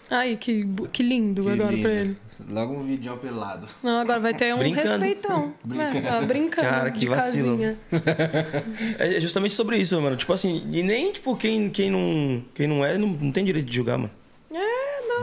[0.10, 1.82] ai, que, que lindo que agora lindo.
[1.82, 2.18] pra ele.
[2.48, 3.68] Logo um vídeo pelado.
[3.84, 4.88] Não, agora vai ter um Brincando.
[4.88, 5.54] respeitão.
[5.66, 5.94] Brincando.
[5.96, 6.02] Né?
[6.02, 6.68] Tá brincando.
[6.70, 7.58] Cara, que de vacilo.
[7.58, 7.78] casinha.
[8.98, 10.16] É justamente sobre isso, mano.
[10.16, 13.66] Tipo assim, e nem, tipo, quem, quem, não, quem não é, não, não tem direito
[13.68, 14.12] de julgar, mano.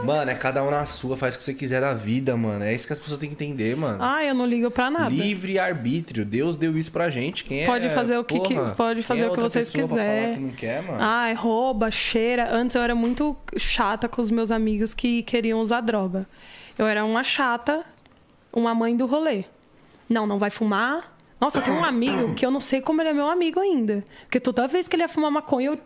[0.03, 2.63] Mano, é cada um na sua, faz o que você quiser da vida, mano.
[2.63, 3.97] É isso que as pessoas têm que entender, mano.
[4.01, 5.13] Ai, eu não ligo pra nada.
[5.13, 6.25] Livre arbítrio.
[6.25, 7.43] Deus deu isso pra gente.
[7.43, 7.65] Quem é.
[7.65, 10.33] Pode fazer o que que- pode fazer é o que vocês pessoa pra falar quiser.
[10.35, 10.97] que não quer, mano.
[10.99, 12.49] Ai, rouba, cheira.
[12.51, 16.25] Antes eu era muito chata com os meus amigos que queriam usar droga.
[16.77, 17.85] Eu era uma chata,
[18.51, 19.45] uma mãe do rolê.
[20.09, 21.13] Não, não vai fumar.
[21.39, 24.03] Nossa, tenho um amigo que eu não sei como ele é meu amigo ainda.
[24.21, 25.79] Porque toda vez que ele ia fumar maconha, eu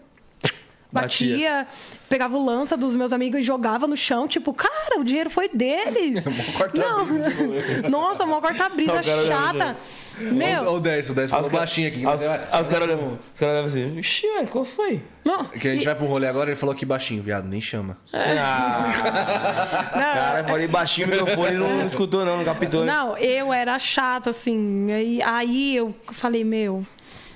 [0.91, 1.31] Batia.
[1.31, 1.67] batia,
[2.09, 5.49] pegava o lança dos meus amigos e jogava no chão, tipo, cara, o dinheiro foi
[5.49, 6.23] deles.
[6.73, 7.05] não.
[7.89, 9.75] Nossa, mó corta-brisa chata.
[10.19, 11.99] Olha Meu, o 10, o 10 falou baixinho aqui.
[11.99, 15.01] Os, mas é- os caras olham os caras olham assim, Ixi, velho, qual foi?
[15.23, 15.43] não.
[15.45, 17.97] Que a gente vai pro rolê agora, ele falou que baixinho, viado, nem chama.
[18.13, 18.85] Ah,
[19.93, 22.83] Não, cara, eu falei baixinho, o microfone não escutou não, não captou.
[22.85, 22.93] né?
[22.93, 24.91] Não, eu era chata, assim.
[24.91, 26.83] Aí, aí eu falei, meu,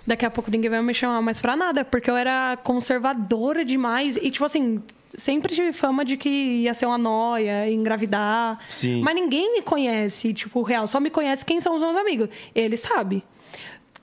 [0.06, 4.16] daqui a pouco ninguém vai me chamar mais pra nada, porque eu era conservadora demais.
[4.18, 4.82] E, tipo assim,
[5.16, 8.60] sempre tive fama de que ia ser uma noia, ia engravidar.
[8.70, 9.02] Sim.
[9.02, 10.88] Mas ninguém me conhece, tipo, real.
[10.88, 12.30] Só me conhece quem são os meus amigos.
[12.54, 13.24] Ele sabe.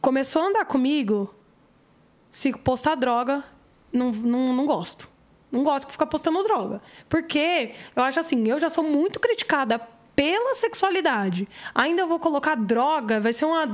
[0.00, 1.34] Começou a andar comigo,
[2.30, 3.42] se postar droga,
[3.92, 5.08] não, não, não gosto.
[5.50, 6.80] Não gosto de ficar postando droga.
[7.08, 9.80] Porque eu acho assim, eu já sou muito criticada
[10.18, 11.46] pela sexualidade.
[11.72, 13.64] Ainda vou colocar droga, vai ser uma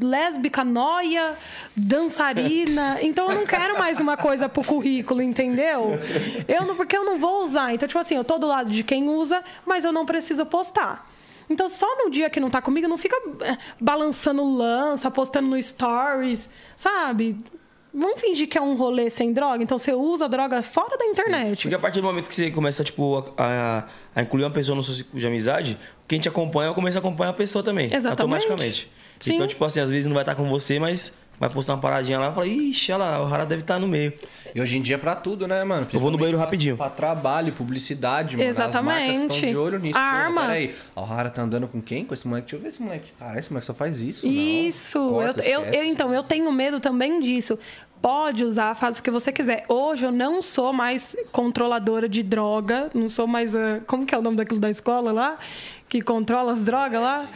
[0.00, 1.36] lésbica noia,
[1.76, 2.98] dançarina.
[3.02, 5.92] Então eu não quero mais uma coisa pro currículo, entendeu?
[6.48, 7.72] Eu não, porque eu não vou usar.
[7.72, 11.08] Então, tipo assim, eu tô do lado de quem usa, mas eu não preciso postar.
[11.48, 15.62] Então, só no dia que não tá comigo, não fica eh, balançando lança, postando no
[15.62, 17.36] stories, sabe?
[17.94, 21.64] Vamos fingir que é um rolê sem droga, então você usa droga fora da internet.
[21.64, 23.84] Porque a partir do momento que você começa, tipo, a, a-
[24.14, 25.78] a incluir uma pessoa no seu ciclo de amizade,
[26.08, 27.86] quem te acompanha, começa a acompanhar a pessoa também.
[27.86, 28.20] Exatamente.
[28.20, 28.90] Automaticamente.
[29.20, 29.34] Sim.
[29.34, 32.18] Então, tipo assim, às vezes não vai estar com você, mas vai postar uma paradinha
[32.18, 34.12] lá e fala, ixi, olha lá, o Rara deve estar no meio.
[34.54, 35.86] E hoje em dia é pra tudo, né, mano?
[35.92, 36.76] Eu vou no banheiro Principalmente rapidinho.
[36.76, 38.48] Pra, pra trabalho, publicidade, mano.
[38.50, 39.34] As marcas Exatamente.
[39.34, 39.98] estão de olho nisso.
[39.98, 40.40] A Pô, arma.
[40.42, 42.04] Peraí, a Rara tá andando com quem?
[42.04, 42.46] Com esse moleque?
[42.46, 43.10] Deixa eu ver esse moleque.
[43.18, 44.32] Cara, esse moleque só faz isso, não.
[44.32, 47.58] Isso, Corta, eu, eu, eu- então, eu tenho medo também disso.
[48.00, 49.64] Pode usar, faz o que você quiser.
[49.68, 53.54] Hoje eu não sou mais controladora de droga, não sou mais.
[53.54, 55.38] a- como que é o nome daquilo da escola lá?
[55.92, 57.26] Que controla as drogas lá?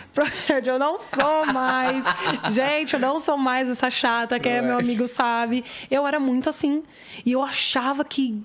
[0.64, 2.02] Eu não sou mais.
[2.50, 5.62] Gente, eu não sou mais essa chata que é meu amigo sabe.
[5.90, 6.82] Eu era muito assim.
[7.22, 8.40] E eu achava que.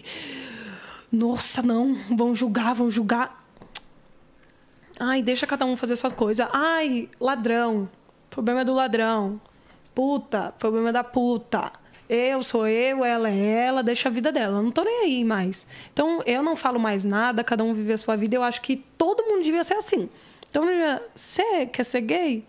[1.09, 3.41] Nossa, não, vão julgar, vão julgar.
[4.99, 6.45] Ai, deixa cada um fazer suas coisas.
[6.51, 7.87] Ai, ladrão.
[8.29, 9.39] Problema é do ladrão.
[9.95, 11.71] Puta, problema é da puta.
[12.13, 14.57] Eu sou eu, ela é ela, deixa a vida dela.
[14.57, 15.65] Eu não tô nem aí mais.
[15.93, 18.35] Então, eu não falo mais nada, cada um vive a sua vida.
[18.35, 20.09] Eu acho que todo mundo devia ser assim.
[20.49, 20.65] Então,
[21.15, 22.43] você quer ser gay?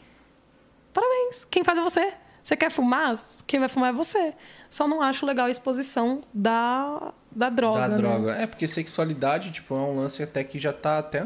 [0.92, 1.44] Parabéns.
[1.44, 2.12] Quem faz é você.
[2.42, 3.14] Você quer fumar?
[3.46, 4.34] Quem vai fumar é você.
[4.68, 7.80] Só não acho legal a exposição da, da droga.
[7.80, 7.96] Da né?
[7.96, 8.32] droga.
[8.32, 11.24] É, porque sexualidade, tipo, é um lance até que já tá até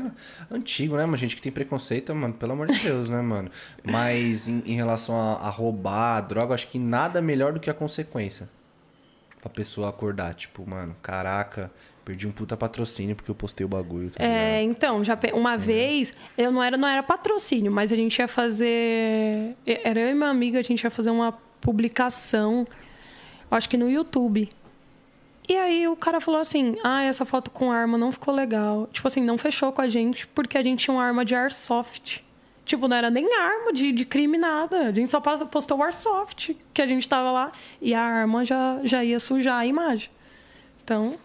[0.50, 1.16] antigo, né, mano?
[1.16, 3.50] Gente que tem preconceito, mano, pelo amor de Deus, né, mano?
[3.82, 7.70] Mas em, em relação a, a roubar a droga, acho que nada melhor do que
[7.70, 8.48] a consequência.
[9.40, 11.70] Pra pessoa acordar, tipo, mano, caraca,
[12.06, 14.10] perdi um puta patrocínio porque eu postei o bagulho.
[14.10, 18.16] Tá É, então, já uma vez, eu não era, não era patrocínio, mas a gente
[18.16, 19.56] ia fazer.
[19.66, 22.64] Era eu e meu amigo, a gente ia fazer uma publicação,
[23.50, 24.48] acho que no YouTube.
[25.48, 28.88] E aí o cara falou assim: ah, essa foto com arma não ficou legal.
[28.92, 32.24] Tipo assim, não fechou com a gente porque a gente tinha uma arma de airsoft.
[32.64, 34.88] Tipo, não era nem arma de, de crime, nada.
[34.88, 38.80] A gente só postou o airsoft, que a gente tava lá, e a arma já,
[38.84, 40.10] já ia sujar a imagem.
[40.82, 41.16] Então,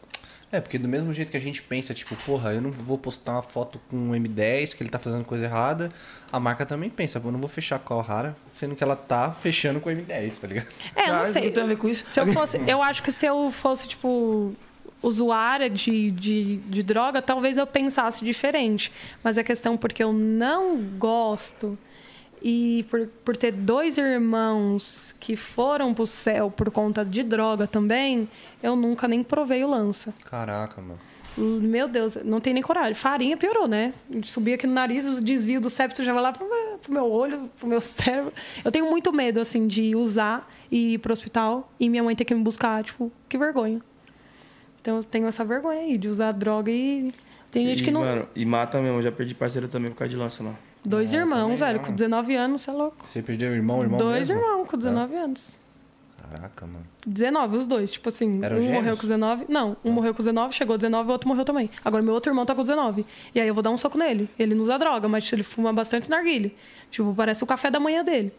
[0.51, 3.33] É, porque do mesmo jeito que a gente pensa, tipo, porra, eu não vou postar
[3.33, 5.91] uma foto com um M10 que ele tá fazendo coisa errada,
[6.31, 8.95] a marca também pensa, pô, eu não vou fechar com a Rara, sendo que ela
[8.95, 10.67] tá fechando com o M10, tá ligado?
[10.95, 11.49] é, eu não sei.
[11.51, 12.03] tem a ver com isso.
[12.07, 14.53] Se eu fosse, eu acho que se eu fosse, tipo,
[15.01, 18.91] usuária de, de, de droga, talvez eu pensasse diferente.
[19.23, 21.77] Mas a questão porque eu não gosto
[22.41, 28.27] e por, por ter dois irmãos que foram pro céu por conta de droga também,
[28.63, 30.13] eu nunca nem provei o lança.
[30.23, 30.99] Caraca, mano.
[31.37, 32.93] Meu Deus, não tem nem coragem.
[32.93, 33.93] Farinha piorou, né?
[34.23, 37.09] Subia aqui no nariz, o desvio do septo já vai lá pro meu, pro meu
[37.09, 38.33] olho, pro meu cérebro.
[38.65, 42.25] Eu tenho muito medo, assim, de usar e ir pro hospital e minha mãe ter
[42.25, 42.83] que me buscar.
[42.83, 43.79] Tipo, que vergonha.
[44.81, 47.13] Então eu tenho essa vergonha aí de usar droga e.
[47.49, 48.01] Tem gente e, que não.
[48.01, 50.70] Mano, e mata mesmo, eu já perdi parceiro também por causa de lança, não.
[50.84, 51.97] Dois É, eu irmãos, velho, não, com mano.
[51.97, 53.05] 19 anos, você é louco.
[53.07, 54.43] Você perdeu o irmão, irmão Dois mesmo?
[54.43, 55.59] irmãos com 19 anos.
[56.32, 56.86] Caraca, mano.
[57.05, 57.91] 19, os dois.
[57.91, 58.77] Tipo assim, Eram um gêmeos?
[58.77, 59.45] morreu com 19.
[59.49, 61.69] Não, um morreu com 19, chegou 19 o outro morreu também.
[61.84, 63.05] Agora, meu outro irmão tá com 19.
[63.36, 64.29] E aí eu vou dar um soco nele.
[64.39, 66.55] Ele não usa droga, mas ele fuma bastante narguile.
[66.89, 68.32] Tipo, parece o café da manhã dele.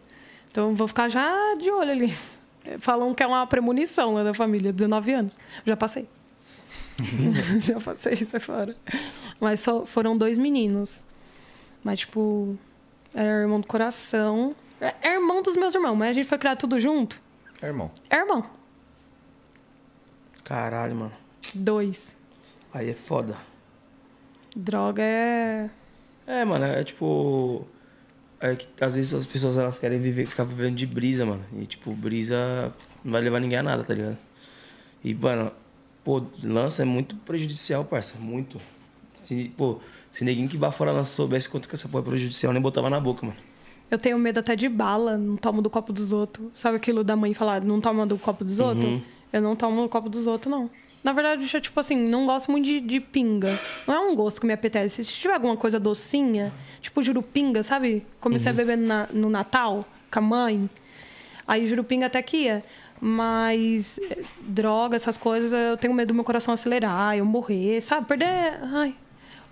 [0.51, 2.14] Então eu vou ficar já de olho ali.
[2.78, 5.39] Falam que é uma premonição lá da família, 19 anos.
[5.64, 6.09] Já passei.
[7.60, 8.74] já passei, sai fora.
[9.40, 11.05] Mas só foram dois meninos.
[11.82, 12.56] Mas, tipo,
[13.14, 14.54] era irmão do coração.
[14.80, 17.20] É é irmão dos meus irmãos, mas a gente foi criado tudo junto.
[17.60, 17.90] É irmão.
[18.10, 18.44] É irmão.
[20.44, 21.12] Caralho, mano.
[21.54, 22.16] Dois.
[22.72, 23.36] Aí é foda.
[24.54, 25.70] Droga é.
[26.26, 27.66] É, mano, é tipo.
[28.40, 31.44] É que às vezes as pessoas elas querem viver, ficar vivendo de brisa, mano.
[31.56, 32.72] E tipo, brisa
[33.04, 34.18] não vai levar ninguém a nada, tá ligado?
[35.04, 35.52] E, mano,
[36.04, 38.18] pô, lança é muito prejudicial, parça.
[38.18, 38.60] Muito.
[39.24, 39.80] Se, pô,
[40.12, 42.89] se ninguém que vai fora lança soubesse quanto que essa porra é prejudicial, nem botava
[42.89, 43.39] na boca, mano.
[43.90, 46.48] Eu tenho medo até de bala, não tomo do copo dos outros.
[46.55, 49.01] Sabe aquilo da mãe falar, não toma do copo dos outros?
[49.32, 50.70] Eu não tomo do copo dos outros, não.
[51.05, 53.59] Na verdade, eu, tipo assim, não gosto muito de, de pinga.
[53.89, 55.02] Não é um gosto que me apetece.
[55.05, 58.06] Se tiver alguma coisa docinha, tipo jurupinga, sabe?
[58.20, 60.70] Comecei a beber no, na- no Natal com a mãe.
[61.47, 62.62] Aí jurupinga até que ia.
[63.01, 68.06] Mas eh, droga, essas coisas, eu tenho medo do meu coração acelerar, eu morrer, sabe?
[68.06, 68.60] Perder.
[68.72, 68.94] Ai.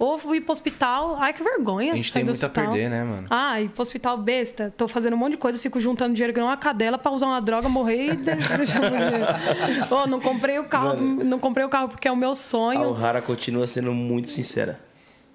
[0.01, 1.17] Ou fui ir pro hospital.
[1.21, 1.93] Ai, que vergonha.
[1.93, 3.27] A gente tem muito a perder, né, mano?
[3.29, 4.73] Ah, ir pro hospital besta.
[4.75, 7.27] Tô fazendo um monte de coisa, fico juntando dinheiro que não uma cadela pra usar
[7.27, 8.25] uma droga, morrer e de-
[8.57, 9.95] deixar a.
[9.95, 12.89] Ô, não comprei o carro, não comprei o carro porque é o meu A sonho.
[12.91, 14.81] O'Hara continua sendo muito sincera.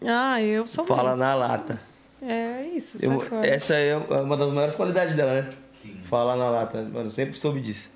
[0.03, 1.77] Ah, eu sou Fala na lata.
[2.21, 5.49] É isso, Eu- essa é uma das maiores qualidades dela, né?
[5.75, 5.95] Sim.
[6.05, 6.81] Falar na lata.
[6.91, 7.91] Mano, sempre soube disso.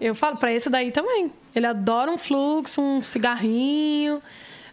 [0.00, 1.30] Eu falo pra esse daí também.
[1.54, 4.20] Ele adora um fluxo, um cigarrinho.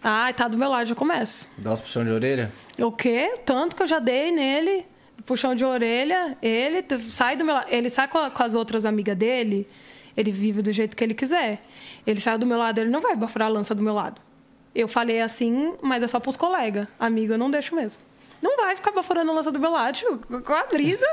[0.08, 1.50] Ai, tá do meu lado, já começo.
[1.58, 2.52] Dá umas puxão de orelha?
[2.80, 3.40] O quê?
[3.44, 4.86] Tanto que eu já dei nele,
[5.26, 7.68] puxão de orelha, ele sai do meu lado.
[7.72, 9.66] Ele sai com, a- com as outras amigas dele,
[10.16, 11.60] ele vive do jeito que ele quiser.
[12.06, 14.22] Ele sai do meu lado, ele não vai bafurar a lança do meu lado.
[14.76, 16.88] Eu falei assim, mas é só pros colegas.
[17.00, 18.00] Amigo, eu não deixo mesmo.
[18.46, 20.20] Não vai ficar baforando a lança do meu lado, tio.
[20.46, 21.04] Com a brisa.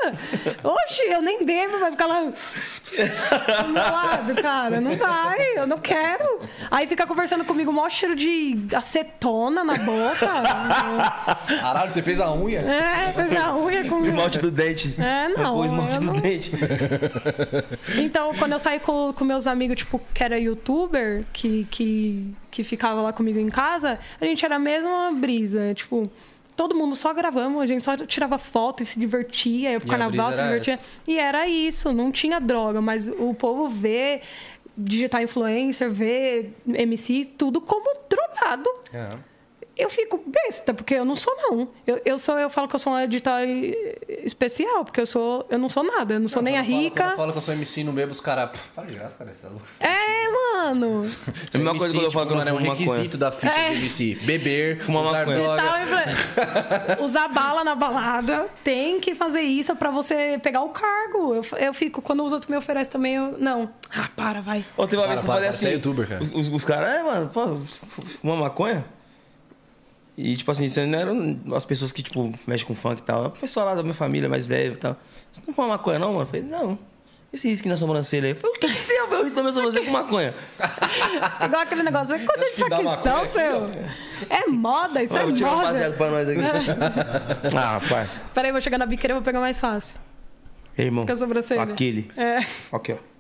[0.63, 2.21] Oxi, eu nem bebo, vai ficar lá.
[2.25, 4.81] Do meu lado, cara.
[4.83, 6.41] Não vai, eu não quero.
[6.71, 10.27] Aí fica conversando comigo, maior cheiro de acetona na boca.
[11.59, 12.61] Caralho, você fez a unha?
[12.61, 14.09] É, fez a unha comigo.
[14.09, 14.95] Esmalte do dente.
[14.99, 16.53] É, não, Pô, esmalte do não- dente.
[17.97, 22.63] Então, quando eu saí com, com meus amigos, tipo, que era youtuber, que, que, que
[22.63, 25.73] ficava lá comigo em casa, a gente era a mesma brisa.
[25.75, 26.03] Tipo,
[26.57, 29.95] todo mundo só gravamos, a gente só tirava foto e se divertia, ia pro E
[29.95, 30.79] a carnaval, se divertia.
[31.07, 34.23] E era isso, não tinha droga, mas o povo vê
[34.77, 38.69] digitar influencer, vê MC, tudo como drogado.
[38.93, 39.32] É.
[39.77, 41.69] Eu fico besta, porque eu não sou, não.
[41.87, 43.39] Eu, eu sou, eu falo que eu sou uma edital
[44.09, 47.03] especial, porque eu sou, eu não sou nada, eu não sou nem a rica.
[47.05, 48.51] Quando eu falo que eu sou MC não bebo, os caras.
[48.75, 49.33] Fala de graça, cara.
[49.35, 49.65] Você é louco.
[49.81, 51.07] É, mano.
[51.55, 53.53] A mesma coisa quando eu falo que eu não mano, é um requisito da ficha
[53.53, 53.71] É.
[53.71, 54.15] do MC.
[54.23, 55.37] Beber, Fumar usar maconha.
[55.39, 55.63] droga.
[55.83, 58.47] Influ- Usar bala na balada.
[58.63, 61.35] Tem que fazer isso pra você pegar o cargo.
[61.35, 63.37] Eu, eu fico, quando os outros me oferecem também, eu.
[63.39, 63.71] Não.
[63.95, 64.65] Ah, para, vai.
[64.77, 65.59] Ou teve uma Para, vez que eu falei para, assim.
[65.61, 66.23] você é youtuber, cara.
[66.23, 67.57] Os, os, os caras, é, mano, pô,
[68.21, 68.85] fuma maconha?
[70.23, 73.27] E, tipo assim, você não eram as pessoas que, tipo, mexem com funk e tal.
[73.27, 74.97] O pessoal lá da minha família, mais velho e tal.
[75.33, 76.23] Você não fuma maconha, não, mano?
[76.23, 76.79] Eu falei, não.
[77.33, 78.33] Esse risco na sobrancelha aí.
[78.33, 80.35] Eu falei, o que, que tem a ver o risco na minha sobrancelha com maconha?
[81.45, 82.15] Igual aquele negócio.
[82.15, 83.71] É coisa de que facção, seu.
[84.31, 85.97] É moda, isso Ah, é vou tirar um baseado moda.
[85.97, 86.41] pra nós aqui.
[87.57, 88.21] ah, parça.
[88.33, 89.97] Peraí, vou chegar na biqueira e vou pegar mais fácil.
[90.79, 91.05] Ei, irmão.
[91.05, 91.63] Com a sobrancelha.
[91.63, 92.09] Aquele.
[92.17, 92.39] É.
[92.71, 93.12] Aqui, ó.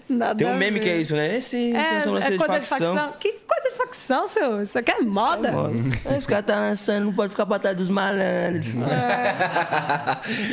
[0.08, 1.36] Nada Tem um meme que é isso, né?
[1.36, 3.12] Esse, esse É, na sobrancelha é coisa de facção.
[3.18, 4.62] Que coisa de facção, seu?
[4.62, 5.52] Isso aqui é moda.
[6.16, 8.66] Esse cara tá lançando, não pode ficar pra trás dos malandros.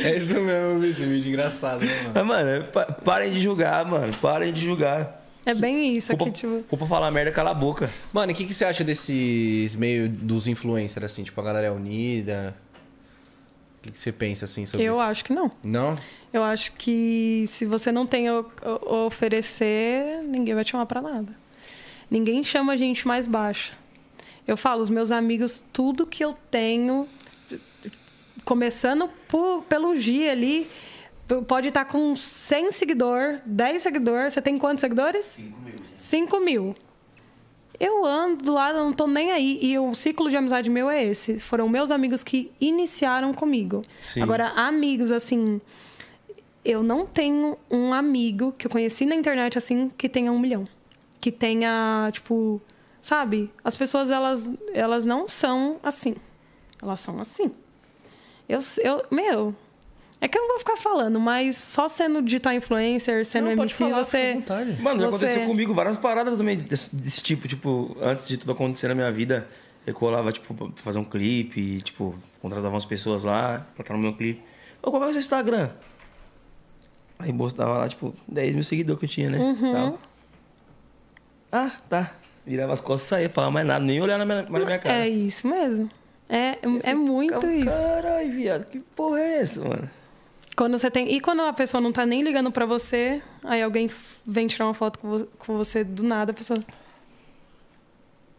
[0.04, 2.12] É isso mesmo, esse vídeo engraçado, né, mano?
[2.14, 4.12] Mas, mano, pa- parem de julgar, mano.
[4.20, 5.20] Parem de julgar.
[5.44, 6.62] É bem isso Culpa, aqui, tipo.
[6.68, 7.90] culpa falar merda, cala a boca.
[8.12, 11.24] Mano, e o que, que você acha desses meio dos influencers, assim?
[11.24, 12.54] Tipo, a galera é unida?
[13.84, 14.84] O que, você pensa, assim, sobre...
[14.86, 15.50] Eu acho que não.
[15.64, 15.96] Não?
[16.32, 21.02] Eu acho que se você não tem o, o- oferecer, ninguém vai te chamar pra
[21.02, 21.34] nada.
[22.10, 23.72] Ninguém chama a gente mais baixa.
[24.46, 27.08] Eu falo, os meus amigos, tudo que eu tenho,
[28.44, 30.68] começando por- pelo G ali,
[31.46, 34.34] pode estar com 100 seguidor, 10 seguidores.
[34.34, 35.24] Você tem quantos seguidores?
[35.24, 35.74] 5 mil.
[35.96, 36.74] 5 mil.
[37.82, 39.58] Eu ando do lado, não tô nem aí.
[39.60, 41.40] E o ciclo de amizade meu é esse.
[41.40, 43.82] Foram meus amigos que iniciaram comigo.
[44.04, 44.22] Sim.
[44.22, 45.60] Agora, amigos, assim.
[46.64, 50.64] Eu não tenho um amigo que eu conheci na internet, assim, que tenha um milhão.
[51.20, 52.62] Que tenha, tipo.
[53.00, 53.50] Sabe?
[53.64, 56.14] As pessoas, elas, elas não são assim.
[56.80, 57.50] Elas são assim.
[58.48, 59.04] Eu, eu.
[59.10, 59.56] Meu.
[60.24, 63.72] É que eu não vou ficar falando, mas só sendo digital influencer, sendo Não, pode
[63.72, 64.18] MC, falar, você.
[64.18, 64.80] fica à vontade.
[64.82, 67.48] Mano, já Você- aconteceu comigo várias paradas também desse, desse tipo.
[67.48, 69.48] Tipo, antes de tudo acontecer na minha vida,
[69.84, 74.00] eu colava, tipo, pra fazer um clipe, tipo, contratava umas pessoas lá pra estar no
[74.00, 74.40] meu clipe.
[74.80, 75.70] Ô, qual é o seu Instagram?
[77.18, 79.38] Aí postava lá, tipo, 10 mil seguidores que eu tinha, né?
[79.72, 79.98] Tal.
[81.50, 82.12] Ah, tá.
[82.46, 84.78] Virava as costas e saía, falava mais nada, nem olhar na minha, mais na minha
[84.78, 84.98] cara.
[85.04, 85.88] É isso mesmo.
[86.28, 87.66] É, é muito isso.
[87.76, 89.90] Caralho, viado, que porra é essa, mano?
[90.56, 91.10] Quando você tem.
[91.14, 93.88] E quando a pessoa não tá nem ligando pra você, aí alguém
[94.26, 96.60] vem tirar uma foto com vo- com você do nada, a pessoa.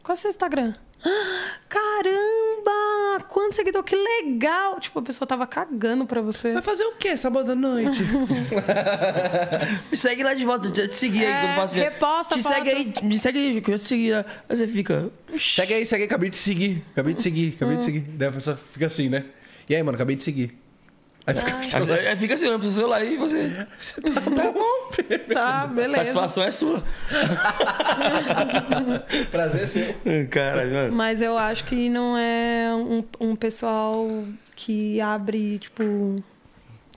[0.04, 0.74] Qual é o seu Instagram?
[1.04, 2.72] Ah, Caramba!
[3.16, 4.80] Ah, quanto seguidor, que legal!
[4.80, 6.54] Tipo, a pessoa tava cagando pra você.
[6.54, 8.04] Vai fazer o quê sábado à noite?
[9.92, 11.76] Me segue lá de volta, já te segui aí É, quando passa.
[11.76, 12.54] reposta Te foto.
[12.54, 14.14] segue aí, me segue aí, que eu te segui.
[14.14, 15.10] Aí você fica.
[15.38, 16.84] segue aí, segue aí, acabei de seguir.
[16.92, 18.00] Acabei de seguir, acabei de seguir.
[18.02, 19.26] Daí a pessoa fica assim, né?
[19.70, 20.58] E aí, mano, acabei de seguir.
[21.26, 23.66] Aí fica assim, Aí, aí fica assim, olhando pro seu celular e você.
[24.36, 25.34] Tá bom.
[25.34, 26.00] Tá, beleza.
[26.00, 26.84] Satisfação é sua.
[29.32, 29.96] prazer seu.
[30.30, 30.96] Caralho, mano.
[30.96, 34.06] Mas eu acho que não é um, um pessoal
[34.56, 35.84] que abre, tipo,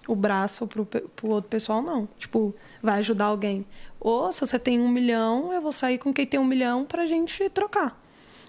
[0.09, 2.09] o braço pro, pro outro pessoal, não.
[2.19, 3.65] Tipo, vai ajudar alguém.
[4.01, 7.07] Ou se você tem um milhão, eu vou sair com quem tem um milhão pra
[7.07, 8.01] gente trocar.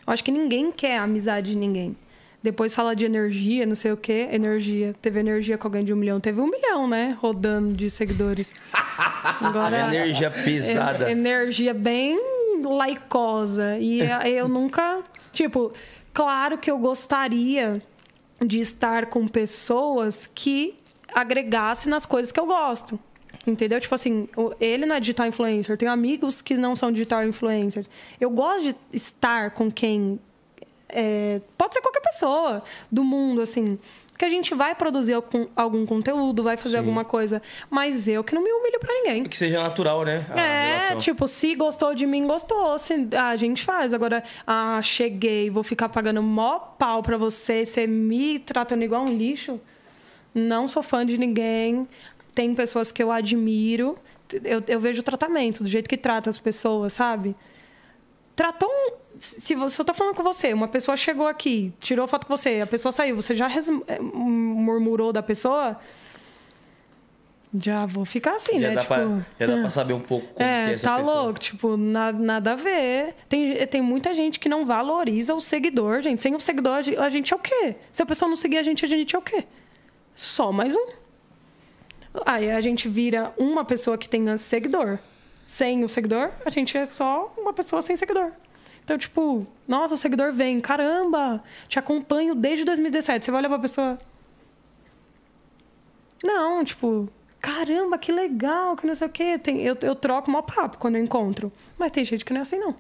[0.06, 1.96] Eu acho que ninguém quer a amizade de ninguém.
[2.42, 4.28] Depois fala de energia, não sei o quê.
[4.32, 4.96] Energia.
[5.02, 6.20] Teve energia com alguém de um milhão.
[6.20, 7.18] Teve um milhão, né?
[7.20, 8.54] Rodando de seguidores.
[9.42, 11.08] Agora, Energia pesada.
[11.10, 12.20] é- energia bem
[12.64, 13.78] laicosa.
[13.80, 15.02] E é- eu nunca.
[15.32, 15.74] Tipo,
[16.14, 17.82] claro que eu gostaria
[18.44, 20.76] de estar com pessoas que
[21.14, 23.00] agregassem nas coisas que eu gosto.
[23.46, 23.80] Entendeu?
[23.80, 24.28] Tipo assim,
[24.60, 25.72] ele não é digital influencer.
[25.74, 27.90] Eu tenho amigos que não são digital influencers.
[28.20, 30.20] Eu gosto de estar com quem.
[30.90, 33.78] É, pode ser qualquer pessoa do mundo, assim.
[34.18, 37.40] Que a gente vai produzir algum, algum conteúdo, vai fazer alguma coisa.
[37.70, 39.24] Mas eu que não me humilho pra ninguém.
[39.24, 40.26] Que seja natural, né?
[40.36, 40.98] É, relação.
[40.98, 42.80] tipo, se gostou de mim, gostou.
[42.80, 43.94] Se, a gente faz.
[43.94, 49.16] Agora, ah, cheguei, vou ficar pagando mó pau pra você, você me tratando igual um
[49.16, 49.62] lixo.
[50.34, 51.88] Não sou fã de ninguém.
[52.34, 54.00] Tem pessoas que eu admiro.
[54.44, 57.36] Eu, eu vejo o tratamento, do jeito que trata as pessoas, sabe?
[58.36, 59.07] Tratou um.
[59.20, 62.62] Se você eu tô falando com você, uma pessoa chegou aqui, tirou foto com você,
[62.62, 65.78] a pessoa saiu, você já res- eh, murmurou da pessoa,
[67.58, 68.76] já vou ficar assim, já, né?
[68.76, 69.08] dá tipo, pra,
[69.40, 71.22] já dá pra saber um pouco como que é É, essa tá pessoa.
[71.24, 73.16] louco, tipo, na- nada a ver.
[73.30, 76.22] Tem, tem muita gente que não valoriza o seguidor, gente.
[76.22, 77.76] Sem o seguidor, a gen- a gente é o quê?
[77.92, 79.46] Se a pessoa não seguir a gente, a gente é o quê?
[80.14, 80.88] Só mais um.
[82.26, 85.00] Aí a gente vira uma pessoa que tenha seguidor.
[85.46, 88.32] Sem o seguidor, a gente é só uma pessoa sem seguidor.
[88.88, 93.26] Então, tipo, nossa, o seguidor vem, caramba, te acompanho desde 2017.
[93.26, 93.98] Você vai olhar pra pessoa.
[96.24, 97.10] Não, tipo,
[97.42, 99.38] caramba, que legal, que não sei o quê.
[99.38, 101.52] Tem, eu, eu troco mó papo quando eu encontro.
[101.78, 102.74] Mas tem gente que não é assim, não.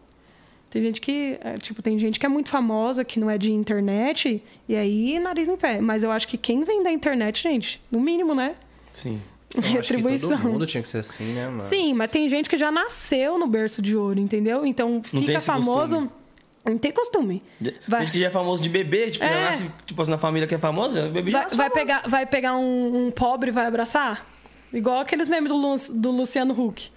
[0.69, 3.51] Tem gente que, é, tipo, tem gente que é muito famosa, que não é de
[3.51, 5.81] internet, e aí nariz em pé.
[5.81, 8.55] Mas eu acho que quem vem da internet, gente, no mínimo, né?
[8.93, 9.21] Sim.
[9.61, 10.29] Que Retribuição.
[10.37, 11.61] todo mundo tinha que ser assim, né, mano?
[11.61, 14.65] Sim, mas tem gente que já nasceu no berço de ouro, entendeu?
[14.65, 15.95] Então tem fica esse famoso.
[15.95, 16.11] costume.
[16.65, 17.41] Não tem costume.
[17.87, 19.45] Vai, Gente que já é famoso de bebê, tipo, já É.
[19.45, 21.85] nasce, tipo assim, na família que é famosa, o bebê já vai, nasce vai famoso.
[21.87, 24.25] pegar, vai pegar um, um pobre e vai abraçar?
[24.73, 26.89] Igual aqueles memes do, Lu- do Luciano Huck.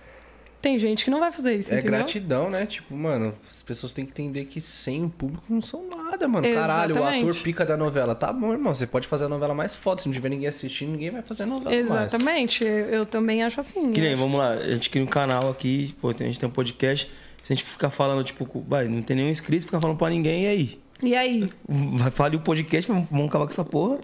[0.62, 1.93] Tem gente que não vai fazer isso, É entendeu?
[1.99, 2.66] gratidão, né?
[2.66, 6.47] Tipo, mano, as pessoas têm que entender que sem o público não são nada, mano.
[6.53, 7.31] Caralho, o Exatamente.
[7.31, 8.15] ator pica da novela.
[8.15, 10.03] Tá bom, irmão, você pode fazer a novela mais foda.
[10.03, 11.87] Se não tiver ninguém assistindo, ninguém vai fazer a novela mais.
[11.87, 13.91] Exatamente, eu, eu também acho assim.
[13.93, 16.49] Que nem, vamos lá, a gente cria um canal aqui, pô, tem- a gente tem
[16.49, 17.11] um podcast.
[17.43, 20.11] Se a gente ficar falando, tipo, com- vai, não tem nenhum inscrito, ficar falando pra
[20.11, 20.81] ninguém, e aí?
[21.03, 21.49] E aí?
[21.66, 23.99] Vai falar o podcast, vamos, vamos acabar com essa porra.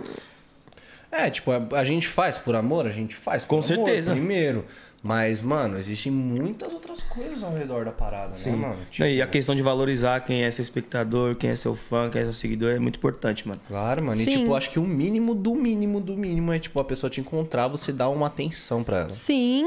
[1.13, 4.13] É, tipo, a, a gente faz por amor, a gente faz por Com amor, certeza.
[4.13, 4.65] primeiro.
[5.07, 8.77] Mas, mano, existem muitas outras coisas ao redor da parada, né, mano?
[8.91, 12.23] Tipo, E a questão de valorizar quem é seu espectador, quem é seu fã, quem
[12.23, 13.61] é seu seguidor é muito importante, mano.
[13.69, 14.21] Claro, mano.
[14.21, 14.31] E, Sim.
[14.41, 17.69] tipo, acho que o mínimo do mínimo do mínimo é, tipo, a pessoa te encontrar,
[17.69, 19.11] você dar uma atenção pra ela.
[19.11, 19.65] Sim.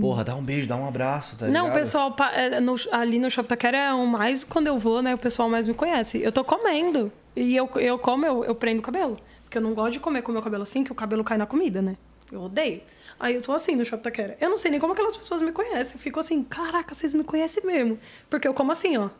[0.00, 1.74] Porra, dá um beijo, dá um abraço, tá Não, o ligado?
[1.80, 2.50] pessoal pa- é,
[2.92, 5.14] ali no Shopping Taquera é o mais, quando eu vou, né?
[5.14, 6.20] O pessoal mais me conhece.
[6.22, 7.12] Eu tô comendo.
[7.36, 9.16] E eu, eu como, eu, eu prendo o cabelo.
[9.44, 11.38] Porque eu não gosto de comer com o meu cabelo assim, que o cabelo cai
[11.38, 11.96] na comida, né?
[12.30, 12.80] Eu odeio.
[13.20, 14.36] Aí eu tô assim no Shopping Taquera.
[14.40, 15.94] Eu não sei nem como aquelas pessoas me conhecem.
[15.96, 17.98] Eu fico assim, caraca, vocês me conhecem mesmo.
[18.30, 19.10] Porque eu como assim, ó.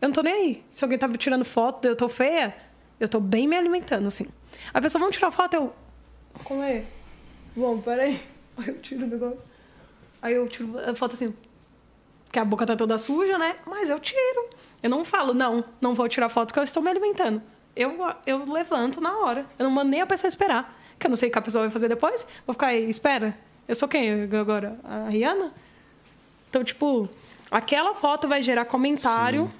[0.00, 0.64] Eu não tô nem aí.
[0.70, 2.54] Se alguém tá me tirando foto, eu tô feia,
[3.00, 4.28] eu tô bem me alimentando, assim.
[4.72, 5.72] A pessoa, vamos tirar foto, eu...
[6.44, 6.86] Comer.
[7.56, 8.20] Bom, peraí.
[8.56, 9.38] Aí eu tiro o negócio.
[10.20, 11.32] Aí eu tiro a foto assim.
[12.30, 13.56] Que a boca tá toda suja, né?
[13.64, 14.50] Mas eu tiro.
[14.82, 17.40] Eu não falo, não, não vou tirar foto porque eu estou me alimentando.
[17.74, 17.96] Eu,
[18.26, 19.46] eu levanto na hora.
[19.58, 20.76] Eu não mando nem a pessoa esperar.
[20.98, 22.26] Que eu não sei o que a pessoa vai fazer depois.
[22.46, 23.36] Vou ficar aí, espera.
[23.66, 24.78] Eu sou quem agora?
[24.82, 25.52] A Rihanna?
[26.50, 27.08] Então, tipo,
[27.50, 29.50] aquela foto vai gerar comentário.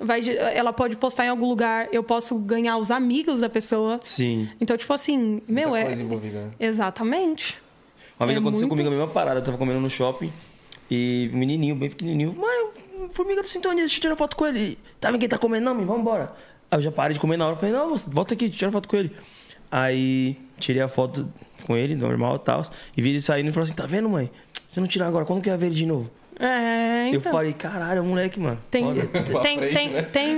[0.00, 1.88] Vai, ge- ela pode postar em algum lugar.
[1.92, 4.00] Eu posso ganhar os amigos da pessoa.
[4.02, 4.48] Sim.
[4.60, 5.86] Então, tipo assim, meu, Muita é.
[5.86, 6.50] coisa envolvida, né?
[6.58, 7.56] Exatamente.
[8.18, 10.32] Uma vez É aconteceu muito- comigo a mesma parada, eu tava comendo no shopping
[10.90, 14.78] e um menininho, bem pequenininho, mãe, formiga do sintonia, deixa eu tirar foto com ele.
[15.00, 15.64] Tá vendo quem tá comendo?
[15.64, 16.32] Não, vamos embora.
[16.70, 18.88] Aí eu já parei de comer na hora, falei, não, você- volta aqui, tira foto
[18.88, 19.14] com ele.
[19.70, 21.30] Aí tirei a foto
[21.66, 22.62] com ele, normal e tal,
[22.96, 24.30] e vi ele saindo e falou assim, tá vendo, mãe?
[24.68, 26.10] Se não tirar agora, quando que vai ver ele de novo?
[26.40, 27.30] É, Eu então.
[27.30, 28.58] falei, caralho, é moleque, mano.
[28.68, 30.02] Tem, tem, frente, tem, né?
[30.02, 30.34] tem,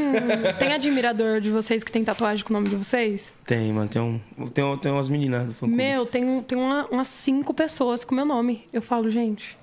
[0.58, 3.32] tem admirador de vocês que tem tatuagem com o nome de vocês?
[3.46, 3.88] Tem, mano.
[3.88, 4.20] Tem, um,
[4.52, 5.66] tem, um- tem umas meninas do fã.
[5.66, 8.68] Meu, tem, um- tem uma- umas cinco pessoas com meu nome.
[8.74, 9.56] Eu falo, gente.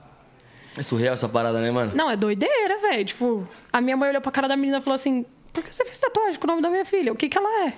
[0.75, 1.91] É surreal essa parada, né, mano?
[1.93, 3.05] Não, é doideira, velho.
[3.05, 5.85] Tipo, a minha mãe olhou pra cara da menina e falou assim: por que você
[5.85, 7.13] fez tatuagem com o nome da minha filha?
[7.13, 7.73] O que que ela é?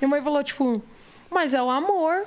[0.00, 0.82] Minha mãe falou, tipo,
[1.32, 2.24] mas é o amor.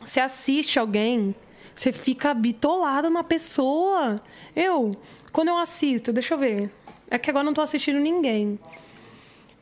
[0.00, 1.34] Você assiste alguém,
[1.74, 4.20] você fica bitolada na pessoa.
[4.54, 4.96] Eu,
[5.32, 6.70] quando eu assisto, deixa eu ver.
[7.10, 8.58] É que agora eu não tô assistindo ninguém.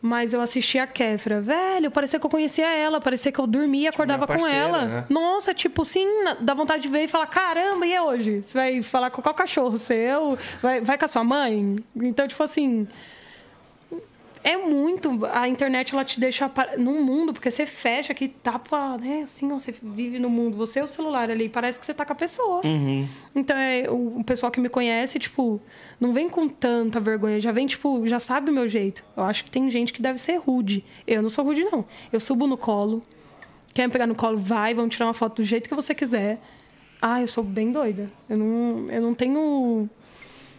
[0.02, 1.42] Mas eu assisti a Kéfera.
[1.42, 4.66] Velho, parecia que eu conhecia ela, parecia que eu dormia e acordava minha com parceira,
[4.66, 4.84] ela.
[4.86, 5.04] né?
[5.10, 6.06] Nossa, tipo, sim,
[6.40, 8.40] dá vontade de ver e falar: caramba, e é hoje?
[8.40, 10.38] Você vai falar com qual cachorro seu?
[10.62, 11.76] Vai, vai com a sua mãe?
[11.96, 12.88] Então, tipo assim.
[14.42, 15.26] É muito.
[15.26, 19.22] A internet ela te deixa num mundo, porque você fecha aqui, tapa, né?
[19.24, 20.56] Assim, você vive no mundo.
[20.56, 22.62] Você é o celular ali, parece que você tá com a pessoa.
[23.34, 25.60] Então, é, o, o pessoal que me conhece, tipo,
[25.98, 29.04] não vem com tanta vergonha, já vem, tipo, já sabe o meu jeito.
[29.16, 30.84] Eu acho que tem gente que deve ser rude.
[31.06, 31.84] Eu não sou rude, não.
[32.10, 33.02] Eu subo no colo.
[33.74, 34.38] Quer me pegar no colo?
[34.38, 36.40] Vai, vamos tirar uma foto do jeito que você quiser.
[37.00, 38.10] Ah, eu sou bem doida.
[38.28, 39.88] Eu não, eu não tenho.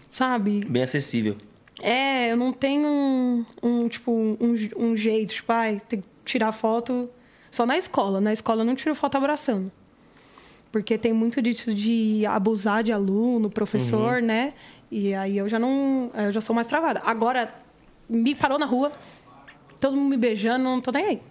[0.10, 0.64] Sabe?
[0.66, 1.36] Bem acessível.
[1.82, 6.52] É, eu não tenho um, um, tipo, um, um jeito, tipo, ai, tem que tirar
[6.52, 7.10] foto
[7.49, 8.22] só na escola.
[8.22, 9.72] Na escola eu não tiro foto abraçando.
[10.72, 14.53] Porque tem muito disso de abusar de aluno, professor, né?
[14.90, 16.10] E aí eu já não.
[16.14, 17.02] Eu já sou mais travada.
[17.03, 17.53] Agora,
[18.08, 18.91] me parou na rua,
[19.80, 21.22] todo mundo me beijando, não tô nem aí.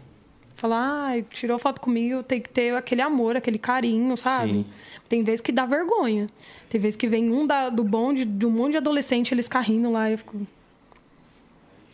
[0.60, 4.52] Falar, ai, tirou foto comigo, tem que ter aquele amor, aquele carinho, sabe?
[4.52, 4.64] Sim.
[5.08, 6.28] Tem vezes que dá vergonha.
[6.68, 9.90] Tem vezes que vem um da- do bonde, de um monte de adolescente, eles carrindo
[9.90, 10.46] lá, eu fico.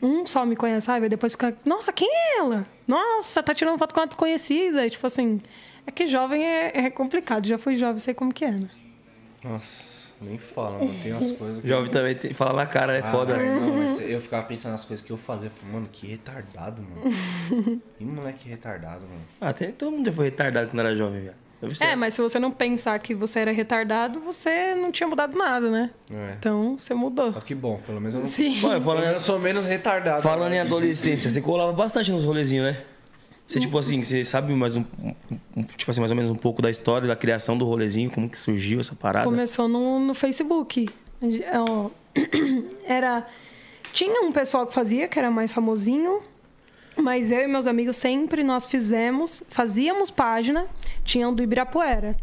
[0.03, 1.05] Um só me conhece, sabe?
[1.05, 2.67] Aí Depois fica, nossa, quem é ela?
[2.89, 4.85] Nossa, tá tirando foto com uma desconhecida.
[4.85, 5.41] E, tipo assim,
[5.87, 7.47] é que jovem é, é complicado.
[7.47, 8.69] Já fui jovem, sei como que é, né?
[9.45, 10.99] Nossa, nem fala, mano.
[11.03, 11.69] Tem umas coisas que.
[11.69, 13.37] Jovem também tem, fala na cara, é Ah, foda.
[13.37, 15.51] Não, mas eu ficava pensando nas coisas que eu fazia.
[15.51, 17.81] Falei, mano, que retardado, mano.
[17.99, 19.21] Que moleque retardado, mano.
[19.41, 21.35] Ah, tem, todo mundo foi retardado quando era jovem, velho.
[21.81, 25.71] É, mas se você não pensar que você era retardado, você não tinha mudado nada,
[25.71, 25.91] né?
[26.11, 26.35] É.
[26.39, 27.33] Então, você mudou.
[27.33, 28.27] Só que bom, pelo menos eu não.
[28.27, 28.61] Sim.
[28.61, 30.23] Falando, eu sou menos retardado.
[30.23, 30.61] falando em né?
[30.61, 32.83] adolescência, você colava bastante nos rolezinhos, né?
[33.47, 34.85] Você, tipo assim, você sabe mais um,
[35.57, 38.29] um- tipo assim, mais ou menos um pouco da história, da criação do rolezinho, como
[38.29, 39.25] que surgiu essa parada?
[39.25, 40.89] Começou no, no Facebook.
[41.23, 42.21] É,
[42.85, 43.27] Era.
[43.93, 46.21] Tinha um pessoal que fazia, que era mais famosinho.
[46.99, 50.67] Mas eu e meus amigos sempre nós fizemos, fazíamos página,
[51.05, 52.17] tinha um do Ibirapuera,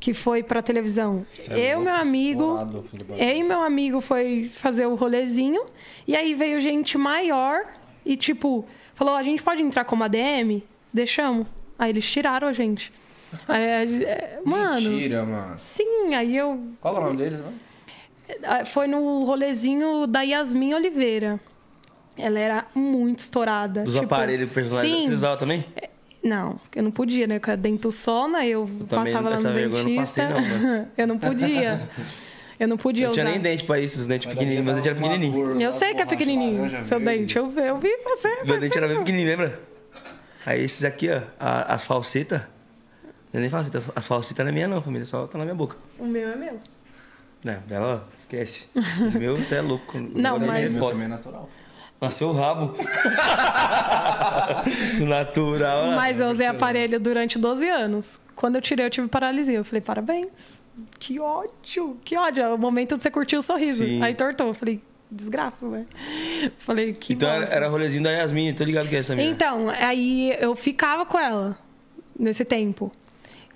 [0.00, 1.26] que foi pra televisão.
[1.50, 2.58] é eu, louco, meu amigo,
[3.10, 5.62] eu e meu amigo foi fazer o rolezinho,
[6.08, 7.66] e aí veio gente maior
[8.06, 8.64] e tipo,
[8.96, 10.62] falou: a gente pode entrar como ADM?
[10.92, 11.46] Deixamos.
[11.78, 12.92] Aí eles tiraram a gente.
[13.46, 14.90] Aí, é, mano.
[14.90, 15.54] Mentira, mano.
[15.58, 16.60] Sim, aí eu.
[16.80, 17.54] Qual é o nome deles, mano?
[18.42, 21.38] ah, Foi no rolezinho da Yasmin Oliveira.
[22.16, 23.82] Ela era muito estourada.
[23.82, 25.02] Dos tipo, aparelhos personalizados.
[25.04, 25.08] Sim.
[25.08, 25.66] Você usava também?
[26.22, 27.38] Não, eu não podia, né?
[27.38, 30.26] Com a dentuçona, eu, também passava lá no eu não dentista.
[30.26, 30.88] passei, não, mano.
[30.96, 31.88] eu não podia.
[32.58, 33.20] Eu não podia Não usar.
[33.22, 34.64] tinha nem dente pra isso, os dentes pequenininhos.
[34.64, 35.60] Meu dente era pequenininho.
[35.60, 37.36] Eu sei que é pequenininho, seu dente.
[37.36, 38.42] Eu vi, eu vi você.
[38.44, 39.60] Meu dente era bem pequenininho, lembra?
[40.46, 42.40] Aí esses aqui, ó, a- as falsetas.
[43.32, 45.54] Não é nem falseta, as falsetas não é minha não, família, só tá na minha
[45.56, 45.76] boca.
[45.98, 46.58] O meu é meu.
[47.44, 48.66] Não, dela, ó, esquece.
[48.74, 49.98] O meu, você é louco.
[49.98, 50.92] Não, mas- é Meu foto.
[50.92, 51.50] também é natural.
[52.00, 52.74] Nasceu o rabo.
[55.06, 55.90] Natural.
[55.90, 55.96] né?
[55.96, 58.18] Mas eu usei aparelho durante 12 anos.
[58.34, 59.56] Quando eu tirei, eu tive paralisia.
[59.56, 60.62] Eu falei, parabéns.
[61.06, 62.42] Que ódio, que ódio.
[62.42, 63.84] É o momento de você curtir o sorriso.
[63.84, 64.02] Sim.
[64.02, 64.52] Aí tortou.
[64.52, 65.86] Falei, desgraça, velho.
[66.58, 67.54] Falei, que Então era, bosta.
[67.54, 69.30] era rolezinho da Yasmin, tô ligado que é essa minha.
[69.30, 71.56] Então, aí eu ficava com ela
[72.18, 72.90] nesse tempo.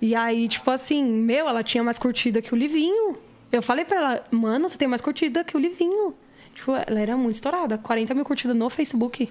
[0.01, 3.17] E aí, tipo assim, meu, ela tinha mais curtida que o Livinho.
[3.51, 6.15] Eu falei pra ela, mano, você tem mais curtida que o Livinho.
[6.55, 7.77] Tipo, ela era muito estourada.
[7.77, 9.29] 40 mil curtidas no Facebook.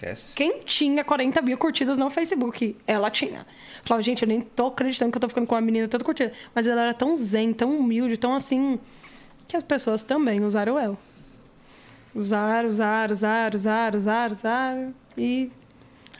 [0.00, 0.34] Esquece.
[0.34, 2.74] Quem tinha 40 mil curtidas no Facebook?
[2.86, 3.46] Ela tinha.
[3.84, 6.32] Falava, gente, eu nem tô acreditando que eu tô ficando com uma menina tanto curtida.
[6.54, 8.78] Mas ela era tão zen, tão humilde, tão assim,
[9.46, 10.96] que as pessoas também usaram ela.
[12.14, 14.94] Usaram, usaram, usaram, usaram, usaram, usaram.
[15.18, 15.50] E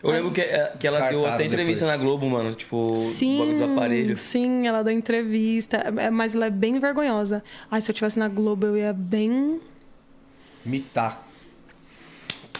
[0.03, 1.99] Eu lembro que, é, que ela deu até entrevista depois.
[2.01, 2.55] na Globo, mano.
[2.55, 4.21] Tipo, sim, o bagulho dos aparelhos.
[4.21, 5.79] sim, ela deu entrevista.
[5.79, 7.43] é, Mas ela é bem vergonhosa.
[7.71, 9.59] Ai, se eu tivesse na Globo, eu ia bem...
[10.65, 11.30] Mitar.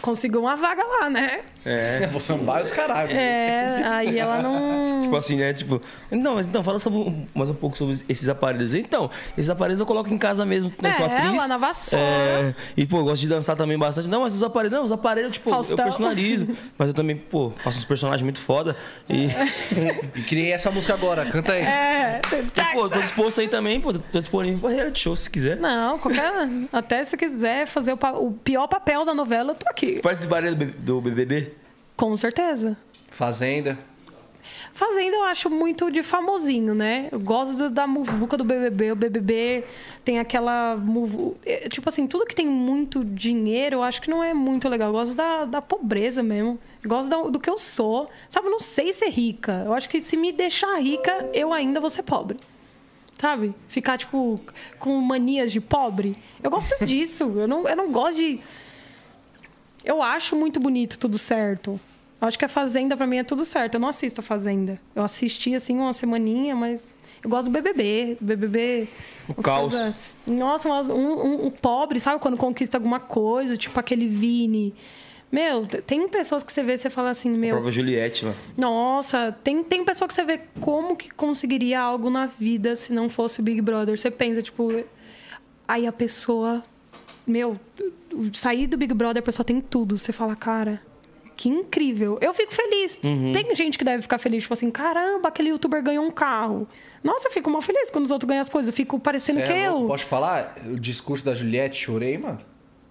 [0.01, 1.43] Conseguiu uma vaga lá, né?
[1.65, 2.07] É.
[2.07, 3.11] Vou sambar os caralho.
[3.11, 5.01] É, aí ela não.
[5.11, 5.53] Tipo assim, né?
[5.53, 8.73] Tipo, não, mas então, fala sobre, mais um pouco sobre esses aparelhos.
[8.73, 10.71] Então, esses aparelhos eu coloco em casa mesmo.
[10.81, 11.41] Eu sou É, atriz.
[11.41, 12.03] lá na vassoura.
[12.05, 14.07] É, e, pô, eu gosto de dançar também bastante.
[14.07, 15.77] Não, mas os aparelhos, não, os aparelhos, tipo, Faustão.
[15.77, 16.55] eu personalizo.
[16.77, 18.75] Mas eu também, pô, faço uns personagens muito foda.
[19.09, 19.27] E,
[20.15, 21.61] E criei essa música agora, canta aí.
[21.61, 22.21] É.
[22.33, 25.57] e, pô, tô disposto aí também, pô, tô disponível pra reality show se quiser.
[25.57, 26.31] Não, qualquer.
[26.71, 29.99] Até se quiser fazer o, pa- o pior papel da novela, eu tô aqui.
[30.01, 31.50] Participaria do BBB?
[32.01, 32.75] Com certeza.
[33.11, 33.77] Fazenda.
[34.73, 37.09] Fazenda eu acho muito de famosinho, né?
[37.11, 38.91] Eu gosto da muvuca do BBB.
[38.91, 39.63] O BBB
[40.03, 40.75] tem aquela.
[40.77, 41.37] Muvu...
[41.45, 44.87] é, Tipo assim, tudo que tem muito dinheiro eu acho que não é muito legal.
[44.89, 46.57] Eu gosto da, da pobreza mesmo.
[46.83, 48.09] Eu gosto da- do que eu sou.
[48.29, 49.61] Sabe, eu não sei ser rica.
[49.65, 52.39] Eu acho que se me deixar rica, eu ainda vou ser pobre.
[53.19, 53.53] Sabe?
[53.67, 54.39] Ficar, tipo,
[54.79, 56.15] com manias de pobre.
[56.41, 57.25] Eu gosto disso.
[57.35, 58.39] Eu não, eu não gosto de.
[59.83, 61.79] Eu acho muito bonito tudo certo.
[62.19, 63.75] Acho que a Fazenda pra mim é tudo certo.
[63.75, 64.79] Eu não assisto a Fazenda.
[64.95, 66.93] Eu assisti assim uma semaninha, mas
[67.23, 68.17] eu gosto do BBB.
[68.21, 68.87] BBB.
[69.27, 69.71] umas caos.
[69.73, 69.95] coisa-
[70.27, 74.73] Nossa, umas- um, um- um pobre, sabe quando conquista alguma coisa, tipo aquele Vini.
[75.31, 78.37] Meu, tem pessoas que você vê e você fala assim, A meu, própria Juliette, mano.
[78.57, 83.09] nossa, tem, tem pessoa que você vê como que conseguiria algo na vida se não
[83.09, 83.97] fosse o Big Brother.
[83.97, 84.83] Você pensa, tipo,
[85.65, 86.61] aí a pessoa,
[87.25, 87.57] meu,
[88.33, 89.97] sair do Big Brother, a pessoa tem tudo.
[89.97, 90.81] Você fala, cara,
[91.35, 92.17] que incrível.
[92.21, 92.97] Eu fico feliz.
[92.97, 96.67] Tem gente que deve ficar feliz, tipo assim, caramba, aquele youtuber ganhou um carro.
[97.03, 98.69] Nossa, eu fico mal feliz quando os outros ganham as coisas.
[98.69, 99.85] Eu fico parecendo Cê que é louco?
[99.85, 99.87] eu.
[99.87, 100.55] Posso falar?
[100.67, 102.39] O discurso da Juliette, chorei, mano.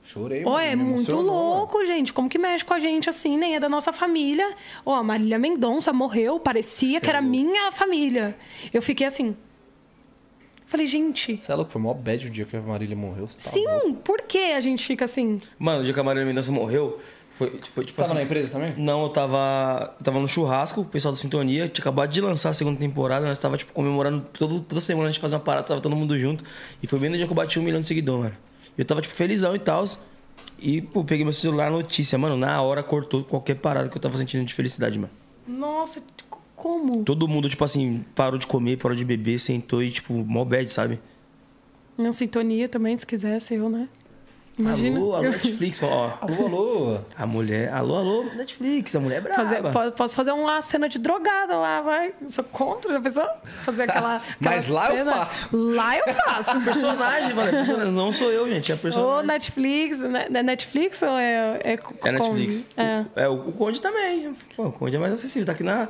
[0.03, 0.59] Chorei, mano.
[0.59, 2.13] é muito louco, gente.
[2.13, 4.57] Como que mexe com a gente assim, nem é da nossa família.
[4.85, 7.31] Ó, a Marília Mendonça morreu, parecia Cê que é era louco.
[7.31, 8.37] minha família.
[8.75, 9.37] Eu fiquei assim.
[10.71, 11.73] Falei, gente, Você é louco?
[11.73, 13.27] Foi mó bad o dia que a Marília morreu.
[13.27, 13.95] Tá sim, louco.
[14.05, 15.41] por que a gente fica assim?
[15.59, 17.01] Mano, o dia que a Marília Mendonça morreu,
[17.33, 18.15] foi, foi tipo Tava assim...
[18.15, 18.73] na empresa também?
[18.77, 22.51] Não, eu tava, eu tava no churrasco, o pessoal da Sintonia tinha acabado de lançar
[22.51, 25.67] a segunda temporada, nós tava, tipo, comemorando todo, toda semana a gente fazia uma parada,
[25.67, 26.45] tava todo mundo junto.
[26.81, 28.37] E foi bem no dia que eu bati um milhão de seguidores, mano.
[28.79, 29.83] E eu tava, tipo, felizão e tal.
[30.57, 34.17] E, pô, peguei meu celular, notícia, mano, na hora cortou qualquer parada que eu tava
[34.17, 35.11] sentindo de felicidade, mano.
[35.49, 36.01] Nossa,
[36.61, 37.03] como?
[37.05, 40.71] Todo mundo, tipo assim, parou de comer, parou de beber, sentou e, tipo, mó bad,
[40.73, 41.01] sabe?
[41.99, 43.89] Na sintonia também, se quisesse eu, né?
[44.59, 44.99] Imagina.
[44.99, 46.19] Alô, alô, Netflix, ó.
[46.21, 46.99] Alô, alô.
[47.17, 49.43] A mulher, alô, alô, Netflix, a mulher é brava.
[49.45, 52.13] Fazer, po- posso fazer uma cena de drogada lá, vai.
[52.21, 53.25] Eu sou contra, já pensou?
[53.65, 54.17] Fazer aquela.
[54.37, 55.13] aquela Mas lá eu cena.
[55.13, 55.57] faço.
[55.57, 56.61] Lá eu faço.
[56.65, 57.93] Personagem, mano, é personagem.
[57.95, 59.27] Não sou eu, gente, é Ou personagem.
[59.27, 59.99] Netflix.
[60.01, 60.27] né?
[60.31, 61.61] É Netflix ou é.
[61.65, 62.63] É, É Netflix.
[62.75, 62.77] Kombi?
[62.77, 63.01] É.
[63.01, 64.35] O, é, o Conde também.
[64.57, 65.47] Pô, o Conde é mais acessível.
[65.47, 65.89] Tá aqui na.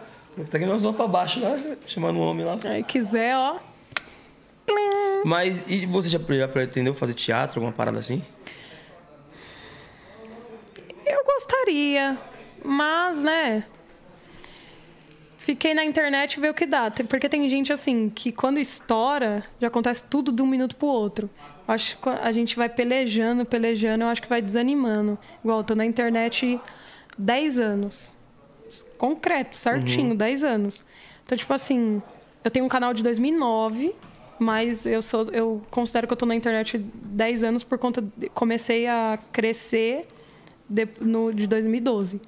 [0.48, 1.56] Tá aqui nós vamos pra baixo lá,
[1.86, 2.58] chamando o homem lá.
[2.64, 3.58] Aí quiser, ó.
[5.24, 8.22] Mas e você já, já pretendeu fazer teatro, alguma parada assim?
[11.04, 12.18] Eu gostaria,
[12.64, 13.64] mas, né?
[15.38, 16.90] Fiquei na internet e ver o que dá.
[17.08, 21.28] Porque tem gente assim que quando estoura, já acontece tudo de um minuto pro outro.
[21.66, 25.18] Acho que a gente vai pelejando, pelejando, eu acho que vai desanimando.
[25.42, 26.60] Igual, tô na internet
[27.18, 28.19] 10 anos.
[28.96, 30.84] Concreto, certinho, 10 anos.
[31.24, 32.02] Então, tipo assim,
[32.44, 33.94] eu tenho um canal de 2009,
[34.38, 38.28] mas eu sou eu considero que eu tô na internet 10 anos por conta de,
[38.30, 40.06] comecei a crescer
[40.68, 42.20] de, no, de 2012.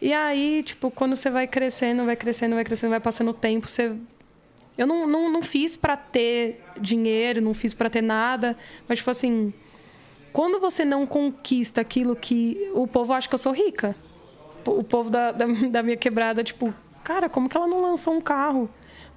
[0.00, 3.66] E aí, tipo, quando você vai crescendo, vai crescendo, vai crescendo, vai passando o tempo,
[3.66, 3.96] você
[4.76, 9.10] eu não, não, não fiz pra ter dinheiro, não fiz pra ter nada, mas tipo
[9.10, 9.52] assim,
[10.32, 13.96] quando você não conquista aquilo que o povo acha que eu sou rica.
[14.70, 16.72] O povo da, da, da minha quebrada, tipo,
[17.02, 18.68] cara, como que ela não lançou um carro?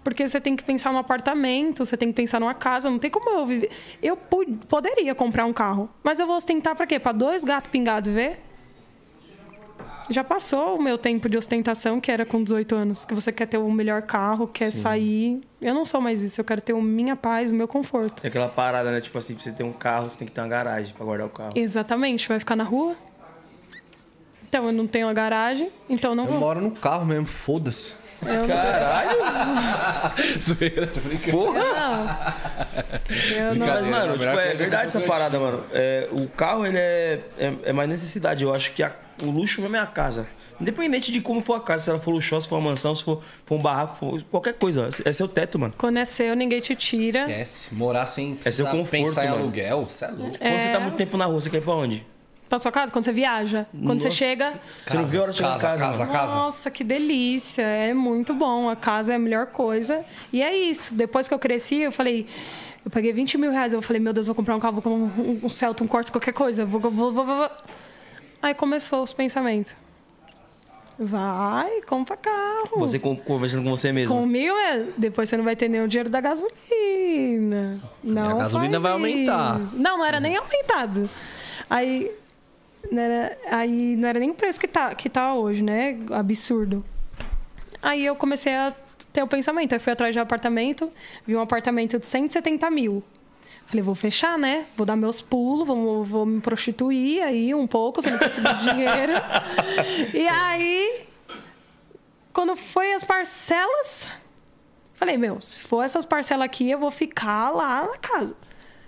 [0.03, 3.11] Porque você tem que pensar no apartamento, você tem que pensar numa casa, não tem
[3.11, 3.69] como eu viver.
[4.01, 6.97] Eu poderia comprar um carro, mas eu vou ostentar pra quê?
[6.97, 8.39] Pra dois gatos pingados ver?
[10.09, 13.45] Já passou o meu tempo de ostentação, que era com 18 anos, que você quer
[13.45, 15.39] ter o melhor carro, quer sair.
[15.61, 18.23] Eu não sou mais isso, eu quero ter a minha paz, o meu conforto.
[18.23, 19.01] Tem aquela parada, né?
[19.01, 21.27] Tipo assim, pra você ter um carro, você tem que ter uma garagem pra guardar
[21.27, 21.51] o carro.
[21.53, 22.95] Exatamente, vai ficar na rua?
[24.49, 26.39] Então eu não tenho a garagem, então eu não Eu vou.
[26.39, 27.93] moro no carro mesmo, foda-se.
[28.19, 29.19] Caralho!
[30.41, 31.31] Zoeira, tô brincando.
[31.31, 32.35] Porra!
[33.09, 33.37] Não.
[33.37, 33.67] Eu não.
[33.67, 35.63] Mas, mano, tipo, é eu verdade essa parada, mano.
[35.71, 38.43] É, o carro, ele é, é, é mais necessidade.
[38.43, 38.91] Eu acho que a-
[39.23, 40.27] o luxo mesmo é a casa.
[40.59, 43.03] Independente de como for a casa, se ela for luxuosa, se for uma mansão, se
[43.03, 44.89] for, for um barraco, for qualquer coisa.
[45.05, 45.73] É seu teto, mano.
[45.77, 47.21] Quando é seu, ninguém te tira.
[47.21, 47.73] Esquece.
[47.73, 49.43] Morar sem É seu conforto, pensar em mano.
[49.43, 50.37] aluguel, você é louco.
[50.37, 52.05] Quando você tá muito tempo na rua, você quer ir pra onde?
[52.49, 53.67] Pra sua casa, quando você viaja.
[53.71, 54.17] Quando você Nossa.
[54.17, 54.53] chega.
[54.85, 56.11] Você não vê a hora de chegar casa, em casa, casa, mano.
[56.11, 56.35] casa.
[56.35, 57.61] Nossa, que delícia.
[57.61, 58.67] É muito bom.
[58.69, 60.03] A casa é a melhor coisa.
[60.33, 60.95] E é isso.
[60.95, 62.25] Depois que eu cresci, eu falei.
[62.83, 63.71] Eu paguei 20 mil reais.
[63.71, 66.11] Eu falei, meu Deus, vou comprar um carro, vou comprar um, um Celta, um Corsa,
[66.11, 66.65] qualquer coisa.
[66.65, 67.49] Vou, vou, vou, vou.
[68.41, 69.75] Aí começou os pensamentos.
[70.97, 72.77] Vai, compra carro.
[72.79, 74.15] Você con- conversando com você mesmo.
[74.19, 74.85] Comigo é.
[74.97, 77.79] Depois você não vai ter nem o dinheiro da gasolina.
[78.03, 79.61] Não A gasolina faz vai aumentar.
[79.61, 79.77] isso.
[79.77, 81.09] Não, não era nem aumentado.
[81.69, 82.11] Aí
[82.91, 85.97] não era, aí não era nem o preço que tá, que tá hoje, né?
[86.11, 86.83] Absurdo.
[87.81, 88.73] Aí eu comecei a
[89.11, 89.73] ter o pensamento.
[89.73, 90.89] Aí fui atrás de um apartamento,
[91.25, 93.03] vi um apartamento de 170 mil.
[93.65, 94.65] Falei, vou fechar, né?
[94.75, 99.13] Vou dar meus pulos, vou, vou me prostituir aí um pouco, se não conseguir dinheiro.
[100.11, 101.07] E aí,
[102.33, 104.07] quando foi as parcelas,
[104.93, 108.35] falei, meu, se for essas parcelas aqui, eu vou ficar lá na casa.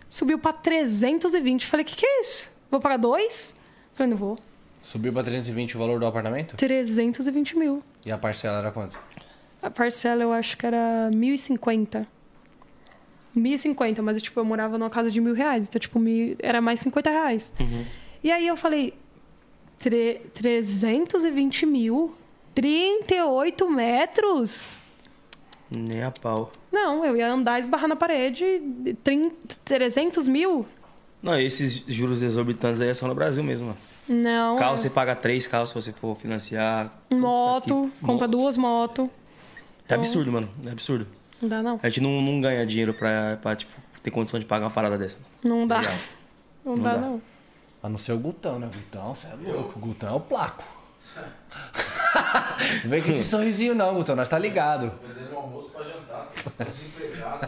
[0.10, 1.68] Subiu pra 320.
[1.68, 2.50] Falei, que que é isso?
[2.70, 3.54] Vou pagar dois?
[4.02, 4.36] Falei, não vou.
[4.82, 6.58] Subiu pra 320 o valor do apartamento?
[6.58, 7.84] 320 mil.
[8.04, 9.00] E a parcela era quanto?
[9.62, 12.08] A parcela eu acho que era 1.050.
[13.38, 15.68] 1.050, mas tipo, eu morava numa casa de mil reais.
[15.68, 17.54] Então, tipo, mil, era mais 50 reais.
[18.24, 18.96] E aí eu falei,
[19.78, 22.16] tre, 320 mil?
[22.56, 24.80] 38 metros?
[25.70, 26.52] Nem a pau.
[26.72, 28.44] Não, eu ia andar e esbarrar na parede.
[29.04, 30.66] 30, 300 mil?
[31.22, 33.91] Não, esses juros exorbitantes aí é só no Brasil mesmo, mano.
[34.12, 34.58] Não.
[34.58, 34.78] Carro é.
[34.78, 36.92] você paga três carros se você for financiar.
[37.14, 39.08] Moto, compra duas motos.
[39.88, 40.50] É absurdo, mano.
[40.66, 41.08] É absurdo.
[41.42, 41.80] Não dá, não.
[41.82, 43.72] A gente não, não ganha dinheiro pra, pra, tipo,
[44.04, 45.18] ter condição de pagar uma parada dessa.
[45.44, 45.80] Não dá.
[45.80, 45.96] Legal.
[46.64, 47.02] Não, Não dá, dá.
[47.02, 47.22] não.
[47.82, 48.70] A não ser o Gutão, né?
[48.72, 49.80] Gutão, você é louco.
[49.80, 50.64] O Gutão é o placo.
[52.84, 54.16] não vem com esse sorrisinho não, Gutão.
[54.16, 54.92] Nós tá ligado.
[55.42, 56.30] Almoço pra jantar.
[56.66, 57.48] Desempregado.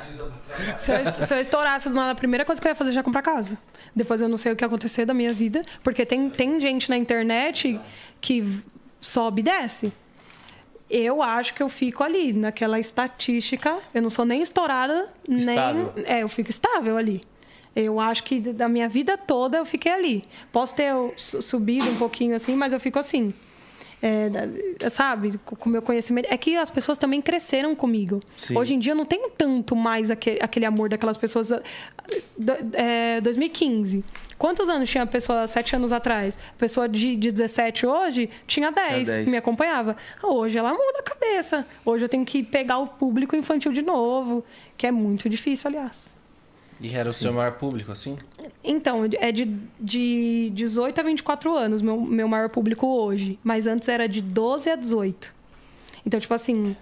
[0.78, 2.92] Se eu, se eu estourasse do nada, a primeira coisa que eu ia fazer é
[2.94, 3.56] já comprar casa.
[3.94, 5.62] Depois eu não sei o que ia acontecer da minha vida.
[5.82, 7.80] Porque tem, tem gente na internet
[8.20, 8.62] que
[9.00, 9.92] sobe e desce.
[10.90, 13.78] Eu acho que eu fico ali, naquela estatística.
[13.94, 15.92] Eu não sou nem estourada, Estável.
[15.94, 16.04] nem.
[16.04, 17.22] É, eu fico estável ali.
[17.74, 20.24] Eu acho que da minha vida toda eu fiquei ali.
[20.50, 23.32] Posso ter su- subido um pouquinho assim, mas eu fico assim.
[24.02, 26.26] É, sabe, com o meu conhecimento.
[26.30, 28.20] É que as pessoas também cresceram comigo.
[28.36, 28.56] Sim.
[28.56, 31.52] Hoje em dia eu não tenho tanto mais aquele, aquele amor daquelas pessoas.
[31.52, 31.60] ah,
[32.74, 34.04] é, 2015.
[34.38, 36.38] Quantos anos tinha a pessoa sete anos atrás?
[36.56, 39.24] A pessoa de, de 17 hoje tinha 10, 10.
[39.24, 39.96] que me acompanhava.
[40.22, 41.66] Ah, Hoje ela muda a cabeça.
[41.84, 44.42] Hoje eu tenho que pegar o público infantil de novo,
[44.78, 46.18] que é muito difícil, aliás.
[46.80, 48.16] E era o seu maior público, assim?
[48.64, 49.44] Então, é de,
[49.78, 53.38] de 18 a 24 anos, meu, meu maior público hoje.
[53.44, 55.34] Mas antes era de 12 a 18.
[56.06, 56.74] Então, tipo assim,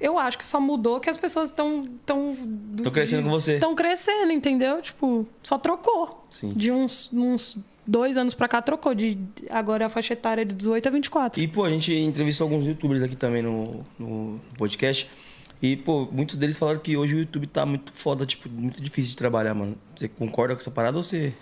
[0.00, 1.88] eu acho que só mudou que as pessoas estão.
[2.00, 3.54] Estão crescendo com você.
[3.54, 4.80] Estão crescendo, entendeu?
[4.80, 6.22] Tipo, só trocou.
[6.30, 6.52] Sim.
[6.54, 8.94] De uns, uns dois anos pra cá trocou.
[8.94, 9.18] De,
[9.48, 11.42] agora a faixa etária é de 18 a 24.
[11.42, 15.08] E, pô, a gente entrevistou alguns youtubers aqui também no, no podcast.
[15.72, 19.10] E, pô, muitos deles falaram que hoje o YouTube tá muito foda, tipo, muito difícil
[19.10, 19.76] de trabalhar, mano.
[19.96, 21.34] Você concorda com essa parada ou você.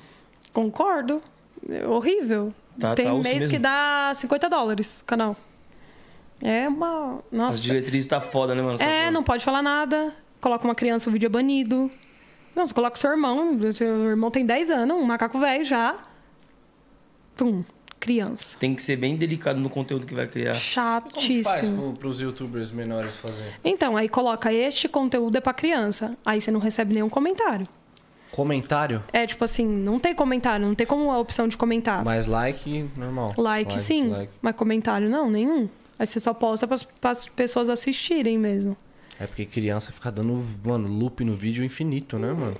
[0.53, 1.21] Concordo.
[1.69, 2.55] É horrível.
[2.79, 3.51] Tá- Tem tá mês mesmo.
[3.51, 5.37] que dá 50 dólares o canal.
[6.41, 7.21] É uma.
[7.31, 7.59] Nossa.
[7.59, 8.79] As diretrizes tá foda, né, mano?
[8.79, 10.15] Você tá É, não pode falar nada.
[10.41, 11.91] Coloca uma criança, o vídeo é banido.
[12.57, 13.57] Não, você coloca o seu irmão.
[13.57, 15.97] O seu irmão tem 10 anos, um macaco velho já.
[17.37, 17.63] Pum,
[18.05, 18.59] criança.
[18.61, 20.53] Tem que ser bem delicado no conteúdo que vai criar.
[20.53, 21.83] Como faz Chatíssimo.
[21.83, 23.55] pro, pros youtubers menores fazer?
[23.65, 26.15] Então, aí coloca este conteúdo é pra criança.
[26.23, 27.67] Aí você não recebe nenhum comentário.
[28.31, 29.03] Comentário?
[29.11, 32.05] É tipo assim, não tem comentário, não tem como a opção de comentar.
[32.05, 33.33] Mais like, normal.
[33.39, 34.33] like, sim, dislike.
[34.43, 35.67] mas comentário não, nenhum.
[35.99, 38.77] Aí você só posta para as pessoas assistirem mesmo.
[39.19, 42.57] É porque criança fica dando, mano, loop no vídeo infinito, né, mano?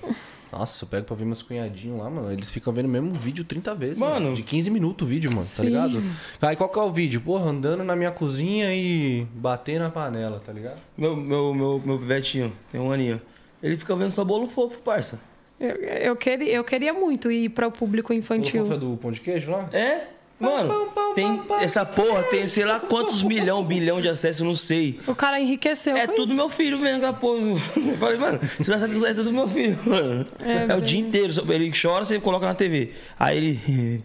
[0.59, 2.31] Nossa, eu pego pra ver meus cunhadinhos lá, mano.
[2.31, 4.15] Eles ficam vendo o mesmo vídeo 30 vezes, mano.
[4.27, 4.35] Mano.
[4.37, 5.65] De 15 minutos o vídeo, mano, tá Sim.
[5.67, 6.03] ligado?
[6.41, 7.21] Aí qual que é o vídeo?
[7.21, 10.79] Porra, andando na minha cozinha e bater na panela, tá ligado?
[10.97, 13.21] Meu, meu, meu, meu pivetinho, tem um aninho.
[13.63, 15.19] Ele fica vendo só bolo fofo, parça.
[15.59, 18.65] Eu, eu, queria, eu queria muito ir para o público O infantil.
[18.67, 19.69] fofa do pão de queijo lá?
[19.73, 20.09] É?
[20.45, 25.01] Mano, tem essa porra, tem sei lá quantos milhão, bilhão de acessos, não sei.
[25.07, 25.97] O cara enriqueceu.
[25.97, 26.37] É com tudo isso.
[26.37, 27.41] meu filho vendo aquela porra.
[27.77, 30.27] Eu falei, mano, esse acesso é tudo meu filho, mano.
[30.45, 31.33] É, É, o dia inteiro.
[31.53, 32.93] Ele chora, você coloca na TV.
[33.19, 34.05] Aí ele.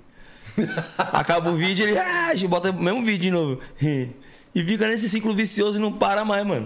[0.98, 1.98] Acaba o vídeo, ele.
[1.98, 3.60] Ah, bota o mesmo vídeo de novo.
[3.82, 6.66] E fica nesse ciclo vicioso e não para mais, mano.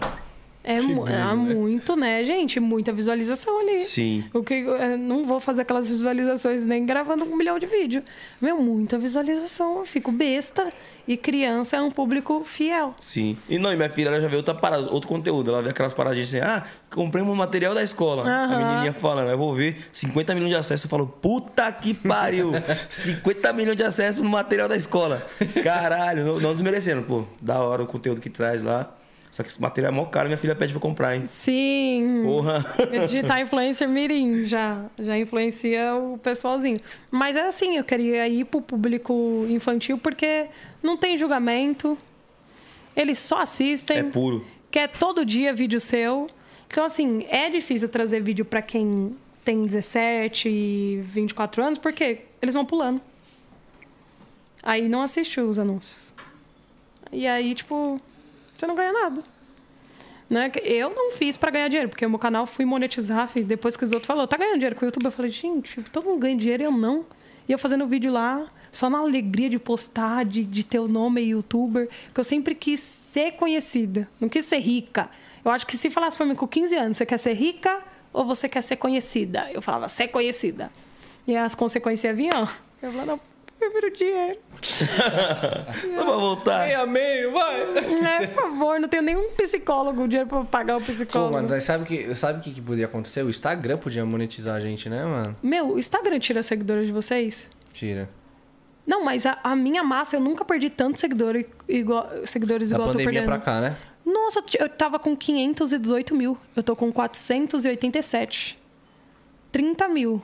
[0.64, 2.60] É, mu- é muito, né, gente?
[2.60, 3.81] Muita visualização ali.
[3.81, 4.23] Sim.
[4.34, 8.02] O que eu não vou fazer aquelas visualizações nem gravando um milhão de vídeo.
[8.41, 9.80] Meu, muita visualização.
[9.80, 10.72] Eu fico besta.
[11.06, 12.94] E criança é um público fiel.
[12.98, 13.38] Sim.
[13.49, 15.52] E não, e minha filha ela já vê outra parada, outro conteúdo.
[15.52, 18.23] Ela vê aquelas paradinhas assim, ah, comprei um material da escola.
[18.26, 18.57] A Aham.
[18.69, 20.85] menininha falando, eu vou ver 50 milhões de acessos.
[20.85, 22.52] Eu falo, puta que pariu!
[22.90, 25.27] 50 milhões de acessos no material da escola.
[25.61, 27.26] Caralho, não, não desmerecendo, pô.
[27.41, 28.90] Da hora o conteúdo que traz lá.
[29.34, 31.23] Só que esse material é mó caro, minha filha pede pra comprar, hein?
[31.26, 32.22] Sim.
[32.23, 32.64] Porra.
[33.07, 36.80] Digitar influencer mirim já, já influencia o pessoalzinho.
[37.10, 40.45] Mas é assim, eu queria ir pro público infantil porque
[40.84, 41.97] não tem julgamento.
[42.95, 43.97] Eles só assistem.
[43.97, 44.45] É puro.
[44.69, 46.27] Quer todo dia vídeo seu.
[46.68, 52.53] Então, assim, é difícil trazer vídeo pra quem tem 17 e 24 anos, porque eles
[52.53, 53.01] vão pulando.
[54.61, 56.14] Aí não assiste os anúncios.
[57.11, 57.97] E aí, tipo,
[58.64, 59.22] você não ganha nada.
[60.30, 60.52] Né?
[60.64, 63.91] Eu não fiz pra ganhar dinheiro, porque o meu canal fui monetizar, depois que os
[63.91, 65.06] outros falaram, tá ganhando dinheiro com o YouTube?
[65.06, 67.06] Eu falei, gente, todo mundo ganha dinheiro eu não.
[67.48, 71.22] E eu fazendo vídeo lá, só na alegria de postar, de, de ter o nome
[71.22, 75.10] youtuber, que eu sempre quis ser conhecida, não quis ser rica.
[75.44, 77.81] Eu acho que se falasse pra mim com 15 anos, você quer ser rica
[78.14, 79.52] ou você quer ser conhecida?
[79.52, 80.72] Eu falava, ser conhecida.
[81.27, 82.48] E as consequências vinham,
[82.81, 83.19] eu falava, não,
[83.72, 84.40] prefiro dinheiro.
[85.95, 86.65] Vamos voltar.
[86.65, 87.61] Meia meio, vai!
[88.22, 91.34] É, por favor, não tenho nenhum psicólogo, dinheiro pra pagar o Pô, psicólogo.
[91.34, 93.23] mano, mas sabe o que, sabe que que podia acontecer?
[93.23, 95.35] O Instagram podia monetizar a gente, né, mano?
[95.41, 97.49] Meu, o Instagram tira seguidores de vocês?
[97.73, 98.10] Tira.
[98.85, 102.90] Não, mas a, a minha massa, eu nunca perdi tantos seguidores igual, seguidores Da igual
[102.90, 103.41] eu tô pandemia perdendo.
[103.41, 103.77] pra cá, né?
[104.06, 106.38] Nossa, eu tava com 518 mil.
[106.56, 108.60] Eu tô com 487.
[109.52, 110.22] 30 mil.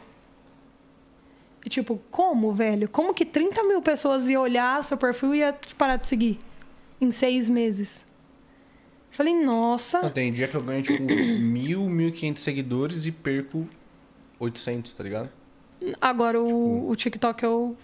[1.66, 2.88] E tipo, como, velho?
[2.88, 6.40] Como que 30 mil pessoas iam olhar seu perfil e ia te parar de seguir?
[7.02, 8.06] Em seis meses.
[9.12, 10.02] Falei, nossa.
[10.02, 13.68] Não, tem dia que eu ganho, tipo, mil, mil e quinhentos seguidores e perco
[14.40, 15.30] 800, tá ligado?
[16.00, 17.78] Agora o, o TikTok eu.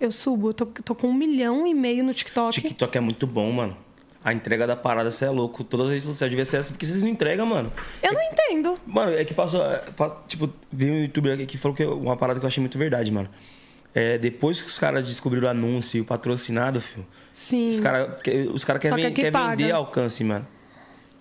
[0.00, 0.50] Eu subo.
[0.50, 2.60] Eu tô, tô com um milhão e meio no TikTok.
[2.60, 3.76] TikTok é muito bom, mano.
[4.24, 5.62] A entrega da parada, você é louco.
[5.62, 7.70] Todas as redes sociais devia ser essa, porque vocês não entregam, mano.
[8.02, 8.74] Eu não entendo.
[8.86, 9.62] Mano, é que passou.
[9.62, 9.82] é,
[10.26, 12.78] Tipo, veio um youtuber aqui que falou que é uma parada que eu achei muito
[12.78, 13.28] verdade, mano.
[13.94, 17.68] É, depois que os caras descobriram o anúncio e o patrocinado, filho, Sim.
[17.68, 18.08] os caras
[18.52, 19.56] os cara querem que aqui quer paga.
[19.56, 20.46] vender alcance, mano.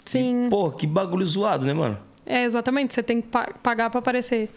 [0.05, 0.47] Sim.
[0.49, 1.97] Pô, que bagulho zoado, né, mano?
[2.25, 2.93] É, exatamente.
[2.93, 4.49] Você tem que pa- pagar pra aparecer.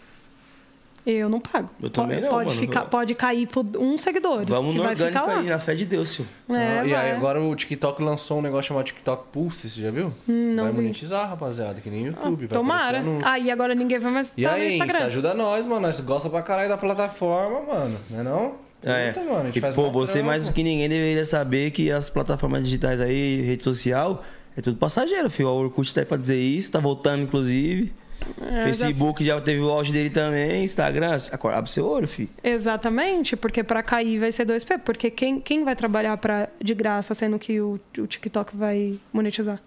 [1.09, 1.69] Eu não pago.
[1.81, 2.59] Eu também pode, não, Pode, mano.
[2.59, 4.43] ficar, pode cair por um seguidor.
[4.45, 5.39] Vamos que no vai ficar orgânico lá.
[5.39, 6.27] aí, na fé de Deus, filho.
[6.49, 9.89] É, Ah, e aí agora o TikTok lançou um negócio chamado TikTok Pulse, você já
[9.89, 10.11] viu?
[10.27, 10.81] não vai vi.
[10.81, 12.39] monetizar, rapaziada, que nem YouTube.
[12.39, 12.83] vai Tomara.
[12.99, 13.27] aparecer anúncio.
[13.27, 15.05] Aí agora ninguém vai mais E estar no aí, Insta, Instagram.
[15.07, 15.81] ajuda nós, mano.
[15.81, 17.97] Nós gosta pra caralho da plataforma, mano.
[18.09, 18.53] Não é não?
[18.83, 19.11] É.
[19.11, 21.89] Puta, mano, a gente E, faz pô, você mais do que ninguém deveria saber que
[21.89, 24.23] as plataformas digitais aí, rede social,
[24.57, 25.49] é tudo passageiro, filho.
[25.49, 27.93] O Orkut tá aí pra dizer isso, tá voltando, inclusive.
[28.41, 32.29] É, Facebook já teve o auge dele também, Instagram, acorda abre seu olho, filho.
[32.43, 34.79] Exatamente, porque pra cair vai ser 2P.
[34.79, 39.61] Porque quem, quem vai trabalhar pra, de graça, sendo que o, o TikTok vai monetizar?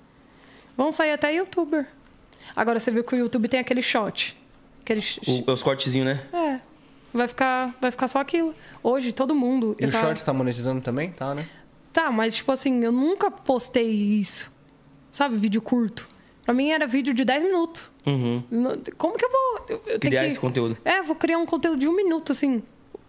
[0.76, 1.86] Vão sair até youtuber.
[2.54, 4.36] Agora você viu que o YouTube tem aquele shot.
[4.82, 6.22] Aquele sh- O- os cortezinhos, né?
[6.32, 6.60] É.
[7.12, 8.54] Vai ficar, vai ficar só aquilo.
[8.82, 9.76] Hoje, todo mundo.
[9.80, 11.10] E o tava- Shorts tá monetizando também?
[11.12, 11.46] Tá, né?
[11.92, 14.50] Tá, mas tipo assim, eu nunca postei isso.
[15.10, 16.06] Sabe, vídeo curto.
[16.50, 17.88] Pra mim era vídeo de 10 minutos.
[18.04, 18.42] Uhum.
[18.98, 19.66] Como que eu vou.
[19.68, 20.76] Eu, eu Criar que- esse conteúdo.
[20.84, 22.60] É, vou criar um conteúdo de um minuto, assim.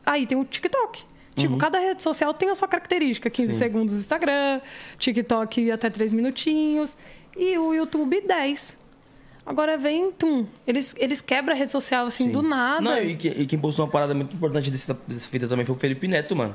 [0.06, 1.04] Aí tem o TikTok.
[1.36, 3.32] Tipo, cada rede social tem a sua característica.
[3.32, 3.58] 15 Sim.
[3.58, 4.62] segundos Instagram,
[5.00, 6.96] TikTok até 3 minutinhos.
[7.36, 8.78] E o YouTube 10.
[9.44, 10.46] Agora vem, tum.
[10.68, 12.80] Eles, eles quebram a rede social assim do nada.
[12.82, 15.80] Não, e, e quem postou uma parada muito importante dessa, dessa fita também foi o
[15.80, 16.54] Felipe Neto, mano.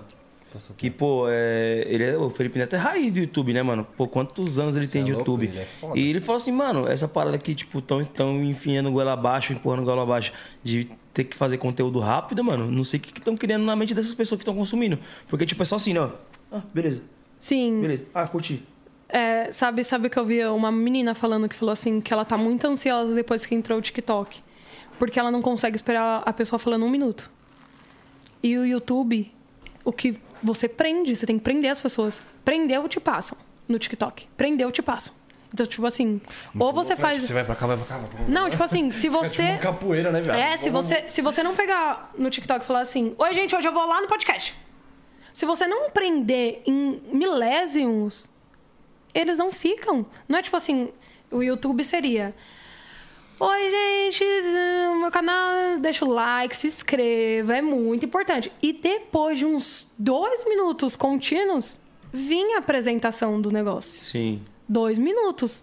[0.77, 3.87] Que, pô, é, ele é, o Felipe Neto é raiz do YouTube, né, mano?
[3.97, 5.49] Pô, quantos anos ele tem é de louco, YouTube?
[5.49, 9.13] ele é e ele falou assim, mano, essa parada aqui, tipo, tão, tão enfiando goela
[9.13, 10.33] abaixo, empurrando goela abaixo,
[10.63, 12.71] de ter que fazer conteúdo rápido, mano.
[12.71, 14.99] Não sei o que estão criando na mente dessas pessoas que estão consumindo.
[15.29, 16.11] Porque, tipo, é só assim, ó.
[16.51, 17.03] Ah, beleza,
[17.39, 17.81] Sim.
[17.81, 18.07] beleza.
[18.15, 18.63] Ah, curti.
[19.09, 22.37] É, sabe, sabe que eu vi uma menina falando que falou assim que ela tá
[22.37, 24.41] muito ansiosa depois que entrou o TikTok.
[24.99, 27.31] Porque ela não consegue esperar a pessoa falando um minuto.
[28.43, 29.33] E o YouTube,
[29.85, 32.23] o que você prende, você tem que prender as pessoas.
[32.45, 33.37] Prendeu, te passam
[33.69, 34.29] no TikTok.
[34.37, 35.13] Prendeu, te passam.
[35.53, 36.21] Então, tipo assim,
[36.59, 37.23] ou você faz.
[37.23, 38.25] Você vai pra cá, vai pra cá, vai pra cá.
[38.29, 39.43] Não, tipo assim, se É tipo você.
[39.43, 40.39] uma capoeira, né, viado?
[40.39, 43.67] É, se você, se você não pegar no TikTok e falar assim, oi gente, hoje
[43.67, 44.55] eu vou lá no podcast.
[45.33, 48.29] Se você não prender em milésimos,
[49.15, 50.07] eles não ficam.
[50.29, 50.91] Não é tipo assim,
[51.31, 52.35] o YouTube seria.
[53.39, 54.25] Oi, gente,
[54.99, 58.51] meu canal, deixa o like, se inscreva, é muito importante.
[58.63, 61.79] E depois de uns dois minutos contínuos,
[62.13, 64.41] vinha a apresentação do negócio Sim.
[64.67, 65.63] dois minutos.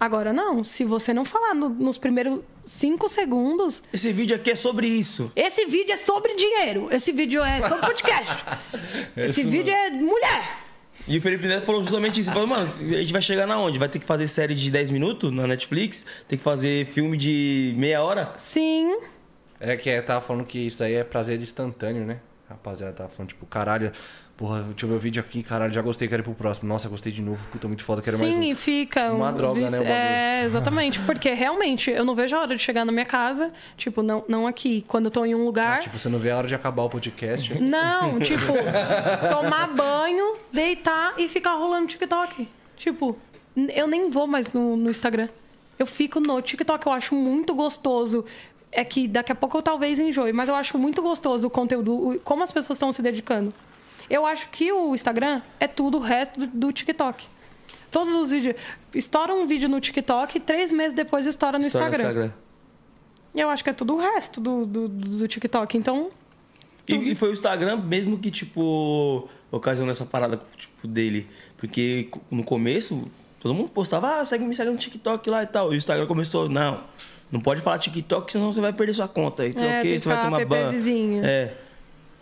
[0.00, 4.56] Agora não, se você não falar no- nos primeiros cinco segundos, Esse vídeo aqui é
[4.56, 5.30] sobre isso.
[5.36, 8.32] esse vídeo é sobre dinheiro, esse vídeo é sobre podcast,
[9.16, 10.65] esse Isso vídeo é mulher.
[11.08, 12.30] E o Felipe Neto falou justamente isso.
[12.30, 13.78] Ele falou, mano, a gente vai chegar na onde?
[13.78, 16.04] Vai ter que fazer série de 10 minutos na Netflix?
[16.26, 18.32] Tem que fazer filme de meia hora?
[18.36, 18.96] Sim,
[19.60, 22.18] É que é, tava falando que isso aí é prazer instantâneo, né?
[22.48, 23.92] Rapaziada, tá falando, tipo, caralho,
[24.36, 26.68] porra, deixa eu ver o vídeo aqui, caralho, já gostei, quero ir pro próximo.
[26.68, 28.42] Nossa, gostei de novo, puta, muito foda, quero mais Sim, um.
[28.44, 29.12] e fica.
[29.12, 29.88] Uma um droga, né, o bagulho.
[29.88, 31.00] É, exatamente.
[31.00, 33.52] Porque realmente eu não vejo a hora de chegar na minha casa.
[33.76, 34.84] Tipo, não, não aqui.
[34.86, 35.80] Quando eu tô em um lugar.
[35.80, 37.52] Tipo, você não vê a hora de acabar o podcast.
[37.52, 37.60] hein?
[37.60, 38.52] Não, tipo,
[39.30, 42.48] tomar banho, deitar e ficar rolando TikTok.
[42.76, 43.16] Tipo,
[43.56, 45.28] eu nem vou mais no, no Instagram.
[45.78, 48.24] Eu fico no TikTok, eu acho muito gostoso.
[48.70, 52.20] É que daqui a pouco eu talvez enjoe, mas eu acho muito gostoso o conteúdo,
[52.24, 53.52] como as pessoas estão se dedicando.
[54.08, 57.26] Eu acho que o Instagram é tudo o resto do, do TikTok.
[57.90, 58.56] Todos os vídeos.
[58.94, 62.32] Estoura um vídeo no TikTok, três meses depois estoura no História no Instagram.
[63.34, 65.76] Eu acho que é tudo o resto do, do, do TikTok.
[65.76, 66.08] Então,
[66.88, 71.26] E, e foi o Instagram mesmo que, tipo, ocasionou essa parada, tipo, dele.
[71.56, 73.10] Porque no começo,
[73.40, 75.72] todo mundo postava, ah, segue, me segue no TikTok lá e tal.
[75.72, 76.80] E o Instagram começou, não,
[77.30, 79.46] não pode falar TikTok, senão você vai perder sua conta.
[79.46, 80.72] E sei É, o quê, tem que você vai tomar ban.
[81.24, 81.54] É.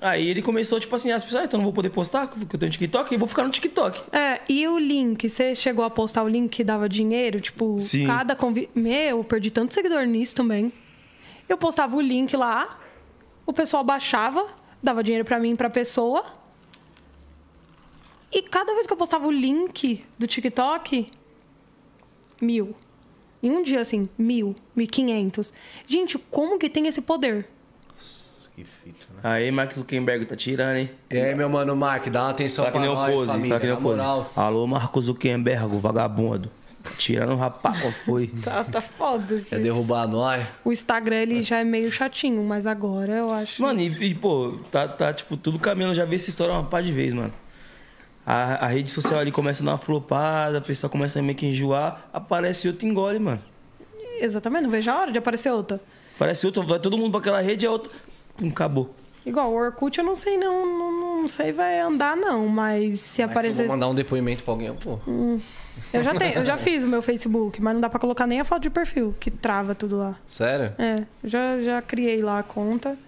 [0.05, 2.61] Aí ele começou, tipo assim, as pessoas, ah, então não vou poder postar, porque eu
[2.61, 4.03] tenho TikTok, e vou ficar no TikTok.
[4.15, 5.31] É, e o link?
[5.31, 7.41] Você chegou a postar o link que dava dinheiro?
[7.41, 8.07] Tipo, Sim.
[8.07, 8.69] cada convite.
[8.75, 10.71] Meu, eu perdi tanto seguidor nisso também.
[11.49, 12.79] Eu postava o link lá,
[13.47, 14.47] o pessoal baixava,
[14.83, 16.23] dava dinheiro pra mim e pra pessoa.
[18.31, 21.07] E cada vez que eu postava o link do TikTok,
[22.43, 22.75] mil.
[23.43, 25.51] Em um dia, assim, mil, mil e quinhentos.
[25.87, 27.54] Gente, como que tem esse poder?
[29.27, 30.91] Aí Mark Zuckerberg tá tirando, hein?
[31.11, 33.33] E aí, meu mano Mark, dá uma atenção Tá que pra nem o nós, pose,
[33.33, 33.97] família, tá que nem na o pose.
[33.97, 34.33] moral.
[34.37, 36.51] Alô, Marco Zuckerberg, vagabundo.
[36.99, 38.27] Tirando o rapaz, qual foi?
[38.45, 39.41] Tá, tá foda.
[39.41, 39.65] Quer Assim.
[39.65, 40.47] derrubar nós?
[40.63, 43.63] O Instagram, ele já é meio chatinho, mas agora eu acho...
[43.63, 45.95] Mano, e, e, pô, tá, tá, tipo, tudo caminhando.
[45.95, 47.33] Já vi essa história uma par de vezes, mano.
[48.27, 51.35] A, a rede social ali começa a dar uma flopada, a pessoa começa a meio
[51.37, 53.41] que enjoar, aparece outro engole, mano.
[54.21, 55.81] Exatamente, não vejo a hora de aparecer outra.
[56.15, 57.91] Aparece outro, vai todo mundo pra aquela rede, é outro.
[58.37, 58.95] Pum, acabou.
[59.27, 63.23] Igual o Orkut, eu não sei não, não, não sei vai andar não, mas se
[63.23, 63.67] Mas eu aparecer...
[63.67, 64.99] vou mandar um depoimento pra alguém, pô.
[65.93, 68.41] Eu já tenho, eu já fiz o meu Facebook, mas não dá pra colocar nem
[68.41, 70.17] a foto de perfil, que trava tudo lá.
[70.29, 70.73] Sério?
[70.79, 72.99] É, eu já, já criei lá a conta.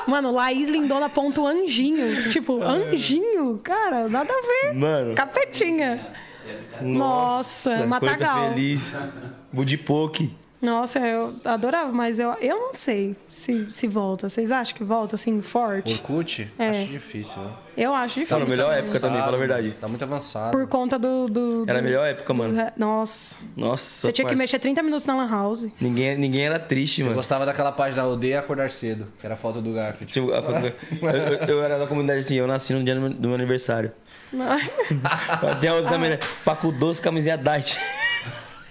[0.08, 2.30] Mano, laislindona.anjinho.
[2.30, 3.60] Tipo, anjinho?
[3.62, 4.74] Cara, nada a ver.
[4.74, 5.14] Mano.
[5.16, 6.08] Capetinha.
[6.82, 8.50] Nossa, Matagal.
[8.50, 8.94] feliz.
[9.52, 10.34] Budipoke.
[10.60, 14.28] Nossa, eu adorava, mas eu, eu não sei se, se volta.
[14.28, 15.94] Vocês acham que volta assim, forte?
[15.94, 16.52] Orkut?
[16.58, 16.70] É.
[16.70, 17.52] Acho difícil, né?
[17.78, 18.40] Eu acho Tá difícil.
[18.40, 18.80] na melhor também.
[18.80, 19.72] época também, fala a verdade.
[19.80, 20.58] Tá muito avançado.
[20.58, 21.28] Por conta do.
[21.28, 22.56] do, Era a do- melhor época, mano.
[22.56, 23.38] re- Nossa.
[23.56, 25.68] Nossa, Você tinha que mexer 30 minutos na Lan House.
[25.80, 27.16] Ninguém, ninguém era triste, Eu mano.
[27.18, 30.12] gostava daquela página Odeia Acordar Cedo, que era a foto do Garfield.
[30.12, 30.74] Tipo, a foto- eu,
[31.48, 33.30] eu- eu era da comunidade assim, eu nasci no dia do meu, do
[34.34, 35.60] aniversário.
[35.62, 36.20] Tem outra também, né?
[36.44, 37.78] Paco doce, camisinha Diet.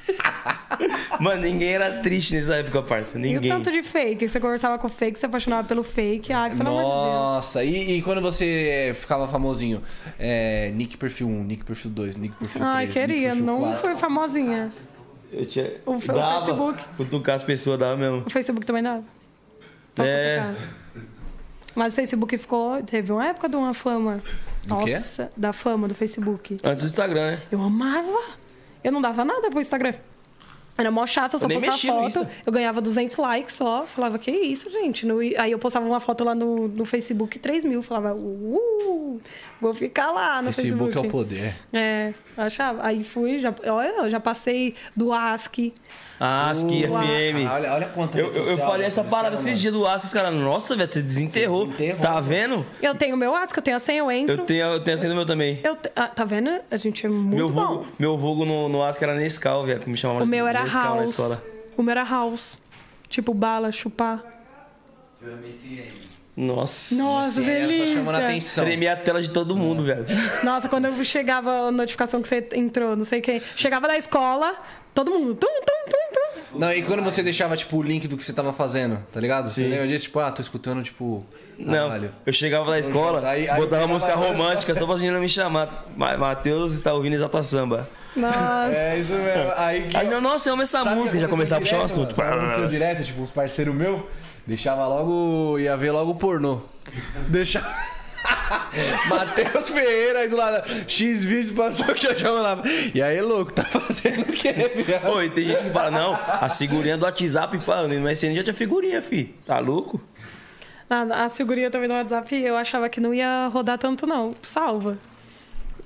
[1.20, 3.16] Mano, ninguém era triste nessa época, parça.
[3.16, 3.51] E o Ninguém.
[3.51, 4.28] tanto de fake?
[4.28, 6.33] Você conversava com o fake, você apaixonava pelo fake.
[6.33, 6.93] Ai, pelo amor de Deus.
[7.15, 9.83] Nossa, e, e quando você ficava famosinho?
[10.19, 12.74] É, Nick Perfil 1, Nick Perfil 2, Nick Perfil 3.
[12.74, 13.35] Ai, queria.
[13.35, 13.81] Não 4.
[13.81, 14.73] fui famosinha.
[15.33, 15.73] Eu tinha.
[15.87, 16.85] O dava, Facebook.
[16.97, 18.23] Cutucar as pessoas dava mesmo.
[18.27, 19.03] O Facebook também dava.
[19.95, 20.39] Pra É.
[20.41, 20.69] cutucar.
[21.74, 22.83] Mas o Facebook ficou.
[22.83, 24.20] Teve uma época de uma fama.
[24.69, 26.59] Nossa, da fama do Facebook.
[26.63, 27.43] Antes do Instagram, né?
[27.51, 28.37] Eu amava.
[28.83, 29.95] Eu não dava nada pro Instagram.
[30.79, 32.29] Era mó chato, eu só Eu nem postava foto.
[32.45, 33.85] Eu ganhava 200 likes só.
[33.87, 35.07] Falava, que isso, gente?
[35.07, 37.83] No- aí eu postava uma foto lá no, no Facebook, 3 mil.
[37.83, 39.21] Falava, uh,
[39.59, 41.07] vou ficar lá no Facebook Facebook.
[41.07, 41.55] é o poder.
[41.73, 42.87] É, achava.
[42.87, 45.73] Aí fui, já, olha, eu já passei do ASCII.
[46.19, 47.03] ASCII, Uau.
[47.03, 47.51] FM.
[47.53, 50.33] olha, olha quanto Eu, eu, eu falei essa parada esses dias do ASCII, os caras,
[50.35, 51.67] nossa, velho, você desenterrou.
[51.67, 52.65] Você desenterrou, Tá vendo?
[52.81, 54.35] Eu tenho meu ASCII, eu tenho a senha, eu entro.
[54.35, 55.61] Eu tenho, eu tenho a senha do meu também.
[55.63, 56.51] Eu te- ah, tá vendo?
[56.71, 57.67] A gente é muito Meu bom.
[57.67, 60.63] vulgo, meu vulgo no, no ASCII era Nescau, velho, que me chamava O meu era
[60.63, 61.11] Nescau na House.
[61.11, 61.43] escola.
[61.77, 62.59] O meu era House.
[63.09, 64.23] Tipo, bala, chupar.
[66.37, 66.95] Nossa.
[66.95, 67.87] Nossa, Sim, só delícia.
[67.95, 68.65] chamando a atenção.
[68.65, 70.05] Tremia a tela de todo mundo, velho.
[70.45, 73.41] Nossa, quando eu chegava a notificação que você entrou, não sei quem.
[73.55, 74.55] Chegava da escola,
[74.97, 75.35] todo mundo.
[75.35, 76.12] Tum, tum, tum,
[76.52, 76.59] tum.
[76.59, 79.51] Não, e quando você deixava, tipo, o link do que você tava fazendo, tá ligado?
[79.51, 79.68] Você Sim.
[79.68, 80.05] lembra disso?
[80.05, 81.24] Tipo, ah, tô escutando, tipo...
[81.59, 82.12] Não, Caralho.
[82.27, 85.28] eu chegava da escola, Aí- aí botava eu música romântica só para as meninas me
[85.28, 85.86] chamar.
[85.97, 87.89] Ma- Matheus está ouvindo Exalta Samba.
[88.14, 88.74] Nossa.
[88.77, 89.52] É isso mesmo.
[89.56, 91.86] Aí, que- Aí, não, nossa, eu amo essa Sabe música, já começava a puxar o
[91.86, 92.14] direto, assunto.
[92.16, 94.02] Sabe direto, tipo, uns parceiros meus,
[94.47, 96.60] deixava logo, ia ver logo pornô.
[97.28, 97.66] Deixava...
[99.09, 100.69] Matheus Ferreira aí do lado.
[100.89, 102.62] X vídeos para só que eu já mandava.
[102.94, 104.53] E aí, louco, tá fazendo o quê,
[104.85, 105.09] viado?
[105.12, 108.55] Oi, tem gente que fala, não, a figurinha do WhatsApp, pá, no MSN já tinha
[108.55, 109.35] figurinha, fi.
[109.47, 110.01] Tá louco?
[110.89, 114.35] A, a figurinha também no WhatsApp, eu achava que não ia rodar tanto, não.
[114.43, 114.98] Salva.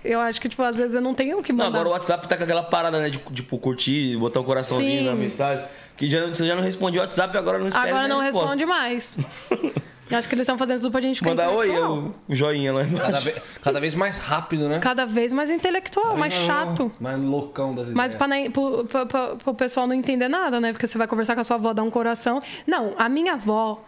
[0.05, 1.79] Eu acho que, tipo, às vezes eu não tenho o que Não, mandar.
[1.79, 5.05] agora o WhatsApp tá com aquela parada, né, de, tipo, curtir, botar um coraçãozinho Sim.
[5.07, 5.65] na mensagem.
[5.97, 8.49] Que já, você já não responde o WhatsApp, agora não espera Agora não resposta.
[8.55, 9.19] responde mais.
[10.11, 12.73] Eu acho que eles estão fazendo tudo pra gente ficar Mandar oi, eu, o joinha
[12.73, 13.07] lá embaixo.
[13.07, 14.79] Cada, ve- cada vez mais rápido, né?
[14.81, 16.91] Cada vez mais intelectual, mais chato.
[17.01, 17.97] Mais loucão das ideias.
[17.97, 20.73] Mas pra, nem- pro, pro- pro- pro pessoal não entender nada, né?
[20.73, 22.43] Porque você vai conversar com a sua avó, dar um coração.
[22.67, 23.85] Não, a minha avó,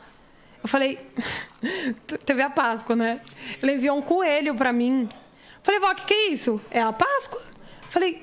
[0.63, 0.99] eu falei.
[2.25, 3.21] Teve a Páscoa, né?
[3.63, 5.09] Ela enviou um coelho pra mim.
[5.63, 6.61] Falei, vó, o que, que é isso?
[6.71, 7.43] É a Páscoa?
[7.89, 8.23] Falei.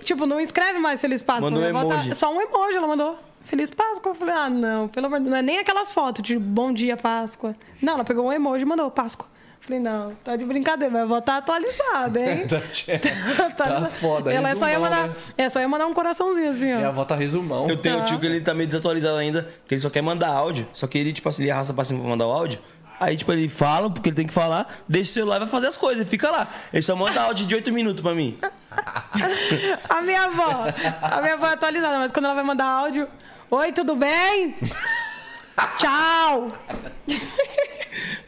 [0.00, 1.50] Tipo, não escreve mais Feliz Páscoa.
[1.50, 2.14] Manda um Minha avó tá- emoji.
[2.14, 3.18] Só um emoji ela mandou.
[3.44, 4.10] Feliz Páscoa.
[4.12, 5.30] Eu falei, ah, não, pelo amor de Deus.
[5.32, 7.54] Não é nem aquelas fotos de bom dia, Páscoa.
[7.80, 9.26] Não, ela pegou um emoji e mandou Páscoa.
[9.60, 12.46] Falei, não, tá de brincadeira, mas vou estar atualizada, hein?
[13.56, 15.14] Tá foda, Ela é só, ia resumão, mandar, né?
[15.38, 16.76] é só ia mandar um coraçãozinho assim, ó.
[16.76, 17.68] Minha avó tá resumão.
[17.68, 18.04] Eu tenho um Tá.
[18.06, 20.66] tio que ele tá meio desatualizado ainda, que ele só quer mandar áudio.
[20.74, 22.58] Só que ele, tipo assim, ele arrasta pra cima pra mandar o áudio.
[23.00, 25.66] Aí, tipo, ele fala, porque ele tem que falar, deixa o celular e vai fazer
[25.68, 26.46] as coisas, fica lá.
[26.72, 28.38] Ele só manda áudio de 8 minutos pra mim.
[29.88, 30.64] A minha avó,
[31.00, 33.08] a minha avó é atualizada, mas quando ela vai mandar áudio,
[33.54, 34.54] oi, tudo bem?
[35.78, 36.48] Tchau!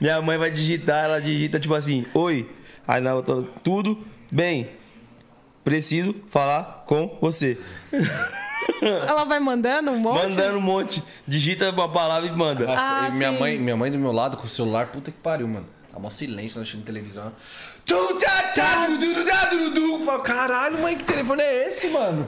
[0.01, 2.49] Minha mãe vai digitar, ela digita, tipo assim, oi.
[2.87, 4.71] Aí na outra, tudo bem.
[5.65, 7.59] Preciso falar com você.
[8.81, 10.23] Ela vai mandando um monte.
[10.23, 11.03] Mandando um monte.
[11.27, 12.67] Digita uma palavra e manda.
[12.67, 13.39] Nossa, Ah, e minha, sim.
[13.39, 15.67] mãe, minha mãe do meu lado com o celular, puta que pariu, mano.
[15.93, 17.33] Tá mó silêncio assistindo televisão.
[20.23, 22.27] Caralho, mãe, que telefone é esse, mano?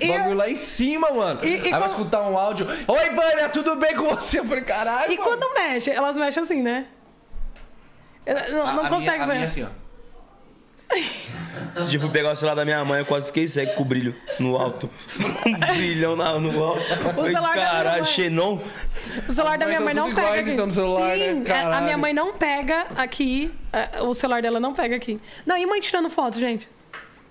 [0.00, 1.40] O E- bagulho lá em cima, mano.
[1.44, 2.66] E- e Aí vai como- escutar um áudio.
[2.86, 4.40] Oi, Vânia, tudo bem com você?
[4.40, 5.12] Eu falei, caralho.
[5.12, 5.28] E mano.
[5.30, 6.86] quando mexe, elas mexem assim, né?
[8.26, 9.34] Eu Não, A- não a consegue minha, a ver.
[9.34, 9.68] minha assim, ó.
[11.76, 13.82] Esse dia eu fui pegar o celular da minha mãe, eu quase fiquei cego com
[13.82, 14.88] o brilho no alto.
[15.46, 16.80] Um brilhão na- no alto.
[16.82, 18.04] Falei, celular da minha Caralho.
[18.06, 18.58] Xenon.
[19.28, 20.50] O celular da minha são mãe não pega iguais, aqui.
[20.50, 21.52] então, no celular, Sim, né?
[21.62, 23.52] a- a minha mãe não pega aqui.
[23.72, 25.20] é, O celular dela não pega aqui.
[25.44, 26.66] Não, e mãe tirando foto, gente?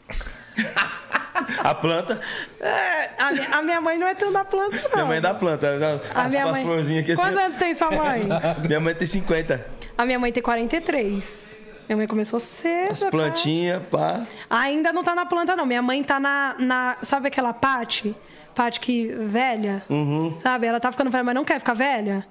[1.64, 2.20] A planta.
[2.60, 4.92] É, a, minha, a minha mãe não é tão da planta, não.
[4.94, 5.68] Minha mãe é da planta.
[6.14, 6.64] A As, minha as mãe...
[6.64, 7.22] florzinhas aqui assim.
[7.22, 8.28] Quantos anos tem sua mãe?
[8.68, 9.66] Minha mãe tem 50.
[9.98, 11.58] A minha mãe tem 43.
[11.88, 12.92] Minha mãe começou cedo.
[12.92, 14.22] As plantinhas, pá.
[14.50, 15.66] Ainda não tá na planta, não.
[15.66, 16.56] Minha mãe tá na.
[16.60, 18.16] na sabe aquela Pati?
[18.54, 19.84] Pati que velha?
[19.90, 20.38] Uhum.
[20.44, 20.68] Sabe?
[20.68, 22.28] Ela tá ficando velha, mas não quer ficar velha?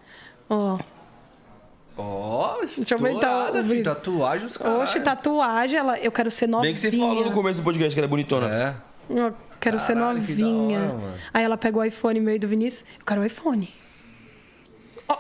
[0.49, 0.78] Ó.
[1.99, 3.83] Ó, eu aumentar o estourada, filho.
[3.83, 4.81] Tatuagem, os caras.
[4.81, 6.69] Oxe, tatuagem, ela, eu quero ser novinha.
[6.69, 8.55] Bem que você falou no começo do podcast que era bonitona.
[8.55, 8.74] É.
[9.09, 10.81] Eu quero ser Caralho, que da novinha.
[10.81, 11.19] hora.
[11.33, 12.85] Aí ela pega o iPhone meio do Vinícius.
[12.99, 13.73] Eu quero o iPhone.
[15.09, 15.19] Ó.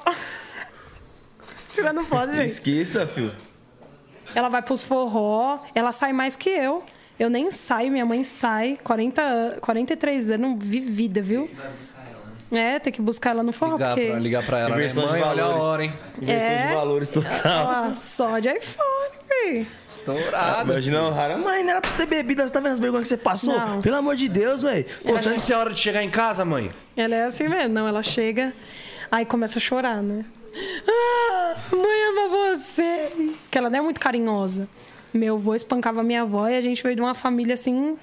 [1.72, 2.46] Tirando foto, gente.
[2.46, 3.34] Esqueça, filho.
[4.34, 6.82] Ela vai pros forró, ela sai mais que eu.
[7.18, 8.78] Eu nem saio, minha mãe sai.
[8.84, 11.48] 40, an- 43 anos, vivida, viu?
[12.50, 14.10] É, tem que buscar ela no forró, Ligar, porque...
[14.10, 14.76] pra, ligar pra ela, né?
[14.76, 15.62] Inversão de Mãe, olha a valores.
[15.64, 15.92] hora, hein?
[16.22, 16.66] Inversão É.
[16.68, 17.88] de valores total.
[17.90, 19.66] Ó, só de iPhone, fi.
[19.88, 20.70] Estourada.
[20.70, 21.36] Imagina o rara.
[21.38, 23.58] Mãe, não era pra você ter bebido, você tá vendo as vergonhas que você passou?
[23.58, 23.82] Não.
[23.82, 24.84] Pelo amor de Deus, velho.
[25.02, 26.70] Pô, Pô, tá- tá é hora de chegar em casa, mãe?
[26.96, 28.52] Ela é assim mesmo, não, ela chega,
[29.10, 30.24] aí começa a chorar, né?
[30.88, 33.36] Ah, mãe ama vocês.
[33.50, 34.68] Que ela não é muito carinhosa.
[35.12, 37.98] Meu avô espancava minha avó e a gente veio de uma família assim.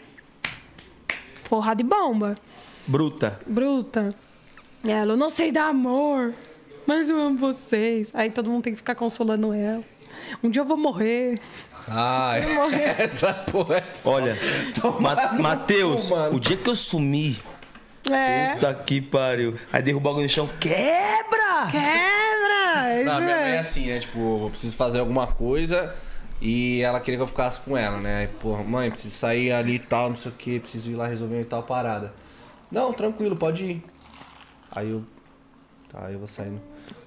[1.49, 2.36] Porrada de bomba.
[2.86, 3.40] Bruta.
[3.48, 4.14] Bruta.
[4.88, 6.34] Ela, eu não sei dar amor,
[6.86, 8.12] mas eu amo vocês.
[8.14, 9.82] Aí todo mundo tem que ficar consolando ela.
[10.44, 11.40] Um dia eu vou morrer.
[11.88, 12.34] Ah,
[12.98, 13.84] essa porra é.
[14.06, 14.38] Olha,
[15.00, 17.40] Ma Matheus, o dia que eu sumi,
[18.10, 18.54] É.
[18.56, 19.56] puta que pariu.
[19.72, 21.70] Aí derruba algo no chão, quebra!
[21.72, 22.96] Quebra!
[23.02, 23.60] Isso Não, minha mãe é é.
[23.60, 24.00] assim, né?
[24.00, 25.94] Tipo, eu preciso fazer alguma coisa
[26.42, 28.20] e ela queria que eu ficasse com ela, né?
[28.22, 31.08] Aí, porra, mãe, preciso sair ali e tal, não sei o que, preciso ir lá
[31.08, 32.14] resolver e tal parada.
[32.72, 33.84] Não, tranquilo, pode ir.
[34.76, 35.04] Aí eu.
[35.91, 36.60] Tá, eu vou saindo.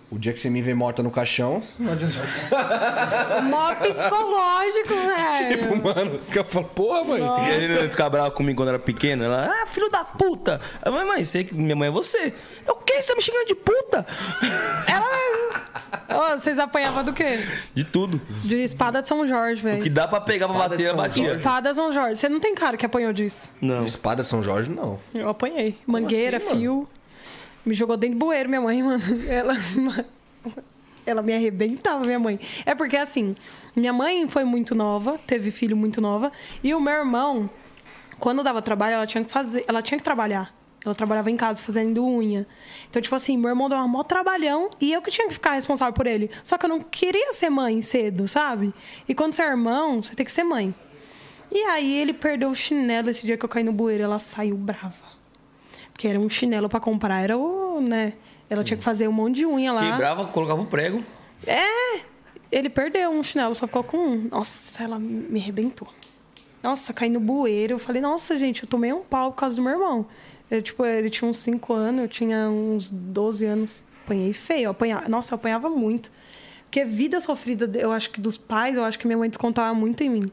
[0.08, 2.14] O dia que você me vê morta no caixão, não adianta.
[3.42, 5.58] Mó psicológico, velho.
[5.58, 7.20] Tipo, mano, que eu falo, porra, mãe.
[7.20, 9.24] E ele ia ficar bravo comigo quando era pequeno.
[9.24, 10.60] Ela, ah, filho da puta.
[10.84, 12.32] Eu, mãe, mãe, sei que minha mãe é você.
[12.64, 13.02] Eu, o que?
[13.02, 14.06] Você tá me xingando de puta?
[14.86, 15.56] Ela mesmo.
[16.08, 17.44] Ô, vocês apanhavam do quê?
[17.74, 18.20] De tudo.
[18.44, 19.90] De espada de São Jorge, O que velho.
[19.90, 21.36] dá pra pegar pra Espada de bater, ela São batia.
[21.36, 22.14] Espada São Jorge.
[22.16, 23.50] Você não tem cara que apanhou disso.
[23.60, 23.84] Não.
[23.84, 25.00] Espada São Jorge, não.
[25.12, 25.76] Eu apanhei.
[25.84, 26.88] Mangueira, assim, mano?
[27.66, 29.02] Me jogou dentro do bueiro, minha mãe, mano.
[29.28, 29.56] Ela.
[31.04, 32.38] Ela me arrebentava, minha mãe.
[32.64, 33.34] É porque, assim,
[33.74, 36.32] minha mãe foi muito nova, teve filho muito nova.
[36.62, 37.50] E o meu irmão,
[38.18, 39.64] quando dava trabalho, ela tinha que fazer.
[39.66, 40.54] Ela tinha que trabalhar.
[40.84, 42.46] Ela trabalhava em casa fazendo unha.
[42.88, 45.54] Então, tipo assim, meu irmão deu um maior trabalhão e eu que tinha que ficar
[45.54, 46.30] responsável por ele.
[46.44, 48.72] Só que eu não queria ser mãe cedo, sabe?
[49.08, 50.72] E quando você é irmão, você tem que ser mãe.
[51.50, 54.04] E aí ele perdeu o chinelo esse dia que eu caí no bueiro.
[54.04, 55.05] Ela saiu brava.
[55.96, 58.12] Porque era um chinelo pra comprar, era o, né?
[58.50, 59.92] Ela tinha que fazer um monte de unha lá.
[59.92, 61.02] Quebrava, colocava o prego.
[61.46, 62.00] É!
[62.52, 64.28] Ele perdeu um chinelo, só ficou com um.
[64.30, 65.88] Nossa, ela me arrebentou.
[66.62, 67.76] Nossa, caí no bueiro.
[67.76, 70.04] Eu falei, nossa, gente, eu tomei um pau por causa do meu irmão.
[70.50, 73.82] Eu, tipo, ele tinha uns 5 anos, eu tinha uns 12 anos.
[74.04, 74.64] Apanhei feio.
[74.64, 76.12] Eu apanhava, nossa, eu apanhava muito.
[76.64, 80.02] Porque vida sofrida, eu acho que dos pais, eu acho que minha mãe descontava muito
[80.02, 80.30] em mim.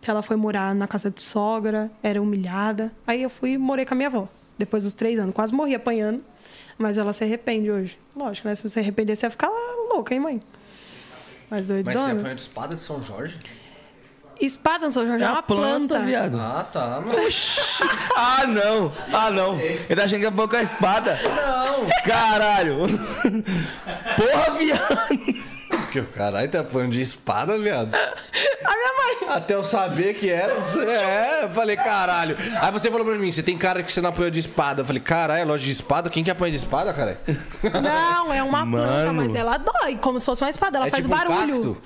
[0.00, 2.92] Que ela foi morar na casa de sogra, era humilhada.
[3.06, 4.28] Aí eu fui e morei com a minha avó.
[4.58, 5.34] Depois dos três anos.
[5.34, 6.22] Quase morri apanhando.
[6.78, 7.98] Mas ela se arrepende hoje.
[8.16, 8.54] Lógico, né?
[8.54, 10.40] Se você arrepender, você vai ficar lá louca, hein, mãe?
[11.50, 12.12] Mas Mas você doidona.
[12.12, 13.38] apanhou de espada de São Jorge?
[14.40, 16.00] Espada no São Jorge é uma planta.
[16.00, 16.38] viado.
[16.40, 17.16] Ah, tá, mano.
[18.16, 18.92] Ah, não.
[19.12, 19.58] Ah, não.
[19.60, 21.16] Ele tá achando que é pouco a espada.
[21.22, 21.86] Não!
[22.04, 22.78] Caralho.
[24.16, 25.53] Porra, viado.
[25.94, 27.94] Porque o caralho tá apanhando de espada, viado.
[27.94, 29.36] A minha mãe.
[29.36, 30.52] Até eu saber que era.
[30.52, 32.36] É, eu falei, caralho.
[32.60, 34.82] Aí você falou pra mim, você tem cara que você não apanhou de espada.
[34.82, 36.10] Eu falei, caralho, é loja de espada?
[36.10, 37.20] Quem que apanha de espada, cara?
[37.80, 39.26] Não, é uma planta, Mano.
[39.26, 40.78] mas ela dói, como se fosse uma espada.
[40.78, 41.74] Ela é faz tipo um barulho.
[41.74, 41.82] cacto?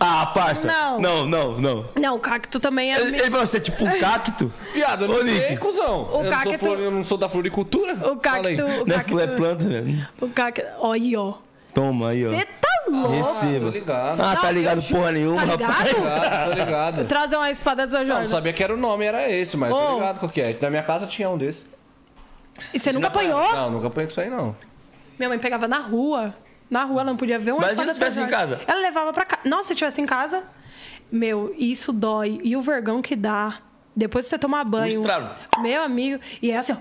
[0.00, 0.66] Ah, parça.
[0.68, 1.00] Não.
[1.00, 1.86] Não, não, não.
[1.96, 3.00] Não, o cacto também é.
[3.00, 4.50] Ele, ele falou, você é tipo um cacto?
[4.72, 6.08] Viado, eu não Ô, sei, cuzão.
[6.12, 7.92] O eu, não sou cacto- flor- eu não sou da floricultura.
[8.10, 8.48] O cacto.
[8.48, 9.20] O Não é, cacto.
[9.20, 10.08] é planta, velho.
[10.20, 10.62] O cacto.
[10.78, 11.34] Olha aí, ó.
[11.74, 12.30] Toma aí, ó.
[12.30, 12.57] Você tá
[12.88, 13.08] louco?
[13.16, 13.58] Receba.
[13.60, 14.20] Tô ligado.
[14.22, 15.70] Ah, tá ligado ju- porra nenhuma, Tá ligado?
[15.70, 15.90] rapaz.
[15.90, 17.04] Tô ligado, tô ligado.
[17.08, 18.22] Trazer uma espada de São Não, Jorge.
[18.24, 19.76] não sabia que era o nome, era esse, mas Ô.
[19.76, 20.56] tô ligado qual que é.
[20.60, 21.64] Na minha casa tinha um desse.
[22.74, 23.40] E você nunca apanhou?
[23.52, 24.56] Não, nunca apanhei com isso aí, não.
[25.18, 26.34] Minha mãe pegava na rua.
[26.70, 28.60] Na rua ela não podia ver uma Mas espada se tivesse de São em casa?
[28.66, 29.42] Ela levava pra casa.
[29.48, 30.42] Nossa, se tivesse em casa,
[31.10, 32.40] meu, isso dói.
[32.44, 33.58] E o vergão que dá.
[33.96, 35.00] Depois que você tomar banho.
[35.00, 35.30] estralo.
[35.60, 36.20] Meu amigo.
[36.42, 36.76] E é assim, ó.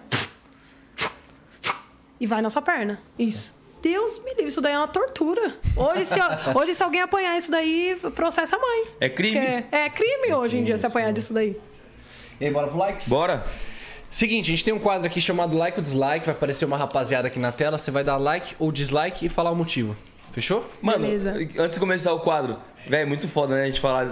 [2.20, 3.00] E vai na sua perna.
[3.18, 3.56] Isso.
[3.82, 5.54] Deus me livre, isso daí é uma tortura.
[5.76, 6.20] Hoje, se,
[6.56, 8.86] hoje, se alguém apanhar isso daí, processa a mãe.
[9.00, 9.40] É crime?
[9.40, 11.56] Porque É, crime hoje em dia se apanhar disso daí.
[12.40, 13.08] E aí, bora pro likes?
[13.08, 13.46] Bora.
[14.10, 16.26] Seguinte, a gente tem um quadro aqui chamado Like ou Dislike.
[16.26, 17.78] Vai aparecer uma rapaziada aqui na tela.
[17.78, 19.96] Você vai dar like ou dislike e falar o motivo.
[20.38, 20.64] Fechou?
[20.84, 21.32] Mano, Beleza.
[21.58, 22.58] antes de começar o quadro,
[22.88, 23.64] velho, é muito foda, né?
[23.64, 24.06] A gente falar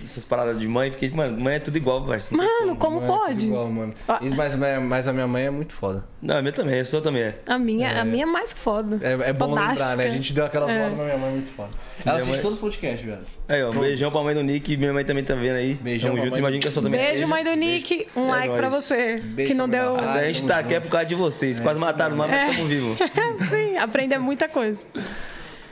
[0.00, 2.36] dessas paradas de mãe, porque, mano, mãe é tudo igual, parceiro.
[2.40, 3.46] Mano, como Não é tudo pode?
[3.46, 3.92] igual, mano.
[4.06, 4.20] Ah.
[4.22, 6.04] E- Mas, mas a minha mãe é muito foda.
[6.22, 7.38] Não, a minha também, a sua também é.
[7.44, 9.00] A minha, a minha é mais foda.
[9.02, 10.04] É, é bom lembrar, né?
[10.04, 10.78] A gente deu aquelas É.
[10.78, 11.70] voltas na minha mãe muito foda.
[12.06, 13.18] Ela assiste mãe- todos os podcasts, velho.
[13.48, 15.74] Aí, ó, um beijão pra mãe do Nick minha mãe também tá vendo aí.
[15.74, 18.06] Beijão Tamo junto, mãe do imagino que a sua também Beijo, mãe do Nick.
[18.14, 19.20] Um É like pra você.
[19.24, 19.96] Beijo que não minha deu.
[19.96, 21.58] Mas a gente tá aqui é por causa de vocês.
[21.58, 22.96] Quase mataram mas estamos vivos.
[23.50, 24.86] Sim, aprender muita coisa.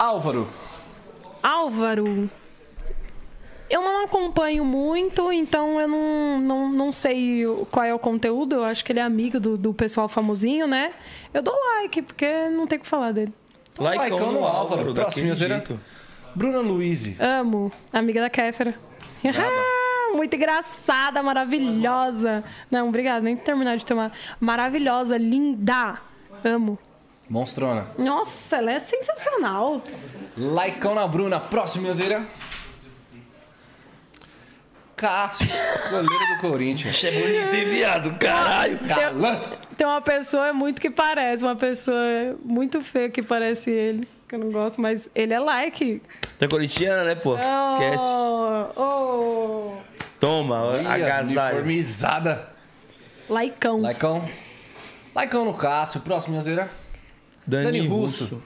[0.03, 0.49] Álvaro.
[1.41, 2.29] Álvaro.
[3.71, 8.57] Eu não acompanho muito, então eu não, não, não sei qual é o conteúdo.
[8.57, 10.93] Eu acho que ele é amigo do, do pessoal famosinho, né?
[11.33, 13.33] Eu dou like, porque não tem o que falar dele.
[13.79, 14.93] Likeão no Álvaro.
[14.93, 15.55] Próximo, daquele Zera.
[15.55, 15.81] jeito.
[16.35, 17.15] Bruna Luiz.
[17.21, 17.71] Amo.
[17.93, 18.75] Amiga da Kéfera.
[20.17, 22.43] Muito engraçada, maravilhosa.
[22.69, 24.11] Não, obrigada, nem terminar de tomar.
[24.41, 26.01] Maravilhosa, linda.
[26.45, 26.77] Amo.
[27.29, 27.87] Monstrona.
[27.99, 29.83] Nossa, ela é sensacional.
[30.37, 31.41] Likeão na Bruna.
[31.41, 32.27] Próximo, Zera.
[34.97, 35.49] Cássio,
[35.91, 37.03] goleiro do Corinthians.
[37.03, 38.19] É bonito, hein, viado?
[38.19, 38.79] Caralho.
[38.87, 39.41] Galã.
[39.77, 44.39] Tem uma pessoa muito que parece, uma pessoa muito feia que parece ele, que eu
[44.39, 46.01] não gosto, mas ele é like.
[46.39, 47.37] Tu é corintiana, né, pô?
[47.37, 48.05] Esquece.
[48.05, 49.77] Oh, oh.
[50.21, 51.57] Toma, agasalho.
[51.57, 52.49] Uniformizada.
[53.29, 53.81] Laicão.
[53.81, 54.29] Likeão.
[55.17, 56.01] Likeão no Cássio.
[56.03, 56.71] Próximo, Zera.
[57.47, 58.25] Dani, Dani Russo.
[58.25, 58.43] Russo.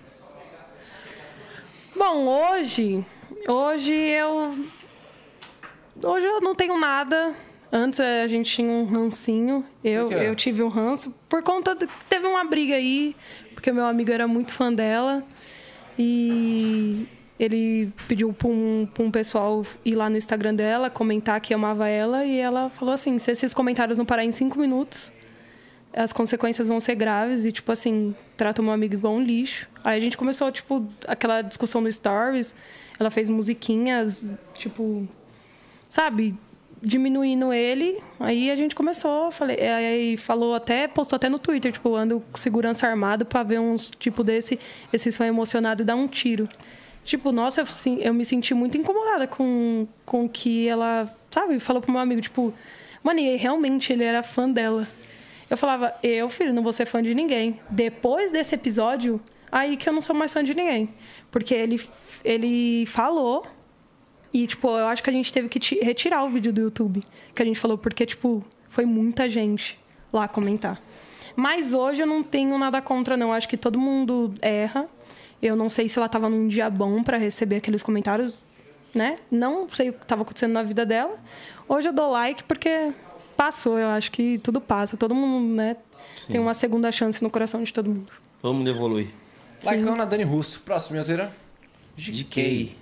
[1.97, 3.05] Bom, hoje,
[3.48, 4.59] hoje eu
[6.02, 7.35] hoje eu não tenho nada.
[7.73, 9.64] Antes a gente tinha um rancinho.
[9.82, 13.16] Eu, eu tive um ranço por conta de, teve uma briga aí,
[13.55, 15.23] porque meu amigo era muito fã dela
[15.98, 17.09] e
[17.39, 21.89] ele pediu para um, pra um pessoal ir lá no Instagram dela, comentar que amava
[21.89, 25.12] ela e ela falou assim: se esses comentários não parar em cinco minutos,
[25.97, 29.66] as consequências vão ser graves e, tipo assim, trata meu amigo igual um lixo.
[29.82, 32.55] Aí a gente começou, tipo, aquela discussão no Stories.
[33.01, 35.09] Ela fez musiquinhas, tipo,
[35.89, 36.39] sabe,
[36.82, 37.98] diminuindo ele.
[38.20, 42.39] Aí a gente começou, falei, aí falou até, postou até no Twitter, tipo, ando com
[42.39, 44.59] segurança armado pra ver uns tipo desse,
[44.93, 46.47] esses foi emocionado e dar um tiro.
[47.05, 47.66] Tipo, nossa, eu,
[47.98, 52.52] eu me senti muito incomodada com com que ela, sabe, falou pro meu amigo, tipo,
[53.02, 54.86] mano, e realmente ele era fã dela.
[55.48, 57.60] Eu falava, eu, filho, não vou ser fã de ninguém.
[57.70, 59.20] Depois desse episódio,
[59.51, 60.93] aí que eu não sou mais fã de ninguém.
[61.31, 61.81] Porque ele,
[62.24, 63.47] ele falou.
[64.32, 67.02] E, tipo, eu acho que a gente teve que ti- retirar o vídeo do YouTube.
[67.35, 69.78] Que a gente falou, porque, tipo, foi muita gente
[70.12, 70.81] lá comentar.
[71.36, 73.32] Mas hoje eu não tenho nada contra, não.
[73.32, 74.89] Acho que todo mundo erra.
[75.40, 78.36] Eu não sei se ela tava num dia bom para receber aqueles comentários,
[78.94, 79.16] né?
[79.31, 81.16] Não sei o que tava acontecendo na vida dela.
[81.68, 82.93] Hoje eu dou like porque
[83.37, 83.79] passou.
[83.79, 84.97] Eu acho que tudo passa.
[84.97, 85.77] Todo mundo, né?
[86.29, 88.13] Tem uma segunda chance no coração de todo mundo.
[88.41, 89.13] Todo mundo evolui.
[89.65, 90.61] Likeão na Dani Russo.
[90.61, 91.33] Próximo, Minhozeira.
[91.97, 92.77] GK.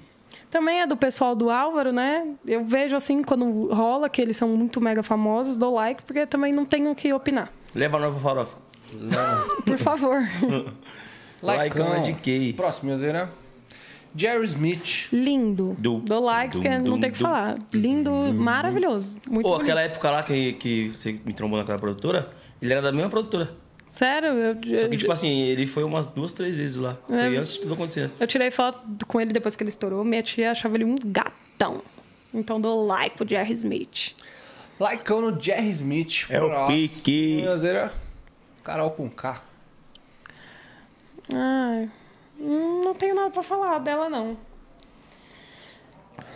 [0.51, 2.27] Também é do pessoal do Álvaro, né?
[2.47, 6.53] Eu vejo assim, quando rola, que eles são muito mega famosos, dou like, porque também
[6.53, 7.53] não tenho o que opinar.
[7.75, 8.57] Leva nós pro farofa.
[9.65, 10.19] Por favor.
[11.43, 12.53] Likeão na GK.
[12.55, 13.33] Próximo, Minhozeira.
[14.17, 15.09] Jerry Smith.
[15.13, 15.77] Lindo.
[15.79, 17.59] Dum, dou like, porque não dum, tem o que falar.
[17.73, 19.17] Lindo, maravilhoso.
[19.29, 19.63] Muito Pô, bonito.
[19.63, 22.31] aquela época lá que, que você me trombou naquela produtora,
[22.63, 23.51] ele era da mesma produtora.
[23.89, 26.97] Sério, eu, Só que, tipo assim, ele foi umas duas, três vezes lá.
[27.07, 27.39] Foi É.
[27.39, 28.11] antes de tudo acontecer.
[28.19, 30.03] eu tirei foto com ele depois que ele estourou.
[30.05, 31.81] Minha tia achava ele um gatão.
[32.33, 34.13] Então dou like pro Jerry Smith.
[34.81, 36.27] Likeão no Jerry Smith.
[36.29, 37.43] É o pique.
[38.65, 39.41] Carol com K.
[41.33, 41.89] Ai,
[42.39, 44.37] não tenho nada pra falar dela, não.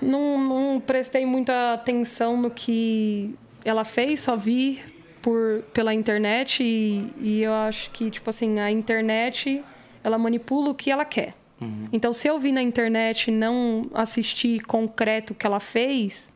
[0.00, 3.34] Não, não prestei muita atenção no que
[3.64, 4.80] ela fez, só vi
[5.20, 9.62] por, pela internet e, e eu acho que, tipo assim, a internet,
[10.02, 11.34] ela manipula o que ela quer.
[11.92, 16.32] Então, se eu vi na internet e não assistir concreto o que ela fez,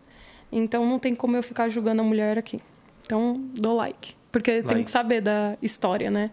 [0.50, 2.60] então não tem como eu ficar julgando a mulher aqui.
[3.06, 4.16] Então, dou like.
[4.32, 4.84] Porque tem Like.
[4.84, 6.32] que saber da história, né?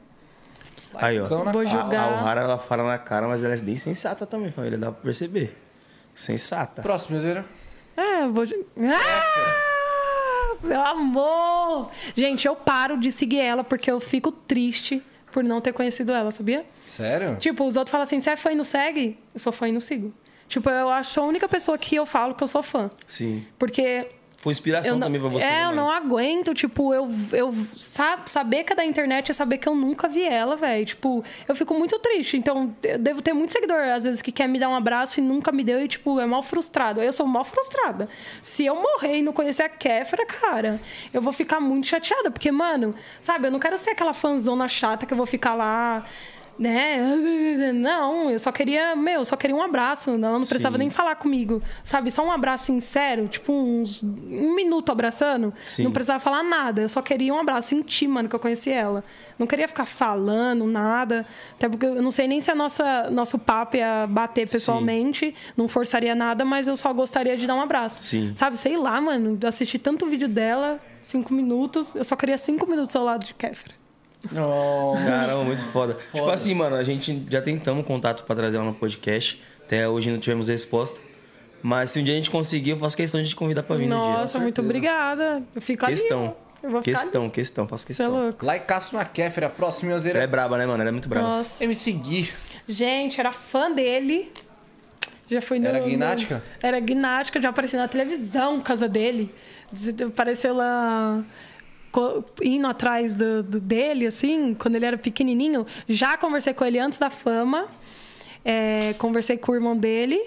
[0.95, 1.27] Aí, ó.
[1.27, 1.65] Vou K.
[1.65, 2.13] julgar.
[2.13, 4.77] A O'Hara, ela fala na cara, mas ela é bem sensata também, família.
[4.77, 5.57] Dá pra perceber.
[6.15, 6.81] Sensata.
[6.81, 7.45] Próximo, Minhozeira.
[7.95, 8.43] É, vou.
[8.45, 10.57] Ah!
[10.61, 11.89] Meu amor!
[12.13, 15.01] Gente, eu paro de seguir ela porque eu fico triste
[15.31, 16.65] por não ter conhecido ela, sabia?
[16.87, 17.37] Sério?
[17.37, 19.17] Tipo, os outros falam assim: você é fã e não segue?
[19.33, 20.13] Eu sou fã e não sigo.
[20.47, 22.89] Tipo, eu acho a única pessoa que eu falo que eu sou fã.
[23.05, 23.45] Sim.
[23.57, 24.07] Porque
[24.41, 25.45] Foi inspiração não, também pra você.
[25.45, 29.33] é, né, eu não aguento, tipo, eu, eu sabe, saber que é da internet é
[29.33, 30.85] saber que eu nunca vi ela, velho.
[30.85, 32.37] Tipo, eu fico muito triste.
[32.37, 35.23] Então, eu devo ter muito seguidor, às vezes, que quer me dar um abraço e
[35.23, 37.01] nunca me deu e, tipo, é mal frustrado.
[37.01, 38.07] Eu sou mal frustrada.
[38.41, 40.79] Se eu morrer e não conhecer a Kéfera, cara,
[41.13, 42.31] eu vou ficar muito chateada.
[42.31, 46.05] Porque, mano, sabe, eu não quero ser aquela fanzona chata que eu vou ficar lá.
[46.59, 47.15] Né?
[47.73, 50.09] Não, eu só queria, meu, eu só queria um abraço.
[50.09, 50.79] Ela não precisava Sim.
[50.79, 52.11] nem falar comigo, sabe?
[52.11, 55.53] Só um abraço sincero, tipo uns um minuto abraçando.
[55.63, 55.83] Sim.
[55.83, 56.81] Não precisava falar nada.
[56.81, 59.03] Eu só queria um abraço, sentir, mano, que eu conheci ela.
[59.37, 61.25] Não queria ficar falando nada.
[61.55, 65.33] Até porque eu não sei nem se a nossa nosso papo ia bater pessoalmente.
[65.55, 68.03] Não forçaria nada, mas eu só gostaria de dar um abraço.
[68.03, 68.33] Sim.
[68.35, 68.57] Sabe?
[68.57, 69.39] Sei lá, mano.
[69.47, 71.95] Assisti tanto vídeo dela, cinco minutos.
[71.95, 73.78] Eu só queria cinco minutos ao lado de Kéfera.
[74.31, 74.95] Não.
[75.05, 75.97] Caramba, muito foda.
[76.13, 79.41] Tipo assim, mano, a gente já tentamos contato pra trazer ela no podcast.
[79.65, 80.99] Até hoje não tivemos resposta.
[81.61, 83.87] Mas se um dia a gente conseguir, eu faço questão de te convidar pra vir
[83.87, 84.09] no dia.
[84.09, 85.43] Nossa, muito obrigada.
[85.55, 86.25] Eu fico Questão.
[86.25, 86.33] ali.
[86.61, 87.31] Eu vou ficar Questão, ali.
[87.31, 88.11] questão, faço Você é questão.
[88.23, 88.45] louco.
[88.45, 89.49] Likeaço na Kéfera.
[89.49, 90.81] Próximo, Ela é braba, né, mano?
[90.81, 91.25] Ela é muito braba.
[91.27, 91.63] Nossa.
[91.63, 92.29] MC Gui.
[92.67, 94.29] Gente, era fã dele.
[95.27, 95.67] Já fui no.
[95.67, 96.43] Era no- guinática?
[96.61, 99.33] Era guinática, já apareceu na televisão, casa dele.
[100.07, 101.23] Apareceu lá
[102.41, 105.65] indo atrás do, do- dele, assim, quando ele era pequenininho.
[105.87, 107.67] Já conversei com ele antes da fama.
[108.43, 110.19] É, conversei com o irmão dele.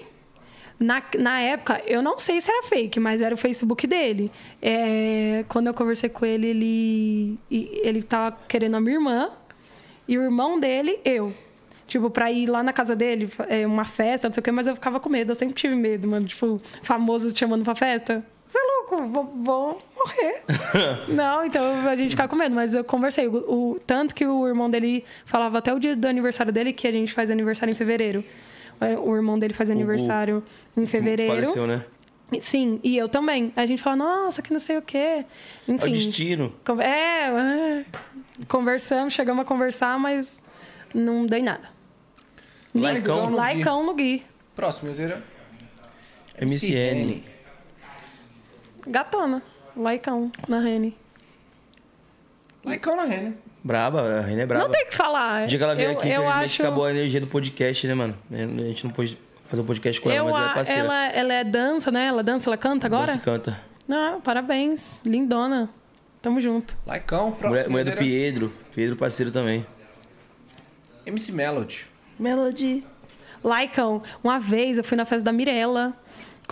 [0.79, 4.31] Na, na época, eu não sei se era fake, mas era o Facebook dele.
[4.61, 9.31] É, quando eu conversei com ele, ele, ele tava querendo a minha irmã.
[10.09, 11.33] E o irmão dele, eu.
[11.87, 14.67] Tipo, pra ir lá na casa dele, é, uma festa, não sei o quê, mas
[14.67, 15.31] eu ficava com medo.
[15.31, 16.27] Eu sempre tive medo, mano.
[16.27, 18.25] Tipo, famoso te chamando pra festa.
[18.91, 20.43] Vou, vou morrer.
[21.09, 22.55] não, então a gente ficava com medo.
[22.55, 23.27] Mas eu conversei.
[23.29, 26.87] O, o- tanto que o irmão dele falava até o dia do aniversário dele, que
[26.87, 28.25] a gente faz aniversário em fevereiro.
[28.81, 30.43] É, O irmão dele faz aniversário
[30.77, 31.33] em fevereiro.
[31.33, 31.85] Faleceu, né?
[32.41, 33.53] Sim, e eu também.
[33.55, 34.97] A gente fala, nossa, que não sei o quê.
[34.99, 35.25] É
[35.69, 35.93] o Enfim.
[35.93, 36.53] destino.
[36.81, 37.85] É, é,
[38.49, 40.43] conversamos, chegamos a conversar, mas
[40.95, 41.69] não dei nada.
[42.75, 43.37] Laicão no Gui.
[43.37, 44.23] Laicão no Gui.
[44.57, 45.23] Próximo, Minhozeira.
[46.41, 47.23] MCN.
[48.87, 49.43] Gatona.
[49.77, 50.97] Laicão na Rene.
[52.65, 53.37] Likeão na Rene.
[53.65, 54.65] Braba, a René é braba.
[54.65, 55.45] Não tem o que falar.
[55.45, 56.63] O dia que ela veio eu, aqui, eu acho...
[56.63, 58.17] acabou a energia do podcast, né, mano?
[58.31, 60.81] A gente não pôde fazer o podcast com ela, Eu, mas ela é parceira.
[60.81, 62.07] ela, ela é dança, né?
[62.07, 63.07] Ela dança, ela canta agora?
[63.07, 63.61] Dança e canta.
[63.87, 65.03] Não, parabéns.
[65.05, 65.69] Lindona.
[66.21, 66.77] Tamo junto.
[66.87, 67.33] Likeão.
[67.33, 67.99] Próximo, Mulher, mulher do.
[67.99, 68.53] Pedro.
[68.75, 69.67] Pedro parceiro também.
[71.07, 71.87] MC Melody.
[72.19, 72.85] Melody.
[73.43, 75.93] Laicão, uma vez eu fui na festa da Mirella.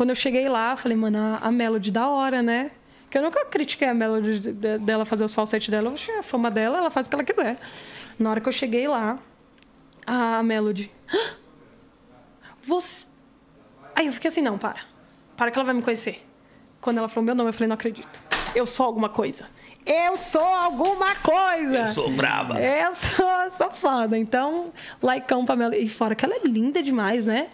[0.00, 2.70] Quando eu cheguei lá, falei, mano, a, a Melody da hora, né?
[3.10, 5.88] Que eu nunca critiquei a Melody de- de- dela fazer os falsetes dela.
[5.90, 7.58] Eu achei a fama dela, ela faz o que ela quiser.
[8.18, 9.18] Na hora que eu cheguei lá,
[10.06, 10.90] a Melody.
[11.12, 11.34] "Ah,
[12.62, 13.04] Você.
[13.94, 14.78] Aí eu fiquei assim, não, para.
[15.36, 16.26] Para que ela vai me conhecer.
[16.80, 18.08] Quando ela falou meu nome, eu falei, não acredito.
[18.54, 19.48] eu sou alguma coisa.
[19.84, 21.78] Eu sou alguma coisa.
[21.80, 22.58] Eu sou braba.
[22.58, 22.94] Eu
[23.50, 24.16] sou, foda.
[24.16, 24.72] Então,
[25.02, 25.76] likeão Pamela.
[25.76, 27.48] E fora que ela é linda demais, né?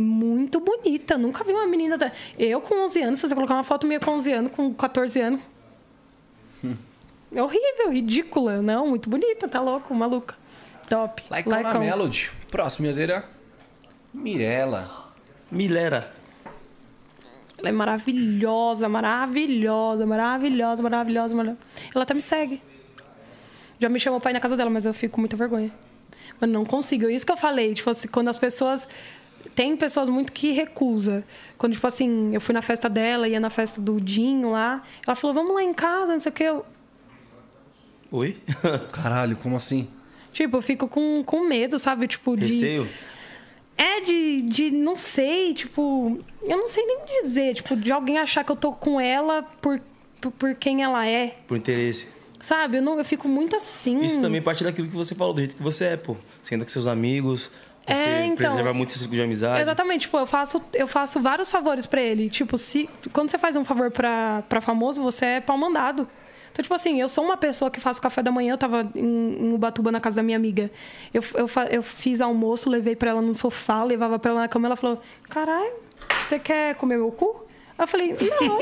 [0.00, 1.18] Muito bonita.
[1.18, 1.98] Nunca vi uma menina.
[1.98, 2.12] Da...
[2.38, 5.20] Eu com 11 anos, se você colocar uma foto minha com 11 anos, com 14
[5.20, 5.40] anos.
[7.34, 8.62] É horrível, ridícula.
[8.62, 10.36] Não, muito bonita, tá louco, maluca.
[10.88, 11.22] Top.
[11.28, 12.30] Like na Melody.
[12.48, 13.24] Próximo, Yazeira.
[14.14, 15.12] Mirella.
[15.50, 16.12] Milera.
[17.58, 21.58] Ela é maravilhosa, maravilhosa, maravilhosa, maravilhosa, maravilhosa.
[21.92, 22.62] Ela até me segue.
[23.80, 25.72] Já me chamou pra ir na casa dela, mas eu fico com muita vergonha.
[26.40, 27.06] Mas não consigo.
[27.06, 27.74] É isso que eu falei.
[27.74, 28.86] Tipo assim, quando as pessoas.
[29.58, 31.24] Tem pessoas muito que recusa.
[31.56, 34.84] Quando, tipo assim, eu fui na festa dela, ia na festa do Dinho lá.
[35.04, 36.44] Ela falou, vamos lá em casa, não sei o quê.
[36.44, 36.64] Eu,
[38.12, 38.36] Oi?
[38.92, 39.88] Caralho, como assim?
[40.32, 42.06] tipo, eu fico com, com medo, sabe?
[42.06, 42.44] Tipo, de.
[42.44, 42.88] Receio?
[43.76, 48.44] É de, de, não sei, tipo, eu não sei nem dizer, tipo, de alguém achar
[48.44, 49.80] que eu tô com ela por,
[50.20, 52.06] por, por quem ela é, Por interesse.
[52.40, 52.78] sabe?
[52.78, 54.04] Eu, não, eu fico muito assim.
[54.04, 56.16] Isso também parte daquilo que você falou, do jeito que você é, pô.
[56.40, 57.50] Você anda com seus amigos,
[57.96, 58.36] você É, então.
[58.36, 59.60] preserva muito seu ciclo de amizade.
[59.60, 62.28] Exatamente, tipo, eu faço, eu faço vários favores pra ele.
[62.28, 66.08] Tipo, se, quando você faz um favor pra, pra famoso, você é pau mandado.
[66.52, 69.44] Então, tipo assim, eu sou uma pessoa que faço café da manhã, eu tava em,
[69.46, 70.70] em Ubatuba na casa da minha amiga.
[71.14, 74.66] Eu, eu, eu fiz almoço, levei pra ela no sofá, levava pra ela na cama,
[74.66, 75.72] ela falou: Caralho,
[76.24, 77.44] você quer comer meu cu?
[77.78, 78.58] Eu falei, não.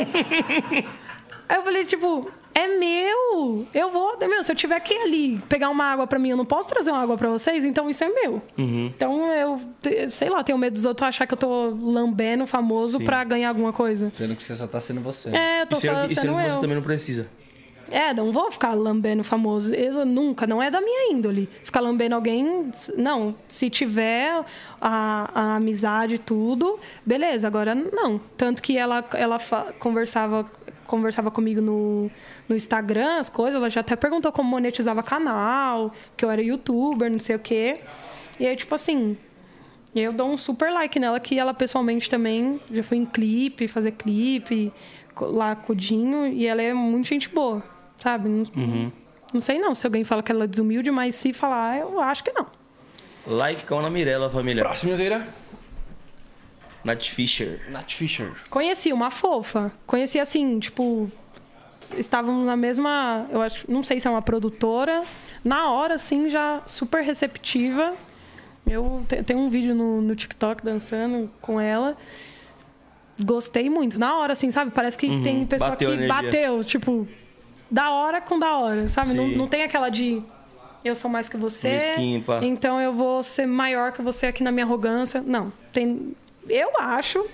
[1.49, 3.67] Aí eu falei, tipo, é meu.
[3.75, 4.17] Eu vou.
[4.19, 6.69] Meu, se eu tiver que ir ali pegar uma água pra mim, eu não posso
[6.69, 8.41] trazer uma água pra vocês, então isso é meu.
[8.57, 9.61] Então eu,
[10.09, 13.73] sei lá, tenho medo dos outros achar que eu tô lambendo famoso pra ganhar alguma
[13.73, 14.11] coisa.
[14.17, 15.29] Sendo que você só tá sendo você.
[15.37, 16.51] É, eu tô E sendo, só que- e sendo sendo eu.
[16.51, 17.29] você também não precisa.
[17.89, 19.73] É, não vou ficar lambendo famoso.
[19.73, 21.49] Eu nunca, não é da minha índole.
[21.63, 23.33] Ficar lambendo alguém, não.
[23.47, 24.45] Se tiver
[24.81, 27.47] a, a amizade e tudo, beleza.
[27.47, 28.21] Agora, não.
[28.37, 29.39] Tanto que ela, ela
[29.79, 30.45] conversava,
[30.87, 32.11] conversava comigo no,
[32.49, 33.57] no Instagram, as coisas.
[33.57, 37.81] Ela já até perguntou como monetizava canal, que eu era youtuber, não sei o quê.
[38.39, 39.17] E aí, tipo assim,
[39.95, 43.93] eu dou um super like nela, que ela pessoalmente também já foi em clipe, fazer
[43.93, 44.73] clipe
[45.21, 47.63] lá com o Dinho, e ela é muito gente boa,
[47.97, 48.29] sabe?
[48.29, 48.45] Não,
[49.33, 52.23] não sei não se alguém fala que ela é desumilde, mas se falar, eu acho
[52.23, 52.47] que não.
[53.27, 54.63] Likeão na Mirella, família.
[54.63, 55.27] Próximo, Yazeira.
[56.87, 57.61] Nath Fisher.
[57.71, 58.33] Nath Fisher.
[58.49, 61.11] Conheci uma fofa, conheci assim, tipo,
[61.97, 65.03] estávamos na mesma, eu acho, não sei se é uma produtora,
[65.45, 67.95] na hora assim já super receptiva.
[68.67, 71.97] Eu te- tenho um vídeo no, no TikTok dançando com ela.
[73.23, 73.99] Gostei muito.
[73.99, 74.71] Na hora, assim, sabe?
[74.73, 76.23] Parece que tem pessoa Bateu que energia.
[76.23, 77.09] bateu, tipo,
[77.71, 79.15] da hora com da hora, sabe?
[79.15, 80.23] Não, não tem aquela de
[80.85, 82.41] eu sou mais que você, Mesquinho, pá.
[82.43, 85.23] então eu vou ser maior que você aqui na minha arrogância.
[85.25, 85.53] Não.
[85.73, 86.15] Tem,
[86.49, 87.27] eu acho,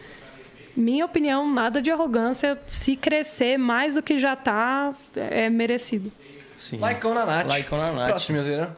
[0.76, 2.58] minha opinião, nada de arrogância.
[2.68, 6.10] Se crescer mais do que já tá, é merecido.
[6.56, 6.76] Sim.
[6.78, 7.46] Likeão na Nath.
[7.52, 8.08] Likeão na Nath.
[8.10, 8.76] Próximo, Yazeira.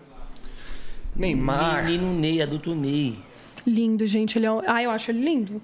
[1.14, 1.84] Neymar.
[1.84, 3.18] Menino Ney, adulto Ney.
[3.66, 4.38] Lindo, gente.
[4.38, 4.52] Ele é...
[4.52, 5.62] um- Ah, eu acho ele lindo.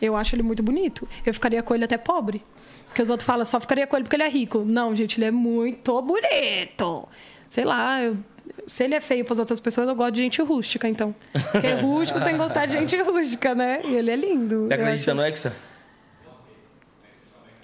[0.00, 1.06] Eu acho ele muito bonito.
[1.26, 2.42] Eu ficaria com ele até pobre.
[2.86, 4.64] Porque os outros falam, só ficaria com ele porque ele é rico.
[4.66, 7.08] Não, gente, ele é muito bonito.
[7.48, 8.16] Sei lá, eu-
[8.70, 11.14] se ele é feio para as outras pessoas, eu gosto de gente rústica, então.
[11.52, 13.80] Porque rústico tem que gostar de gente rústica, né?
[13.84, 14.68] E ele é lindo.
[14.68, 15.56] Você acredita acho- no Hexa?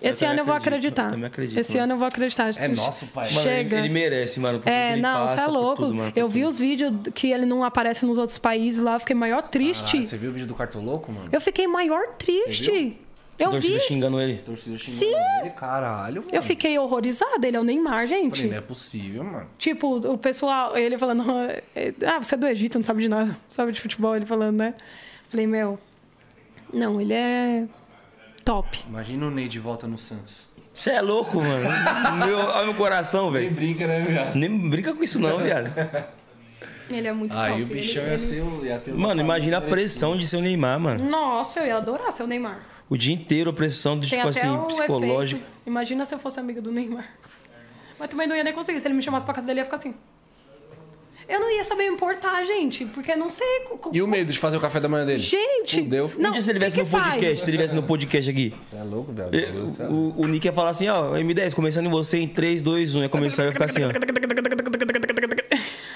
[0.03, 1.19] Esse Eu ano eu vou acredito, acreditar.
[1.19, 1.85] eu acredito, Esse mano.
[1.85, 2.51] ano eu vou acreditar.
[2.59, 3.31] É nosso, pai.
[3.31, 3.77] Mano, Chega.
[3.79, 4.59] Ele, ele merece, mano.
[4.59, 5.83] por tudo que É, ele não, passa, você é louco.
[5.83, 6.51] tudo, mano, eu vi tudo.
[6.51, 9.97] os vídeos que ele não aparece nos outros países lá, eu fiquei maior triste.
[9.99, 11.29] Ah, você viu o vídeo do Cartoloco, mano?
[11.33, 12.97] Eu fiquei maior triste.
[13.39, 13.81] Eu Torcida vi.
[13.81, 14.39] xingando ele.
[14.39, 14.85] Torcida Sim.
[14.85, 15.51] xingando ele.
[15.51, 16.35] Caralho, mano.
[16.35, 17.47] Eu fiquei horrorizada.
[17.47, 18.37] Ele é o Neymar, gente.
[18.37, 19.47] Falei, não é possível, mano.
[19.59, 21.23] Tipo, o pessoal, ele falando,
[22.07, 24.75] ah, você é do Egito, não sabe de nada, sabe de futebol, ele falando, né?
[25.31, 25.79] Falei, meu,
[26.73, 27.67] não, ele é
[28.45, 28.81] top.
[28.89, 30.47] Imagina o Ney de volta no Santos.
[30.73, 31.69] Você é louco, mano.
[32.27, 33.51] meu, olha meu coração, velho.
[33.51, 34.35] brinca, né, viado?
[34.35, 35.73] Nem brinca com isso não, viado.
[36.91, 37.51] Ele é muito top.
[37.51, 38.65] Aí o bichão ele, ia ele- ser o.
[38.65, 41.05] Ia ter o- Mano, imagina a pressão de ser o Neymar, mano.
[41.05, 42.61] Nossa, eu ia adorar ser o Neymar.
[42.89, 45.43] O dia inteiro a pressão de, Tem tipo até assim, efeito.
[45.67, 47.09] Imagina se eu fosse amiga do Neymar.
[47.99, 48.79] Mas também não ia nem conseguir.
[48.81, 49.95] Se ele me chamasse pra casa dele, eu ia ficar assim.
[51.29, 53.45] Eu não ia saber me importar, gente, porque eu não sei.
[53.93, 55.19] E o medo de fazer o café da manhã dele?
[55.19, 55.83] Gente!
[55.83, 56.13] Fudeu.
[56.17, 57.05] Não, um se ele que no faz?
[57.15, 59.35] podcast, se ele estivesse no podcast aqui, Você é louco, velho?
[59.35, 62.63] eu- é o, o Nick ia falar assim, ó, M10, começando em você em 3,
[62.63, 63.03] 2, 1.
[63.03, 63.91] Ia começar e ia ficar assim, ó.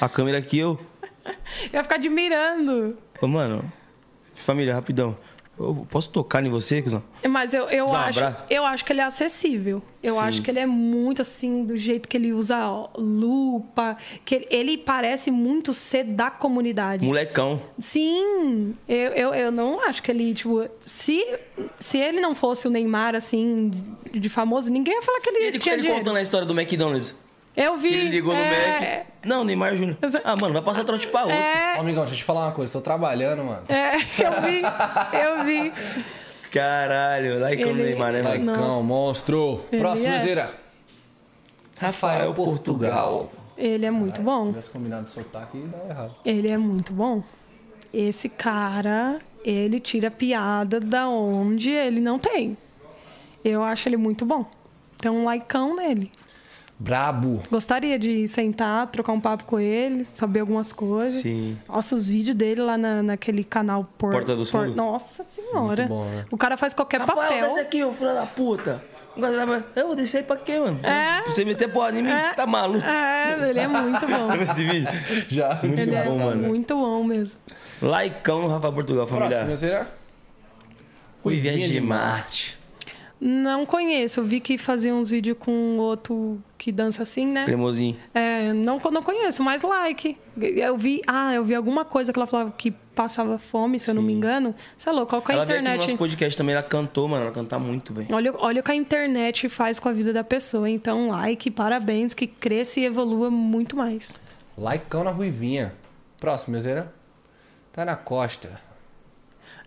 [0.01, 0.81] A câmera aqui, eu.
[1.25, 1.35] Eu
[1.75, 2.99] ia ficar admirando.
[3.23, 3.71] Ô, mano,
[4.35, 5.17] família, rapidão.
[5.63, 7.03] Eu posso tocar em você, cuzão?
[7.29, 8.45] Mas eu, eu, um acho, abraço.
[8.49, 9.83] eu acho que ele é acessível.
[10.03, 10.21] Eu Sim.
[10.21, 12.57] acho que ele é muito assim, do jeito que ele usa
[12.97, 13.97] lupa.
[14.25, 17.05] Que ele, ele parece muito ser da comunidade.
[17.05, 17.61] Molecão.
[17.79, 21.23] Sim, eu, eu, eu não acho que ele, tipo, se,
[21.79, 23.71] se ele não fosse o Neymar, assim,
[24.11, 26.01] de, de famoso, ninguém ia falar que ele, E ele, tinha ele dinheiro.
[26.03, 27.15] contando a história do McDonald's.
[27.57, 27.89] Eu vi.
[27.89, 29.07] Que ele ligou no é, Mac.
[29.25, 29.97] Não, Neymar Júnior.
[30.25, 31.37] Ah, mano, vai passar trote pra outro.
[31.37, 32.73] É, Ó, amigão, deixa eu te falar uma coisa.
[32.73, 33.63] Tô trabalhando, mano.
[33.69, 34.63] é, eu vi,
[35.19, 35.73] eu vi.
[36.51, 38.47] Caralho, lá e como Ele- Neymar, né, mano?
[38.47, 38.83] Laicão, Nossa.
[38.85, 39.65] monstro.
[39.71, 40.19] Ele Próximo, é.
[40.21, 40.55] Zera.
[41.79, 43.31] Rafael Portugal.
[43.57, 44.45] Ele é muito bom.
[44.47, 46.15] Se tivesse combinado de soltar aqui, dá errado.
[46.25, 47.23] Ele é muito bom.
[47.93, 52.57] Esse cara, ele tira piada da onde ele não tem.
[53.45, 54.45] Eu acho ele muito bom.
[54.99, 56.11] Tem um laicão nele.
[56.83, 57.43] Brabo.
[57.51, 61.21] Gostaria de sentar, trocar um papo com ele, saber algumas coisas.
[61.21, 61.59] Sim.
[61.69, 64.77] Nossa, os vídeos dele lá na, naquele canal por, Porta dos por- Fundos?
[64.77, 65.87] Nossa senhora.
[65.87, 66.25] Muito bom, né?
[66.31, 67.43] O cara faz qualquer Rafael, papel.
[67.43, 68.83] desce aqui, ô filho da puta.
[69.77, 70.79] Eu vou descer aí pra quê, mano?
[70.83, 71.21] É.
[71.21, 72.09] Pra você meter porra em mim?
[72.09, 72.33] É.
[72.33, 72.83] Tá maluco?
[72.87, 74.33] É, ele é muito bom.
[74.43, 74.89] Esse vídeo?
[75.29, 75.61] Já.
[75.63, 76.49] Muito ele é bom, mano.
[76.49, 77.39] muito bom mesmo.
[77.83, 79.57] Laicão no Rafael Portugal, Próximo, família.
[79.57, 79.91] Zera.
[81.23, 82.59] Ruivinha Ruivinha de de Marte.
[83.21, 84.21] Não conheço.
[84.21, 87.45] Eu vi que fazia uns vídeos com outro que dança assim, né?
[87.45, 87.97] Cremosinho.
[88.15, 90.17] É, não, não conheço, mas like.
[90.41, 93.95] Eu vi, ah, eu vi alguma coisa que ela falava que passava fome, se eu
[93.95, 94.55] não me engano.
[94.79, 95.89] Sei lá, qual que é a Ela veio aqui no internet.
[95.89, 97.25] nosso podcast também, ela cantou, mano.
[97.25, 98.09] Ela canta muito, velho.
[98.11, 100.71] Olha, olha o que a internet faz com a vida da pessoa.
[100.71, 104.19] Então, like, parabéns, que cresça e evolua muito mais.
[104.57, 105.75] Laicão na Ruivinha.
[106.19, 106.93] Próximo, Zera.
[107.73, 108.70] Tá na Costa.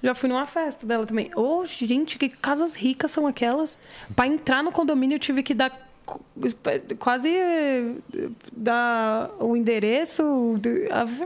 [0.04, 1.32] Já fui numa festa dela também.
[1.34, 3.80] Ô, gente, que casas ricas são aquelas?
[4.16, 5.72] Pra entrar no condomínio, eu tive que dar
[6.06, 6.20] qu-
[7.00, 7.32] quase
[8.52, 10.60] dar o endereço.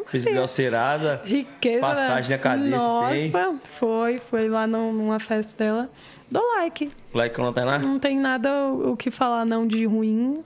[0.10, 1.22] Precisar o Serasa.
[1.26, 1.82] Riqueza.
[1.82, 3.32] Passagem da cadeia, se tem.
[3.32, 5.90] Nossa, foi, foi lá num- numa festa dela.
[6.30, 6.91] Dou like.
[7.14, 7.80] Laicão não tá lá?
[7.80, 10.44] Não tem nada o que falar não de ruim.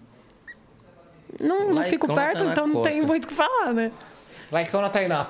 [1.40, 3.92] Não, não Laicão fico tá perto, então não tem muito o que falar, né?
[4.52, 5.26] Laicão na Tainá.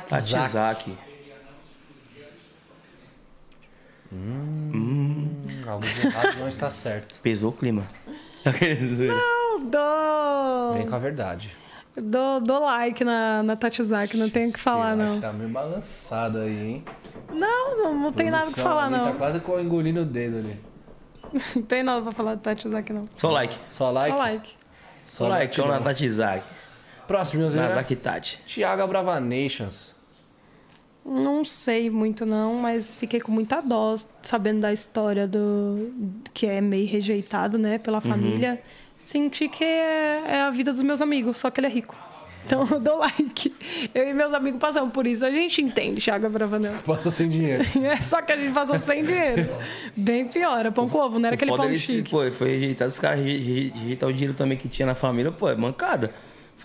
[0.00, 0.20] Zera.
[0.22, 0.90] Tatizaki.
[0.90, 0.98] Tatizaki.
[5.66, 7.18] Algo de errado não está certo.
[7.22, 7.86] Pesou o clima.
[8.44, 11.56] Eu dou, Vem com a verdade.
[11.96, 15.14] dou, dou like na, na Tatizaki, não tenho o que falar, não.
[15.14, 16.84] like Tá meio balançado aí, hein?
[17.32, 19.06] Não, não, não tem nada o que falar, ali não.
[19.06, 20.60] Tá quase com engolindo o dedo ali.
[21.56, 23.08] Não tem nada pra falar de Tatizaki, não.
[23.16, 23.58] Só like.
[23.68, 24.10] Só like?
[24.10, 24.56] Só like.
[25.04, 26.46] Só laicão na Tatizaki.
[27.06, 27.66] Próximo, Zera.
[27.68, 28.40] Nazaki Tati.
[28.46, 29.94] Thiago Brava Nations.
[31.04, 35.92] Não sei muito não, mas fiquei com muita dó sabendo da história do
[36.34, 38.60] que é meio rejeitado, né, pela família.
[38.98, 41.94] Senti que é, é a vida dos meus amigos, só que ele é rico.
[42.44, 43.54] Então eu dou like.
[43.94, 45.24] Eu e meus amigos passamos por isso.
[45.24, 46.74] A gente entende, Thiago Bravanel.
[46.84, 47.64] Passa sem dinheiro.
[47.84, 49.48] É só que a gente passou sem dinheiro.
[49.96, 50.64] Bem pior.
[50.66, 52.10] É pão com ovo, não era O aquele pão se- chique.
[52.10, 52.88] Pô, foi rejeitado.
[52.90, 55.30] Os caras re- re- rejeitar o dinheiro também que tinha na família.
[55.32, 56.12] Pô, é mancada.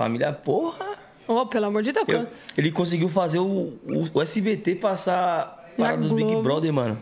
[0.03, 0.97] Família, porra.
[1.27, 2.05] Oh, pelo amor de Deus.
[2.07, 3.43] Eu- ele conseguiu fazer o,
[3.85, 6.35] o, o SBT passar Na parada do Big.
[6.37, 6.97] Brother, mano.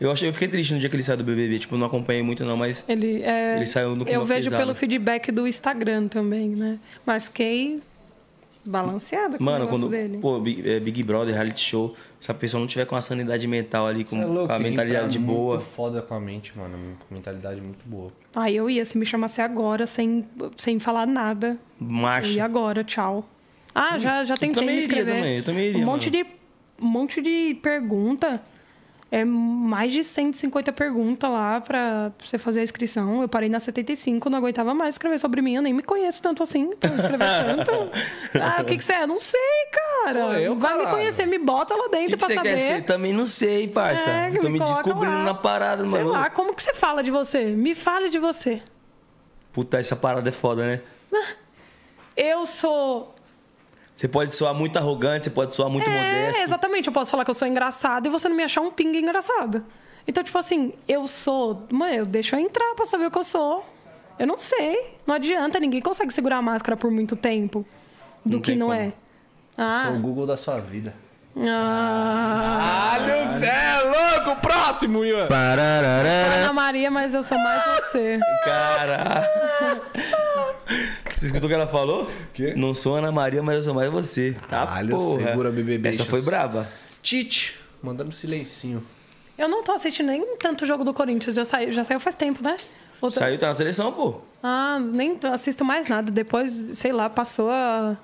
[0.00, 1.58] Eu, achei, eu fiquei triste no dia que ele saiu do BBB.
[1.58, 2.84] Tipo, não acompanhei muito não, mas...
[2.88, 4.62] Ele, é, Ele saiu no Eu vejo pesado.
[4.62, 6.78] pelo feedback do Instagram também, né?
[7.04, 7.80] Mas fiquei
[8.68, 9.90] balanceada com o Mano, negócio quando...
[9.90, 10.18] dele.
[10.18, 11.94] Pô, Big, é, Big Brother, reality show...
[12.20, 14.56] Se a pessoa não tiver com a sanidade mental ali, com, é louco, com a
[14.56, 15.54] que mentalidade entrar boa...
[15.54, 16.96] Muito foda com a mente, mano.
[17.08, 18.12] Mentalidade muito boa.
[18.34, 20.26] Aí eu ia, se me chamasse agora, sem,
[20.56, 21.56] sem falar nada.
[21.80, 22.28] Eu Marcha.
[22.28, 23.24] ia agora, tchau.
[23.72, 25.14] Ah, já, já tentei também me iria inscrever.
[25.14, 26.24] também, eu também iria, Um monte, mano.
[26.24, 28.42] de, um monte de pergunta.
[29.10, 33.22] É mais de 150 perguntas lá pra você fazer a inscrição.
[33.22, 35.54] Eu parei na 75, não aguentava mais escrever sobre mim.
[35.56, 37.24] Eu nem me conheço tanto assim pra eu escrever
[37.64, 37.72] tanto.
[38.38, 39.06] Ah, o que, que você é?
[39.06, 39.40] Não sei,
[40.04, 40.20] cara.
[40.24, 40.96] Sou eu, Vai me caralho.
[40.98, 42.50] conhecer, me bota lá dentro que, que pra você saber.
[42.50, 42.84] quer ser?
[42.84, 44.10] Também não sei, parça.
[44.10, 45.24] É, Tô me, coloca descobrindo lá.
[45.24, 46.10] na parada, Sei mano.
[46.10, 47.44] lá, como que você fala de você?
[47.46, 48.60] Me fale de você.
[49.54, 50.80] Puta, essa parada é foda, né?
[52.14, 53.14] Eu sou
[53.98, 56.40] Você pode soar muito arrogante, você pode soar muito É, modesto.
[56.42, 56.86] exatamente.
[56.86, 59.64] Eu posso falar que eu sou engraçada e você não me achar um pinga engraçado.
[60.06, 61.66] Então, tipo assim, eu sou.
[61.72, 63.68] Mãe, eu deixo eu entrar pra saber o que eu sou.
[64.16, 64.94] Eu não sei.
[65.04, 67.66] Não adianta, ninguém consegue segurar a máscara por muito tempo.
[68.24, 68.78] Do Não que tem não como.
[68.78, 68.92] é.
[69.56, 69.92] Sou Ah.
[69.96, 70.94] o Google da sua vida.
[71.36, 72.94] ah.
[72.94, 74.40] Ah, Deus, cê é louco!
[74.40, 75.26] Próximo, Ian!
[75.26, 78.20] Sou Ana Maria, mas eu sou mais você.
[78.44, 79.28] Cara.
[81.18, 82.08] Você escutou o que ela falou?
[82.32, 82.54] Quê?
[82.56, 84.36] Não sou Ana Maria, mas eu sou mais você.
[84.48, 85.24] Tá, Caralho, porra.
[85.24, 85.88] segura, BBB.
[85.88, 86.68] Essa foi braba.
[87.02, 88.84] Tite, mandando silencinho.
[89.36, 91.34] Eu não tô assistindo nem tanto jogo do Corinthians.
[91.34, 92.56] Já saiu, já saiu faz tempo, né?
[93.00, 94.20] Outra- Saiu, tá na seleção, pô.
[94.42, 96.10] Ah, nem assisto mais nada.
[96.10, 97.96] Depois, sei lá, passou a.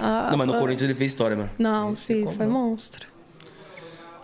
[0.00, 1.50] a- Não, mas no a- Corinthians ele fez história, mano.
[1.58, 3.07] Não, sim, foi monstro.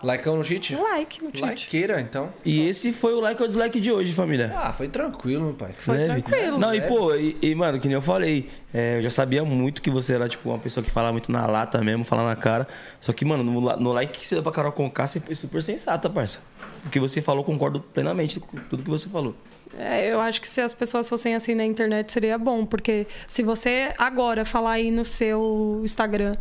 [0.05, 0.75] Likeão no cheat?
[0.75, 1.65] Like no Tite.
[1.65, 2.31] Likeira, então.
[2.45, 4.53] E esse foi o like ou dislike de hoje, família.
[4.55, 5.73] Ah, foi tranquilo, meu pai.
[5.75, 6.21] Foi Leve.
[6.21, 6.59] tranquilo.
[6.59, 9.81] Não, e pô, e, e, mano, que nem eu falei, é, eu já sabia muito
[9.81, 12.67] que você era, tipo, uma pessoa que fala muito na lata mesmo, falar na cara.
[13.01, 15.61] Só que, mano, no, no like que você deu pra Carol Conká, você foi super
[15.61, 16.39] sensata, parça.
[16.85, 19.35] O que você falou, concordo plenamente com tudo que você falou.
[19.77, 23.41] É, eu acho que se as pessoas fossem assim na internet seria bom, porque se
[23.41, 26.33] você agora falar aí no seu Instagram,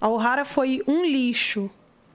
[0.00, 1.70] a O'Hara foi um lixo.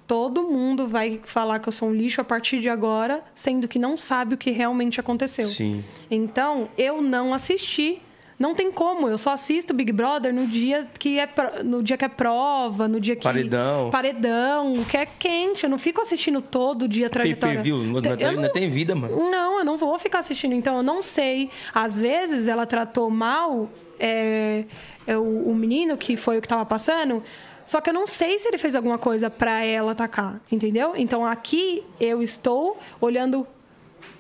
[0.08, 3.78] Todo mundo vai falar que eu sou um lixo a partir de agora, sendo que
[3.78, 5.46] não sabe o que realmente aconteceu.
[5.46, 5.84] Sim.
[6.10, 8.02] Então, eu não assisti.
[8.40, 11.28] Não tem como, eu só assisto Big Brother no dia que é
[11.64, 13.90] no dia que é prova, no dia que Paredão.
[13.90, 17.56] paredão, que é quente, eu não fico assistindo todo dia trajetória.
[17.64, 19.32] Pay-per-view, não, Eu não, tem vida, mano.
[19.32, 20.54] não, eu não vou ficar assistindo.
[20.54, 21.50] Então, eu não sei.
[21.74, 24.66] Às vezes, ela tratou mal é,
[25.08, 27.24] é, o, o menino que foi o que tava passando.
[27.68, 30.94] Só que eu não sei se ele fez alguma coisa pra ela atacar, entendeu?
[30.96, 33.46] Então, aqui eu estou olhando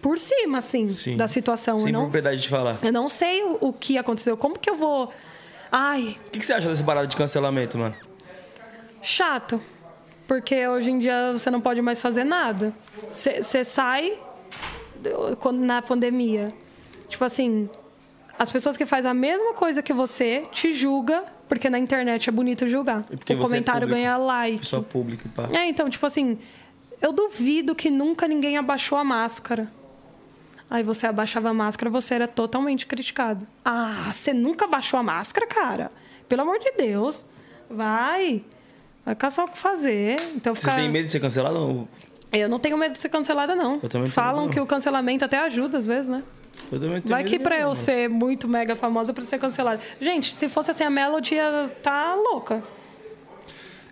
[0.01, 1.15] por cima, assim, Sim.
[1.17, 1.79] da situação.
[1.79, 2.77] Sem Eu não, propriedade de falar.
[2.83, 4.35] eu não sei o, o que aconteceu.
[4.37, 5.11] Como que eu vou...
[5.71, 7.95] Ai, O que, que você acha dessa parada de cancelamento, mano?
[9.01, 9.61] chato.
[10.27, 12.73] Porque hoje em dia você não pode mais fazer nada.
[13.09, 14.19] Você sai
[15.53, 16.49] na pandemia.
[17.07, 17.69] Tipo assim,
[18.37, 22.31] as pessoas que fazem a mesma coisa que você te julga, porque na internet é
[22.31, 23.05] bonito julgar.
[23.11, 23.95] E porque o é comentário público.
[24.01, 24.59] ganha like.
[24.59, 25.49] Pessoa pública pá.
[25.51, 26.37] É, então, tipo assim,
[27.01, 29.71] eu duvido que nunca ninguém abaixou a máscara.
[30.69, 33.47] Aí você abaixava a máscara, você era totalmente criticado.
[33.63, 35.91] Ah, você nunca abaixou a máscara, cara?
[36.27, 37.25] Pelo amor de Deus.
[37.69, 38.43] Vai.
[39.05, 40.17] Vai caçar o que fazer.
[40.35, 41.57] Então Você tem medo de ser cancelado?
[41.57, 41.87] Ou-
[42.33, 43.79] Eu não tenho medo de ser cancelada, não.
[43.81, 46.21] Eu também Falam que o cancelamento até ajuda, às vezes, né?
[46.71, 49.81] Eu também tenho Vai que pra eu ser muito mega famosa pra ser cancelada.
[50.01, 52.63] Gente, se fosse assim, a Melody ia tá louca.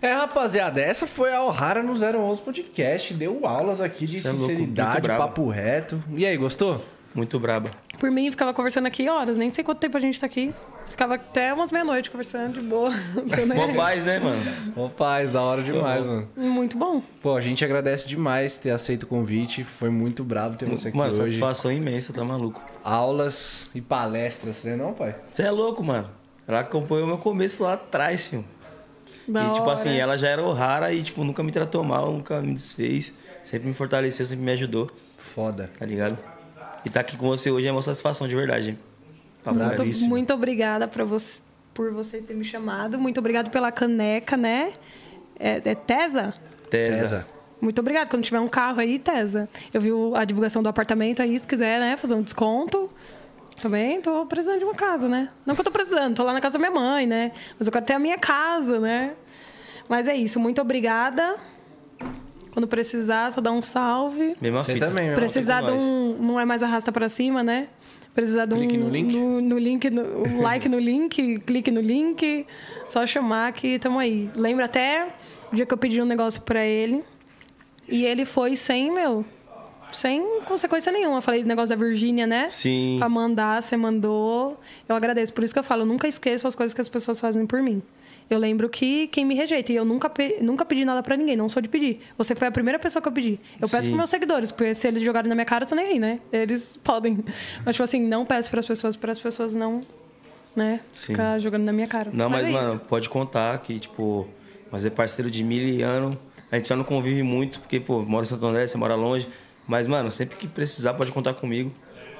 [0.02, 3.14] É, rapaziada, essa foi a O'Hara no 011 Podcast.
[3.14, 6.02] Deu aulas aqui de Cê é louco, sinceridade, papo reto.
[6.14, 6.84] E aí, gostou?
[7.16, 7.70] Muito braba.
[7.98, 9.38] Por mim, ficava conversando aqui horas.
[9.38, 10.54] Nem sei quanto tempo a gente tá aqui.
[10.86, 12.90] Ficava até umas meia-noite conversando de boa.
[13.56, 14.42] Mó paz, né, mano?
[14.76, 16.28] Ô, paz, da hora demais, mano.
[16.36, 17.02] Muito bom.
[17.22, 19.64] Pô, a gente agradece demais ter aceito o convite.
[19.64, 21.18] Foi muito bravo ter você aqui Mano, hoje.
[21.22, 22.62] satisfação imensa, tá maluco.
[22.84, 25.16] Aulas e palestras, né não, pai?
[25.32, 26.10] Você é louco, mano.
[26.46, 28.44] Ela acompanhou meu começo lá atrás, filho.
[29.26, 29.72] Da e, tipo hora.
[29.72, 33.14] assim, ela já era rara e, tipo, nunca me tratou mal, nunca me desfez.
[33.42, 35.70] Sempre me fortaleceu, sempre me ajudou, Foda.
[35.78, 36.35] tá ligado?
[36.84, 38.78] E tá aqui com você hoje é uma satisfação de verdade.
[39.42, 39.58] Papo.
[39.58, 41.40] Muito, muito obrigada pra você,
[41.72, 42.98] por vocês terem me chamado.
[42.98, 44.72] Muito obrigada pela caneca, né?
[45.38, 46.34] É, é Tesa?
[46.70, 46.98] Tesa.
[46.98, 47.26] Tesa.
[47.60, 48.08] Muito obrigada.
[48.08, 49.48] Quando tiver um carro aí, Tesa.
[49.72, 52.90] Eu vi a divulgação do apartamento aí, se quiser, né, fazer um desconto.
[53.60, 55.28] Também tô precisando de uma casa, né?
[55.46, 57.32] Não que eu tô precisando, tô lá na casa da minha mãe, né?
[57.58, 59.14] Mas eu quero ter a minha casa, né?
[59.88, 61.36] Mas é isso, muito obrigada.
[62.56, 64.34] Quando precisar, só dá um salve.
[64.40, 64.86] Mesma Você fita.
[64.86, 66.16] também, Precisar de um.
[66.18, 67.68] Não é mais arrasta pra cima, né?
[68.14, 68.56] Precisar de um.
[68.56, 69.14] Clique no link?
[69.14, 72.46] No, no link, no, um like no link, clique no link.
[72.88, 74.30] Só chamar que tamo aí.
[74.34, 75.06] Lembra até
[75.52, 77.04] o dia que eu pedi um negócio pra ele.
[77.86, 79.22] E ele foi sem, meu.
[79.92, 81.18] Sem consequência nenhuma.
[81.18, 82.48] Eu falei do negócio da Virgínia, né?
[82.48, 82.96] Sim.
[82.98, 84.58] Pra mandar, você mandou.
[84.88, 85.30] Eu agradeço.
[85.30, 87.62] Por isso que eu falo, eu nunca esqueço as coisas que as pessoas fazem por
[87.62, 87.82] mim.
[88.28, 91.36] Eu lembro que quem me rejeita, e eu nunca, pe- nunca pedi nada pra ninguém,
[91.36, 92.00] não sou de pedir.
[92.18, 93.38] Você foi a primeira pessoa que eu pedi.
[93.60, 95.86] Eu peço pros meus seguidores, porque se eles jogarem na minha cara, eu tô nem
[95.86, 96.18] aí, né?
[96.32, 97.24] Eles podem.
[97.64, 99.82] Mas, tipo assim, não peço pras pessoas, para as pessoas não,
[100.56, 100.80] né?
[100.92, 101.12] Sim.
[101.12, 102.10] Ficar jogando na minha cara.
[102.12, 104.26] Não, mas, é mano, pode contar que, tipo,
[104.72, 106.18] mas é parceiro de mil e ano.
[106.50, 109.28] A gente já não convive muito, porque, pô, mora em Santo André, você mora longe.
[109.68, 111.72] Mas, mano, sempre que precisar, pode contar comigo.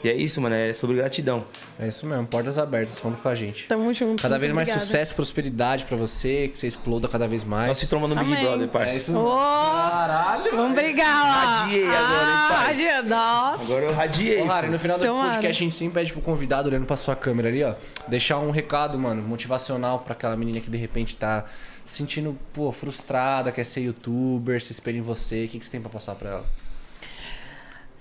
[0.05, 1.45] E é isso, mano, é sobre gratidão.
[1.81, 3.67] É isso mesmo, portas abertas, conta com a gente.
[3.67, 4.23] Tamo junto.
[4.23, 4.85] Cada muito vez mais obrigada.
[4.87, 7.69] sucesso, prosperidade pra você, que você exploda cada vez mais.
[7.69, 8.45] Nós se tromba no Big Amém.
[8.45, 8.99] Brother, É parça.
[8.99, 10.57] isso Ô, Caralho!
[10.57, 11.61] vamos brigar lá.
[11.63, 12.67] Radiei agora, hein, ah, pai?
[12.67, 13.63] radia- Nossa.
[13.65, 14.43] Agora eu radiei.
[14.43, 15.33] Ô, Harry, no final do Tomara.
[15.35, 17.75] podcast a gente sempre pede pro convidado, olhando pra sua câmera ali, ó,
[18.07, 21.47] deixar um recado, mano, motivacional pra aquela menina que de repente tá
[21.85, 25.45] se sentindo, pô, frustrada, quer ser youtuber, se espelha em você.
[25.47, 26.45] O que, que você tem pra passar pra ela?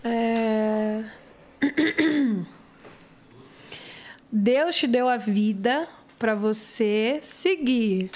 [0.04, 1.02] É...
[4.32, 5.88] Deus te deu a vida
[6.20, 8.10] para você seguir.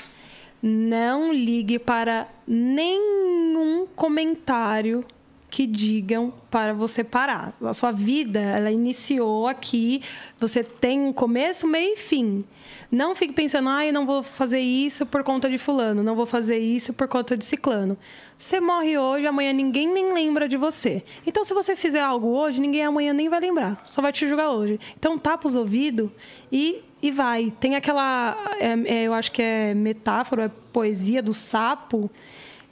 [0.61, 5.05] Não ligue para nenhum comentário
[5.49, 7.55] que digam para você parar.
[7.61, 10.01] A sua vida, ela iniciou aqui,
[10.37, 12.43] você tem um começo, meio e fim.
[12.91, 16.25] Não fique pensando, ah, eu não vou fazer isso por conta de fulano, não vou
[16.25, 17.95] fazer isso por conta de ciclano.
[18.35, 21.03] Você morre hoje, amanhã ninguém nem lembra de você.
[21.25, 24.49] Então, se você fizer algo hoje, ninguém amanhã nem vai lembrar, só vai te julgar
[24.49, 24.79] hoje.
[24.97, 26.09] Então, tapa os ouvidos
[26.51, 27.53] e, e vai.
[27.59, 32.09] Tem aquela, é, é, eu acho que é metáfora, é poesia do sapo,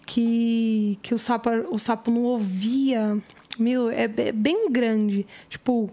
[0.04, 3.22] que, que o, sapo, o sapo não ouvia.
[3.60, 5.28] Meu, é, é bem grande.
[5.48, 5.92] Tipo,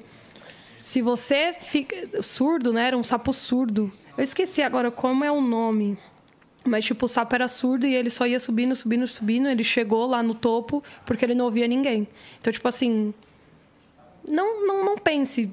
[0.80, 2.86] se você fica surdo, né?
[2.86, 3.92] Era um sapo surdo.
[4.16, 5.98] Eu esqueci agora como é o nome.
[6.64, 9.48] Mas, tipo, o sapo era surdo e ele só ia subindo, subindo, subindo.
[9.48, 12.08] Ele chegou lá no topo porque ele não ouvia ninguém.
[12.40, 13.12] Então, tipo assim,
[14.26, 15.50] não, não, não pense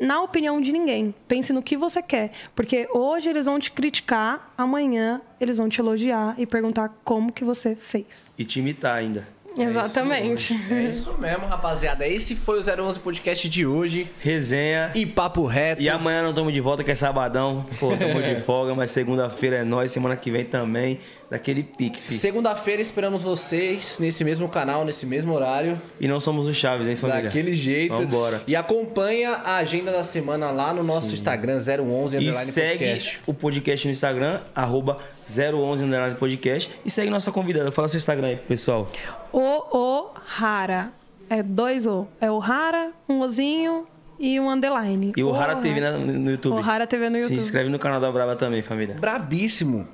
[0.00, 1.14] na opinião de ninguém.
[1.26, 2.32] Pense no que você quer.
[2.54, 7.44] Porque hoje eles vão te criticar, amanhã eles vão te elogiar e perguntar como que
[7.44, 8.30] você fez.
[8.38, 9.26] E te imitar ainda.
[9.58, 10.54] Exatamente.
[10.70, 12.06] É isso mesmo, rapaziada.
[12.06, 14.10] Esse foi o 011 Podcast de hoje.
[14.20, 14.90] Resenha.
[14.94, 15.82] E papo reto.
[15.82, 17.66] E amanhã não estamos de volta, que é sabadão.
[17.78, 20.98] Pô, tamo de folga, mas segunda-feira é nós, semana que vem também.
[21.30, 22.00] Daquele pique.
[22.14, 25.78] Segunda-feira esperamos vocês nesse mesmo canal, nesse mesmo horário.
[26.00, 27.24] E não somos os Chaves, hein, família?
[27.24, 27.94] Daquele jeito.
[27.96, 28.42] Vambora.
[28.46, 33.20] E acompanha a agenda da semana lá no nosso Instagram, 011 E segue Podcast.
[33.26, 34.98] o podcast no Instagram, arroba
[35.28, 36.70] 011 underline podcast.
[36.84, 37.70] E segue nossa convidada.
[37.70, 38.86] Fala seu Instagram aí, pessoal.
[39.32, 39.40] O
[39.76, 40.90] O Rara.
[41.30, 42.06] É dois O.
[42.20, 43.86] É o Rara, um Ozinho
[44.18, 45.12] e um underline.
[45.16, 46.54] E o Rara TV na- no YouTube.
[46.56, 47.38] O Rara TV no Se YouTube.
[47.40, 48.96] inscreve no canal da Brava também, família.
[48.98, 49.86] Brabíssimo.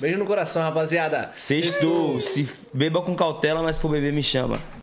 [0.00, 1.30] Beijo no coração, rapaziada.
[1.36, 4.56] Sexto, se beba com cautela, mas se for beber, me chama.